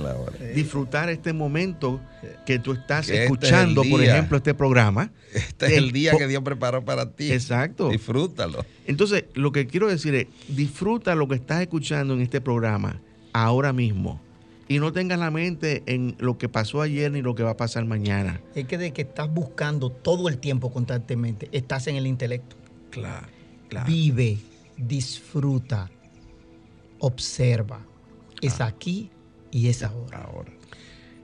Disfrutar 0.54 1.10
este 1.10 1.34
momento 1.34 2.00
que 2.46 2.60
tú 2.60 2.74
estás 2.74 3.10
este 3.10 3.24
escuchando, 3.24 3.84
por 3.84 4.04
ejemplo, 4.04 4.38
este 4.38 4.54
programa. 4.54 5.12
Este 5.34 5.68
es 5.68 5.74
el 5.74 5.92
día 5.92 6.16
que 6.18 6.28
Dios 6.28 6.44
preparó 6.44 6.84
para 6.86 7.12
ti. 7.12 7.32
Exacto. 7.32 7.90
Disfrútalo. 7.90 8.66
Entonces, 8.86 9.26
lo 9.34 9.52
que 9.52 9.68
quiero 9.68 9.88
decir 9.88 10.16
es, 10.16 10.28
disfruta 10.48 11.16
lo 11.16 11.28
que 11.28 11.36
estás 11.36 11.62
escuchando 11.62 12.14
en 12.14 12.22
este 12.22 12.42
programa 12.42 13.02
ahora 13.34 13.74
mismo. 13.74 14.22
Y 14.68 14.80
no 14.80 14.92
tengas 14.92 15.20
la 15.20 15.32
mente 15.32 15.84
en 15.86 16.16
lo 16.20 16.38
que 16.38 16.50
pasó 16.50 16.82
ayer 16.82 17.12
ni 17.12 17.22
lo 17.22 17.36
que 17.36 17.44
va 17.44 17.52
a 17.52 17.58
pasar 17.58 17.86
mañana. 17.86 18.42
Es 18.54 18.66
que 18.66 18.78
de 18.78 18.92
que 18.92 19.04
estás 19.04 19.34
buscando 19.34 19.90
todo 19.90 20.28
el 20.28 20.40
tiempo 20.40 20.72
constantemente, 20.72 21.48
estás 21.52 21.88
en 21.88 21.96
el 21.96 22.06
intelecto. 22.06 22.56
Claro, 22.92 23.28
claro. 23.70 23.88
Vive 23.88 24.38
disfruta, 24.78 25.90
observa. 27.00 27.86
Es 28.42 28.62
ah. 28.62 28.68
aquí 28.68 29.10
y 29.52 29.68
es 29.68 29.84
ahora. 29.84 30.24
ahora. 30.24 30.52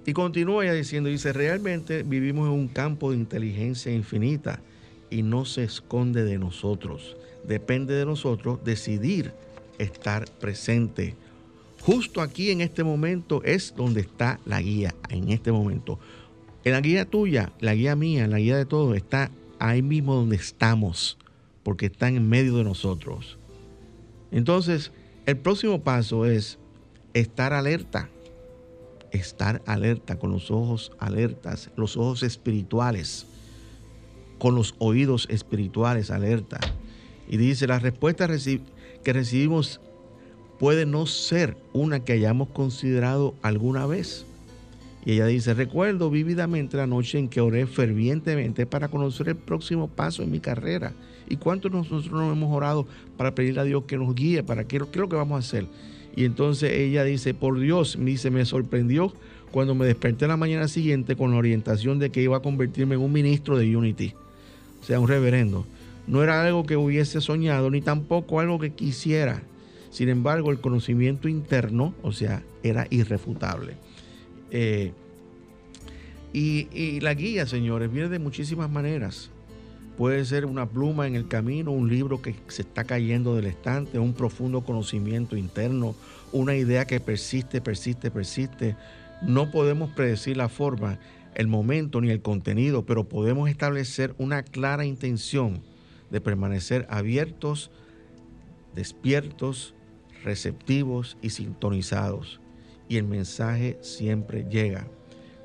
Y 0.05 0.13
continúa 0.13 0.65
ya 0.65 0.73
diciendo, 0.73 1.09
dice, 1.09 1.31
realmente 1.31 2.03
vivimos 2.03 2.47
en 2.47 2.53
un 2.53 2.67
campo 2.67 3.11
de 3.11 3.17
inteligencia 3.17 3.93
infinita 3.93 4.59
y 5.09 5.21
no 5.21 5.45
se 5.45 5.63
esconde 5.63 6.23
de 6.25 6.37
nosotros. 6.39 7.15
Depende 7.47 7.93
de 7.93 8.05
nosotros 8.05 8.63
decidir 8.63 9.33
estar 9.77 10.25
presente. 10.39 11.15
Justo 11.86 12.21
aquí 12.21 12.49
en 12.49 12.61
este 12.61 12.86
momento 12.86 13.43
es 13.43 13.73
donde 13.75 13.99
está 13.99 14.39
la 14.45 14.61
guía, 14.61 14.95
en 15.09 15.29
este 15.29 15.51
momento. 15.51 15.99
En 16.63 16.71
la 16.71 16.79
guía 16.79 17.03
tuya, 17.03 17.51
la 17.59 17.75
guía 17.75 17.97
mía, 17.97 18.25
la 18.25 18.38
guía 18.38 18.55
de 18.55 18.65
todos, 18.65 18.95
está 18.95 19.31
ahí 19.59 19.81
mismo 19.81 20.15
donde 20.15 20.38
estamos, 20.38 21.17
porque 21.61 21.88
está 21.88 22.07
en 22.07 22.29
medio 22.29 22.55
de 22.55 22.63
nosotros. 22.63 23.38
Entonces, 24.31 24.93
el 25.25 25.36
próximo 25.36 25.81
paso 25.81 26.25
es 26.25 26.57
estar 27.13 27.51
alerta, 27.51 28.09
estar 29.11 29.61
alerta 29.65 30.17
con 30.17 30.31
los 30.31 30.51
ojos 30.51 30.93
alertas, 30.99 31.69
los 31.75 31.97
ojos 31.97 32.23
espirituales, 32.23 33.25
con 34.39 34.55
los 34.55 34.73
oídos 34.79 35.27
espirituales 35.29 36.11
alerta. 36.11 36.61
Y 37.27 37.36
dice, 37.36 37.67
la 37.67 37.79
respuesta 37.79 38.25
que 38.27 39.13
recibimos 39.13 39.81
puede 40.64 40.86
no 40.86 41.05
ser 41.07 41.57
una 41.74 42.05
que 42.05 42.14
hayamos 42.14 42.47
considerado 42.47 43.36
alguna 43.41 43.86
vez. 43.86 44.26
Y 45.03 45.11
ella 45.11 45.26
dice, 45.26 45.53
recuerdo 45.53 46.09
vívidamente 46.09 46.78
la 46.78 46.88
noche 46.88 47.20
en 47.20 47.28
que 47.28 47.41
oré 47.41 47.68
fervientemente 47.68 48.66
para 48.66 48.88
conocer 48.88 49.28
el 49.28 49.36
próximo 49.36 49.89
paso 49.89 50.24
en 50.24 50.32
mi 50.32 50.39
carrera 50.39 50.93
¿Y 51.28 51.36
cuántos 51.36 51.70
nosotros 51.70 52.09
nos 52.14 52.32
hemos 52.32 52.55
orado 52.55 52.88
para 53.18 53.36
pedirle 53.36 53.59
a 53.59 53.66
Dios 53.66 53.84
que 53.84 53.97
nos 53.97 54.16
guíe? 54.16 54.41
¿Para 54.41 54.64
qué, 54.64 54.78
qué 54.78 54.86
es 54.93 55.01
lo 55.01 55.09
que 55.09 55.18
vamos 55.18 55.36
a 55.36 55.39
hacer? 55.45 55.66
Y 56.16 56.24
entonces 56.24 56.72
ella 56.72 57.03
dice, 57.03 57.34
por 57.34 57.59
Dios, 57.59 57.97
me 57.97 58.11
dice, 58.11 58.32
me 58.32 58.45
sorprendió 58.45 59.11
cuando 59.51 59.76
me 59.76 59.86
desperté 59.86 60.28
la 60.28 60.38
mañana 60.38 60.70
siguiente 60.70 61.18
con 61.18 61.32
la 61.32 61.38
orientación 61.39 61.99
de 61.99 62.09
que 62.09 62.22
iba 62.22 62.38
a 62.38 62.41
convertirme 62.41 62.95
en 62.95 63.01
un 63.01 63.11
ministro 63.11 63.57
de 63.57 63.76
Unity, 63.76 64.14
o 64.82 64.86
sea, 64.86 65.01
un 65.01 65.09
reverendo. 65.09 65.66
No 66.07 66.24
era 66.24 66.41
algo 66.41 66.66
que 66.66 66.78
hubiese 66.78 67.20
soñado, 67.20 67.70
ni 67.70 67.82
tampoco 67.82 68.39
algo 68.39 68.59
que 68.59 68.72
quisiera. 68.72 69.43
Sin 69.93 70.09
embargo, 70.09 70.49
el 70.49 70.59
conocimiento 70.59 71.27
interno, 71.27 71.93
o 72.01 72.11
sea, 72.11 72.41
era 72.63 72.87
irrefutable. 72.89 73.75
Eh, 74.49 74.91
y, 76.33 76.67
y, 76.73 76.99
la 76.99 77.13
guía, 77.13 77.45
señores, 77.45 77.93
viene 77.93 78.09
de 78.09 78.17
muchísimas 78.17 78.71
maneras. 78.71 79.29
Puede 79.95 80.25
ser 80.25 80.47
una 80.47 80.67
pluma 80.67 81.05
en 81.05 81.13
el 81.13 81.27
camino, 81.27 81.69
un 81.69 81.89
libro 81.89 82.23
que 82.23 82.33
se 82.47 82.63
está 82.63 82.85
cayendo 82.85 83.35
del 83.35 83.45
estante, 83.45 83.99
un 83.99 84.13
profundo 84.13 84.61
conocimiento 84.61 85.37
interno, 85.37 85.93
una 86.31 86.55
idea 86.55 86.85
que 86.85 86.99
persiste, 86.99 87.61
persiste, 87.61 88.09
persiste. 88.09 88.75
No 89.21 89.51
podemos 89.51 89.91
predecir 89.91 90.37
la 90.37 90.49
forma, 90.49 90.97
el 91.35 91.47
momento 91.47 92.01
ni 92.01 92.09
el 92.09 92.23
contenido, 92.23 92.83
pero 92.83 93.03
podemos 93.03 93.47
establecer 93.47 94.15
una 94.17 94.41
clara 94.41 94.85
intención 94.85 95.61
de 96.09 96.19
permanecer 96.19 96.87
abiertos, 96.89 97.69
despiertos, 98.73 99.75
receptivos 100.24 101.17
y 101.21 101.30
sintonizados. 101.30 102.39
Y 102.89 102.97
el 102.97 103.05
mensaje 103.05 103.78
siempre 103.82 104.45
llega. 104.49 104.88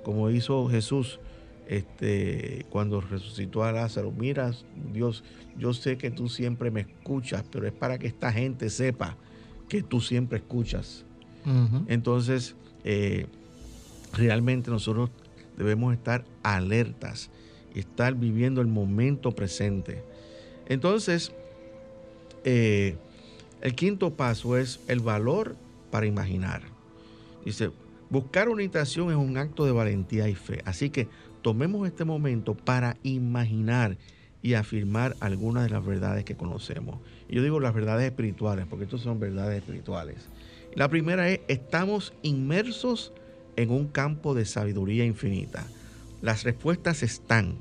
Como 0.03 0.31
hizo 0.31 0.69
Jesús, 0.69 1.21
este, 1.67 2.65
cuando 2.71 3.01
resucitó 3.01 3.63
a 3.65 3.73
Lázaro, 3.73 4.11
mira, 4.11 4.53
Dios, 4.93 5.23
yo 5.59 5.75
sé 5.75 5.99
que 5.99 6.11
tú 6.11 6.29
siempre 6.29 6.71
me 6.71 6.81
escuchas, 6.81 7.45
pero 7.51 7.67
es 7.67 7.73
para 7.73 7.99
que 7.99 8.07
esta 8.07 8.33
gente 8.33 8.71
sepa 8.71 9.17
que 9.69 9.83
tú 9.83 10.01
siempre 10.01 10.39
escuchas. 10.39 11.05
Entonces, 11.87 12.57
eh, 12.85 13.27
realmente 14.13 14.71
nosotros 14.71 15.11
debemos 15.57 15.95
estar 15.95 16.25
alertas 16.43 17.31
y 17.75 17.81
estar 17.81 18.15
viviendo 18.15 18.61
el 18.61 18.67
momento 18.67 19.33
presente. 19.33 20.03
Entonces, 20.67 21.33
eh, 22.45 22.97
el 23.61 23.75
quinto 23.75 24.15
paso 24.15 24.57
es 24.57 24.81
el 24.89 25.01
valor 25.01 25.57
para 25.91 26.07
imaginar. 26.07 26.63
Dice, 27.45 27.71
buscar 28.11 28.49
una 28.49 28.63
es 28.63 28.97
un 28.99 29.37
acto 29.37 29.65
de 29.65 29.73
valentía 29.73 30.29
y 30.29 30.35
fe. 30.35 30.63
Así 30.65 30.91
que 30.91 31.09
tomemos 31.43 31.87
este 31.87 32.05
momento 32.05 32.55
para 32.55 32.97
imaginar 33.03 33.97
y 34.43 34.55
afirmar 34.55 35.17
algunas 35.21 35.65
de 35.65 35.71
las 35.71 35.85
verdades 35.85 36.25
que 36.25 36.37
conocemos. 36.37 37.01
Y 37.29 37.37
yo 37.37 37.43
digo 37.43 37.61
las 37.61 37.75
verdades 37.75 38.07
espirituales, 38.07 38.67
porque 38.69 38.85
estas 38.85 39.01
son 39.01 39.19
verdades 39.19 39.59
espirituales. 39.59 40.29
La 40.75 40.89
primera 40.89 41.29
es, 41.29 41.41
estamos 41.49 42.13
inmersos 42.23 43.13
en 43.57 43.71
un 43.71 43.89
campo 43.89 44.35
de 44.35 44.45
sabiduría 44.45 45.05
infinita. 45.05 45.67
Las 46.23 46.45
respuestas 46.45 47.03
están, 47.03 47.57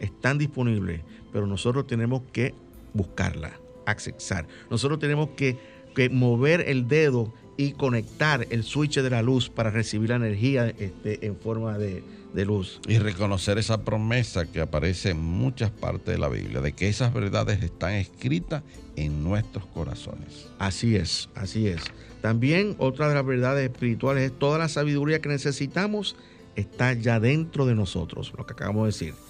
están 0.00 0.38
disponibles, 0.38 1.02
pero 1.32 1.46
nosotros 1.46 1.86
tenemos 1.86 2.22
que 2.32 2.54
buscarla, 2.94 3.52
accesar. 3.90 4.46
Nosotros 4.70 4.98
tenemos 4.98 5.30
que, 5.30 5.58
que 5.94 6.08
mover 6.08 6.62
el 6.68 6.88
dedo 6.88 7.32
y 7.56 7.72
conectar 7.72 8.46
el 8.50 8.62
switch 8.62 9.00
de 9.00 9.10
la 9.10 9.22
luz 9.22 9.50
para 9.50 9.70
recibir 9.70 10.10
la 10.10 10.16
energía 10.16 10.68
este, 10.68 11.26
en 11.26 11.36
forma 11.36 11.76
de, 11.76 12.04
de 12.32 12.44
luz. 12.44 12.80
Y 12.86 12.98
reconocer 12.98 13.58
esa 13.58 13.84
promesa 13.84 14.46
que 14.46 14.60
aparece 14.60 15.10
en 15.10 15.20
muchas 15.20 15.70
partes 15.70 16.14
de 16.14 16.18
la 16.18 16.28
Biblia, 16.28 16.60
de 16.60 16.72
que 16.72 16.88
esas 16.88 17.12
verdades 17.12 17.62
están 17.62 17.94
escritas 17.94 18.62
en 18.96 19.24
nuestros 19.24 19.66
corazones. 19.66 20.46
Así 20.58 20.96
es, 20.96 21.28
así 21.34 21.66
es. 21.66 21.82
También 22.20 22.76
otra 22.78 23.08
de 23.08 23.14
las 23.14 23.26
verdades 23.26 23.70
espirituales 23.70 24.30
es 24.30 24.38
toda 24.38 24.58
la 24.58 24.68
sabiduría 24.68 25.20
que 25.20 25.28
necesitamos 25.28 26.16
está 26.56 26.92
ya 26.92 27.20
dentro 27.20 27.66
de 27.66 27.74
nosotros, 27.74 28.32
lo 28.36 28.44
que 28.44 28.52
acabamos 28.52 28.82
de 28.82 28.86
decir. 28.86 29.27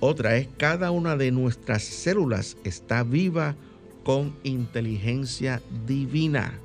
Otra 0.00 0.36
es 0.36 0.48
cada 0.56 0.90
una 0.90 1.16
de 1.16 1.30
nuestras 1.30 1.82
células 1.82 2.56
está 2.64 3.02
viva 3.02 3.54
con 4.02 4.34
inteligencia 4.42 5.60
divina. 5.86 6.58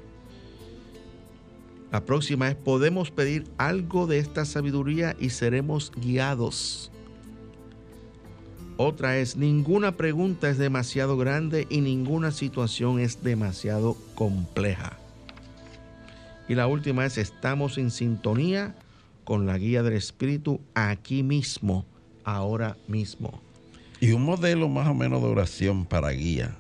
La 1.92 2.06
próxima 2.06 2.50
es 2.50 2.56
podemos 2.56 3.12
pedir 3.12 3.46
algo 3.58 4.08
de 4.08 4.20
esta 4.20 4.46
sabiduría 4.46 5.16
y 5.20 5.30
seremos 5.30 5.92
guiados. 5.98 6.92
Otra 8.78 9.18
es 9.18 9.38
ninguna 9.38 9.96
pregunta 9.96 10.50
es 10.50 10.58
demasiado 10.58 11.18
grande 11.18 11.68
y 11.70 11.82
ninguna 11.82 12.32
situación 12.32 13.00
es 13.00 13.24
demasiado 13.24 13.96
compleja. 14.16 14.98
Y 16.48 16.56
la 16.56 16.68
última 16.68 17.06
es 17.06 17.18
estamos 17.18 17.78
en 17.78 17.92
sintonía 17.92 18.76
con 19.24 19.46
la 19.46 19.58
guía 19.58 19.82
del 19.82 19.94
Espíritu 19.94 20.60
aquí 20.74 21.24
mismo, 21.24 21.86
ahora 22.26 22.76
mismo. 22.88 23.40
Y 24.02 24.12
un 24.12 24.24
modelo 24.24 24.68
más 24.68 24.88
o 24.88 24.94
menos 24.94 25.22
de 25.22 25.30
oración 25.30 25.86
para 25.86 26.10
guía, 26.10 26.58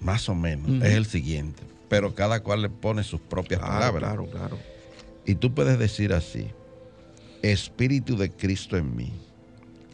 más 0.00 0.28
o 0.28 0.34
menos, 0.34 0.82
es 0.82 0.94
el 0.94 1.06
siguiente. 1.06 1.62
Pero 1.88 2.14
cada 2.14 2.42
cual 2.42 2.62
le 2.62 2.70
pone 2.70 3.04
sus 3.04 3.20
propias 3.20 3.60
palabras. 3.60 4.10
Claro, 4.10 4.26
claro. 4.26 4.58
Y 5.24 5.36
tú 5.36 5.54
puedes 5.54 5.78
decir 5.78 6.12
así, 6.12 6.48
Espíritu 7.42 8.16
de 8.16 8.30
Cristo 8.30 8.76
en 8.76 8.96
mí, 8.96 9.12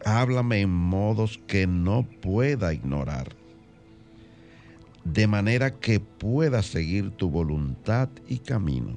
háblame 0.05 0.61
en 0.61 0.71
modos 0.71 1.39
que 1.47 1.67
no 1.67 2.07
pueda 2.23 2.73
ignorar, 2.73 3.29
de 5.05 5.27
manera 5.27 5.73
que 5.73 6.01
pueda 6.01 6.63
seguir 6.63 7.11
tu 7.11 7.29
voluntad 7.29 8.09
y 8.29 8.39
camino. 8.39 8.95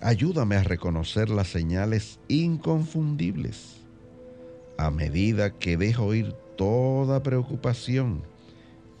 Ayúdame 0.00 0.56
a 0.56 0.64
reconocer 0.64 1.30
las 1.30 1.48
señales 1.48 2.18
inconfundibles 2.28 3.83
a 4.76 4.90
medida 4.90 5.50
que 5.50 5.76
dejo 5.76 6.14
ir 6.14 6.32
toda 6.56 7.22
preocupación 7.22 8.22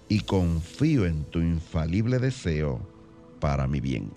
y 0.08 0.20
confío 0.20 1.06
en 1.06 1.24
tu 1.24 1.40
infalible 1.40 2.18
deseo 2.18 2.80
para 3.40 3.66
mi 3.66 3.80
bien. 3.80 4.10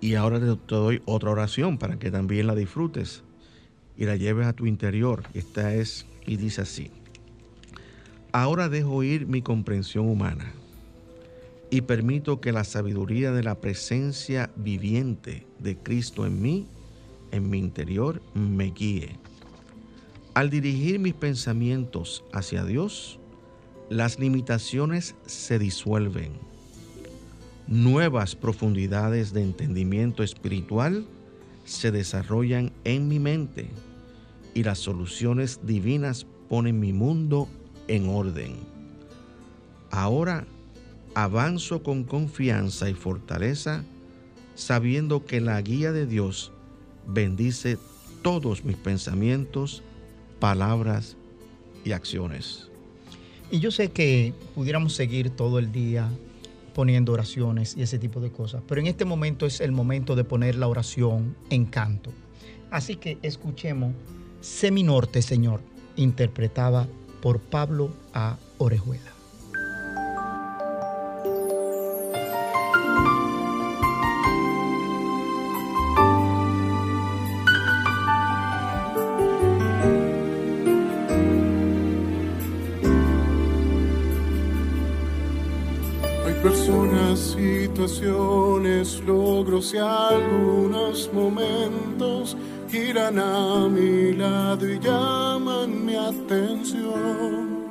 Y 0.00 0.14
ahora 0.14 0.40
te, 0.40 0.46
doy 0.66 1.02
otra 1.04 1.30
oración 1.30 1.78
para 1.78 1.98
que 1.98 2.10
también 2.10 2.46
la 2.46 2.54
disfrutes 2.54 3.22
y 3.96 4.04
la 4.04 4.16
lleves 4.16 4.46
a 4.46 4.52
tu 4.52 4.66
interior. 4.66 5.22
Esta 5.34 5.74
es, 5.74 6.06
y 6.26 6.36
dice 6.36 6.62
así, 6.62 6.90
ahora 8.32 8.68
dejo 8.68 9.02
ir 9.02 9.26
mi 9.26 9.42
comprensión 9.42 10.08
humana 10.08 10.52
y 11.70 11.82
permito 11.82 12.40
que 12.40 12.52
la 12.52 12.64
sabiduría 12.64 13.32
de 13.32 13.42
la 13.42 13.54
presencia 13.54 14.50
viviente 14.56 15.46
de 15.58 15.76
Cristo 15.76 16.26
en 16.26 16.42
mí, 16.42 16.66
en 17.30 17.48
mi 17.48 17.58
interior, 17.58 18.20
me 18.34 18.72
guíe. 18.72 19.21
Al 20.34 20.48
dirigir 20.48 20.98
mis 20.98 21.12
pensamientos 21.12 22.24
hacia 22.32 22.64
Dios, 22.64 23.18
las 23.90 24.18
limitaciones 24.18 25.14
se 25.26 25.58
disuelven. 25.58 26.32
Nuevas 27.66 28.34
profundidades 28.34 29.34
de 29.34 29.42
entendimiento 29.42 30.22
espiritual 30.22 31.06
se 31.64 31.90
desarrollan 31.90 32.72
en 32.84 33.08
mi 33.08 33.18
mente 33.18 33.68
y 34.54 34.62
las 34.62 34.78
soluciones 34.78 35.60
divinas 35.64 36.26
ponen 36.48 36.80
mi 36.80 36.94
mundo 36.94 37.46
en 37.88 38.08
orden. 38.08 38.56
Ahora 39.90 40.46
avanzo 41.14 41.82
con 41.82 42.04
confianza 42.04 42.88
y 42.88 42.94
fortaleza, 42.94 43.84
sabiendo 44.54 45.26
que 45.26 45.42
la 45.42 45.60
guía 45.60 45.92
de 45.92 46.06
Dios 46.06 46.52
bendice 47.06 47.76
todos 48.22 48.64
mis 48.64 48.76
pensamientos, 48.76 49.82
palabras 50.42 51.16
y 51.84 51.92
acciones. 51.92 52.68
Y 53.52 53.60
yo 53.60 53.70
sé 53.70 53.92
que 53.92 54.34
pudiéramos 54.56 54.92
seguir 54.92 55.30
todo 55.30 55.60
el 55.60 55.70
día 55.70 56.10
poniendo 56.74 57.12
oraciones 57.12 57.76
y 57.76 57.82
ese 57.82 57.96
tipo 58.00 58.18
de 58.18 58.32
cosas, 58.32 58.60
pero 58.66 58.80
en 58.80 58.88
este 58.88 59.04
momento 59.04 59.46
es 59.46 59.60
el 59.60 59.70
momento 59.70 60.16
de 60.16 60.24
poner 60.24 60.56
la 60.56 60.66
oración 60.66 61.36
en 61.48 61.66
canto. 61.66 62.10
Así 62.72 62.96
que 62.96 63.18
escuchemos 63.22 63.94
Seminorte, 64.40 65.22
Señor, 65.22 65.60
interpretada 65.94 66.88
por 67.20 67.38
Pablo 67.38 67.94
A. 68.12 68.36
Orejuela. 68.58 69.21
Y 89.70 89.78
algunos 89.78 91.08
momentos 91.12 92.36
giran 92.68 93.16
a 93.16 93.68
mi 93.68 94.12
lado 94.12 94.68
y 94.68 94.80
llaman 94.80 95.86
mi 95.86 95.94
atención. 95.94 97.70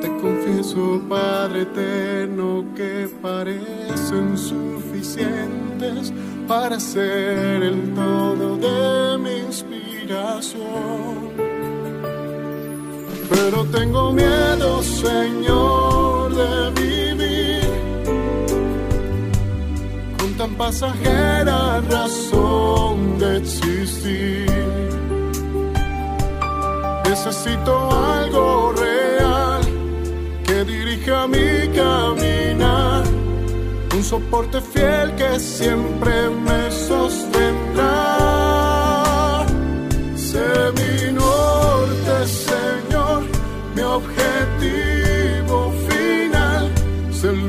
Te 0.00 0.08
confieso, 0.20 1.00
Padre 1.08 1.62
eterno, 1.62 2.64
que 2.74 3.08
parecen 3.22 4.36
suficientes 4.36 6.12
para 6.48 6.80
ser 6.80 7.62
el 7.62 7.94
todo 7.94 8.56
de 8.56 9.18
mi 9.18 9.36
inspiración. 9.46 11.30
Pero 13.30 13.64
tengo 13.66 14.12
miedo, 14.12 14.82
Señor, 14.82 15.79
pasajera 20.60 21.80
razón 21.88 23.18
de 23.18 23.38
existir. 23.38 24.46
Necesito 27.08 27.72
algo 28.14 28.74
real 28.86 29.62
que 30.46 30.62
dirija 30.64 31.26
mi 31.28 31.50
caminar, 31.82 33.04
un 33.96 34.02
soporte 34.04 34.60
fiel 34.60 35.14
que 35.20 35.40
siempre 35.40 36.28
me 36.46 36.70
sostendrá. 36.70 37.96
Sé 40.14 40.46
mi 40.78 40.94
norte, 41.22 42.14
Señor, 42.48 43.22
mi 43.74 43.82
objetivo 43.98 45.56
final, 45.88 46.62
es 47.10 47.24
el 47.24 47.40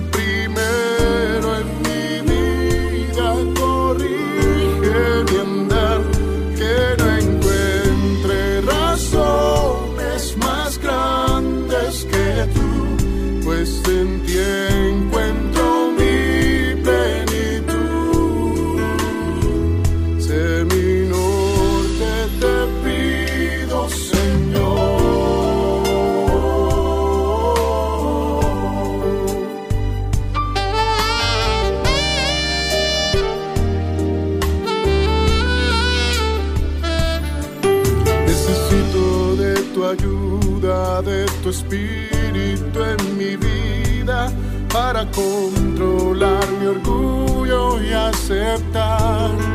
controlar 45.10 46.46
mi 46.60 46.68
orgullo 46.68 47.82
y 47.82 47.92
aceptar 47.94 49.51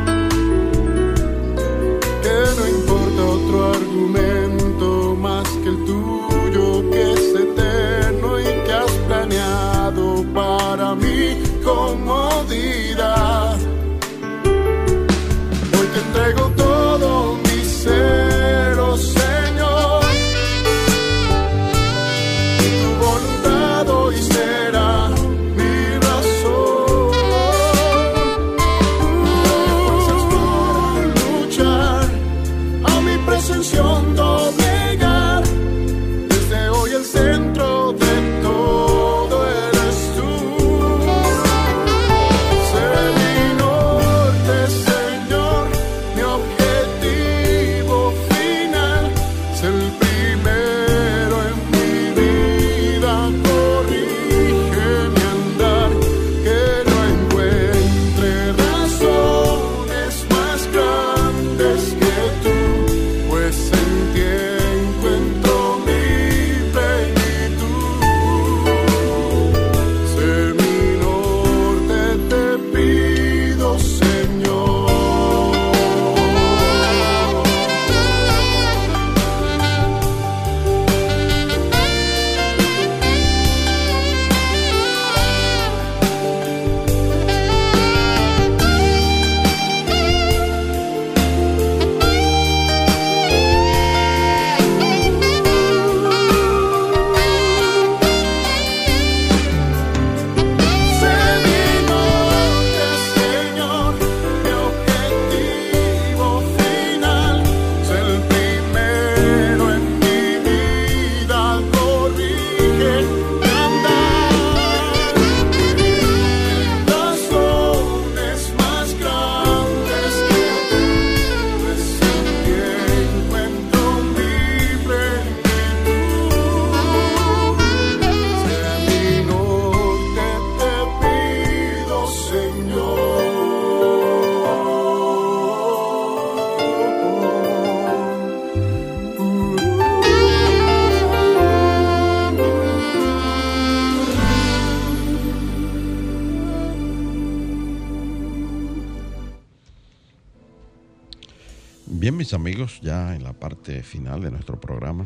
final 153.83 154.21
de 154.21 154.31
nuestro 154.31 154.59
programa, 154.59 155.05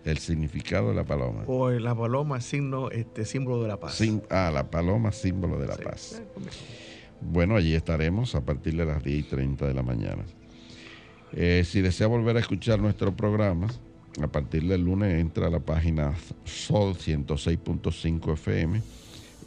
El 0.03 0.17
significado 0.17 0.89
de 0.89 0.95
la 0.95 1.05
paloma. 1.05 1.43
O 1.47 1.69
la 1.69 1.95
paloma, 1.95 2.41
signo, 2.41 2.89
este, 2.89 3.23
símbolo 3.23 3.61
de 3.61 3.67
la 3.69 3.79
paz. 3.79 4.01
ah, 4.29 4.51
la 4.53 4.69
paloma, 4.69 5.11
símbolo 5.11 5.57
de 5.59 5.67
la 5.67 5.77
paz. 5.77 6.21
Bueno, 7.21 7.55
allí 7.55 7.73
estaremos 7.73 8.35
a 8.35 8.41
partir 8.41 8.75
de 8.75 8.83
las 8.85 9.01
10 9.01 9.19
y 9.19 9.23
30 9.23 9.67
de 9.67 9.73
la 9.73 9.83
mañana. 9.83 10.23
Eh, 11.31 11.63
si 11.65 11.81
desea 11.81 12.07
volver 12.07 12.35
a 12.35 12.39
escuchar 12.41 12.79
nuestro 12.79 13.15
programa, 13.15 13.67
a 14.21 14.27
partir 14.27 14.67
del 14.67 14.83
lunes 14.83 15.19
entra 15.19 15.47
a 15.47 15.49
la 15.49 15.59
página 15.59 16.13
Sol 16.43 16.95
106.5 16.95 18.33
FM 18.33 18.81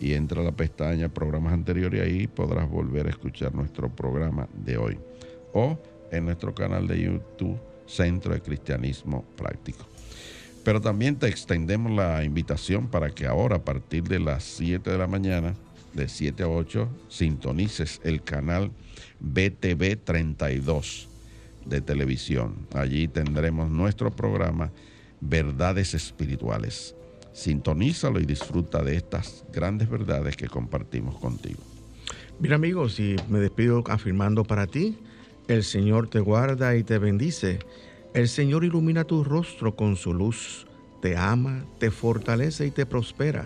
y 0.00 0.14
entra 0.14 0.40
a 0.40 0.44
la 0.44 0.52
pestaña 0.52 1.08
programas 1.08 1.52
anteriores 1.52 2.00
y 2.00 2.02
ahí 2.02 2.26
podrás 2.26 2.68
volver 2.68 3.06
a 3.06 3.10
escuchar 3.10 3.54
nuestro 3.54 3.88
programa 3.88 4.48
de 4.54 4.76
hoy. 4.76 4.98
O 5.52 5.78
en 6.10 6.24
nuestro 6.26 6.54
canal 6.54 6.86
de 6.86 7.02
YouTube, 7.02 7.58
Centro 7.86 8.34
de 8.34 8.40
Cristianismo 8.40 9.24
Práctico. 9.36 9.86
Pero 10.64 10.80
también 10.80 11.16
te 11.16 11.28
extendemos 11.28 11.92
la 11.92 12.24
invitación 12.24 12.88
para 12.88 13.10
que 13.10 13.26
ahora, 13.26 13.56
a 13.56 13.64
partir 13.64 14.02
de 14.04 14.18
las 14.18 14.42
7 14.42 14.90
de 14.90 14.98
la 14.98 15.06
mañana, 15.06 15.54
de 15.94 16.08
7 16.08 16.42
a 16.42 16.48
8, 16.48 16.88
sintonices 17.08 18.00
el 18.04 18.22
canal 18.22 18.72
BTV 19.20 19.96
32 20.02 21.08
de 21.64 21.80
televisión. 21.80 22.66
Allí 22.74 23.08
tendremos 23.08 23.70
nuestro 23.70 24.10
programa 24.10 24.72
Verdades 25.20 25.94
Espirituales. 25.94 26.94
Sintonízalo 27.36 28.18
y 28.18 28.24
disfruta 28.24 28.82
de 28.82 28.96
estas 28.96 29.44
grandes 29.52 29.90
verdades 29.90 30.38
que 30.38 30.48
compartimos 30.48 31.18
contigo. 31.18 31.60
Mira 32.40 32.56
amigos, 32.56 32.98
y 32.98 33.14
me 33.28 33.40
despido 33.40 33.84
afirmando 33.88 34.42
para 34.42 34.66
ti, 34.66 34.96
el 35.46 35.62
Señor 35.62 36.08
te 36.08 36.20
guarda 36.20 36.74
y 36.76 36.82
te 36.82 36.96
bendice. 36.96 37.58
El 38.14 38.28
Señor 38.28 38.64
ilumina 38.64 39.04
tu 39.04 39.22
rostro 39.22 39.76
con 39.76 39.96
su 39.96 40.14
luz, 40.14 40.66
te 41.02 41.18
ama, 41.18 41.66
te 41.78 41.90
fortalece 41.90 42.68
y 42.68 42.70
te 42.70 42.86
prospera. 42.86 43.44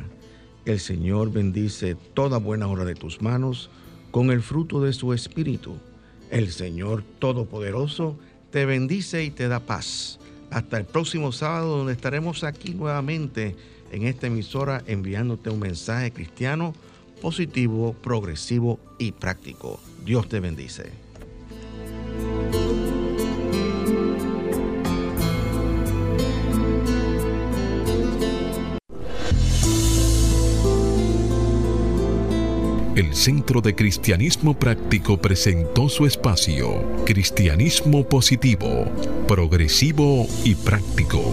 El 0.67 0.79
Señor 0.79 1.33
bendice 1.33 1.97
toda 2.15 2.39
buena 2.39 2.69
obra 2.69 2.85
de 2.85 2.95
tus 2.95 3.21
manos 3.21 3.71
con 4.13 4.31
el 4.31 4.41
fruto 4.41 4.81
de 4.81 4.93
su 4.93 5.13
espíritu. 5.13 5.75
El 6.31 6.53
Señor 6.53 7.03
Todopoderoso 7.19 8.17
te 8.53 8.67
bendice 8.67 9.25
y 9.25 9.31
te 9.31 9.49
da 9.49 9.59
paz. 9.59 10.21
Hasta 10.53 10.79
el 10.79 10.85
próximo 10.85 11.33
sábado 11.33 11.79
donde 11.79 11.93
estaremos 11.93 12.45
aquí 12.45 12.75
nuevamente 12.75 13.57
en 13.91 14.05
esta 14.05 14.27
emisora 14.27 14.83
enviándote 14.87 15.51
un 15.51 15.61
mensaje 15.61 16.11
cristiano 16.11 16.75
positivo, 17.21 17.95
progresivo 17.95 18.79
y 18.99 19.13
práctico. 19.13 19.81
Dios 20.05 20.29
te 20.29 20.41
bendice. 20.41 20.91
El 32.97 33.15
Centro 33.15 33.63
de 33.63 33.75
Cristianismo 33.75 34.59
Práctico 34.59 35.17
presentó 35.17 35.89
su 35.89 36.05
espacio, 36.05 36.85
Cristianismo 37.07 38.07
Positivo, 38.07 38.85
Progresivo 39.27 40.27
y 40.45 40.55
Práctico 40.55 41.33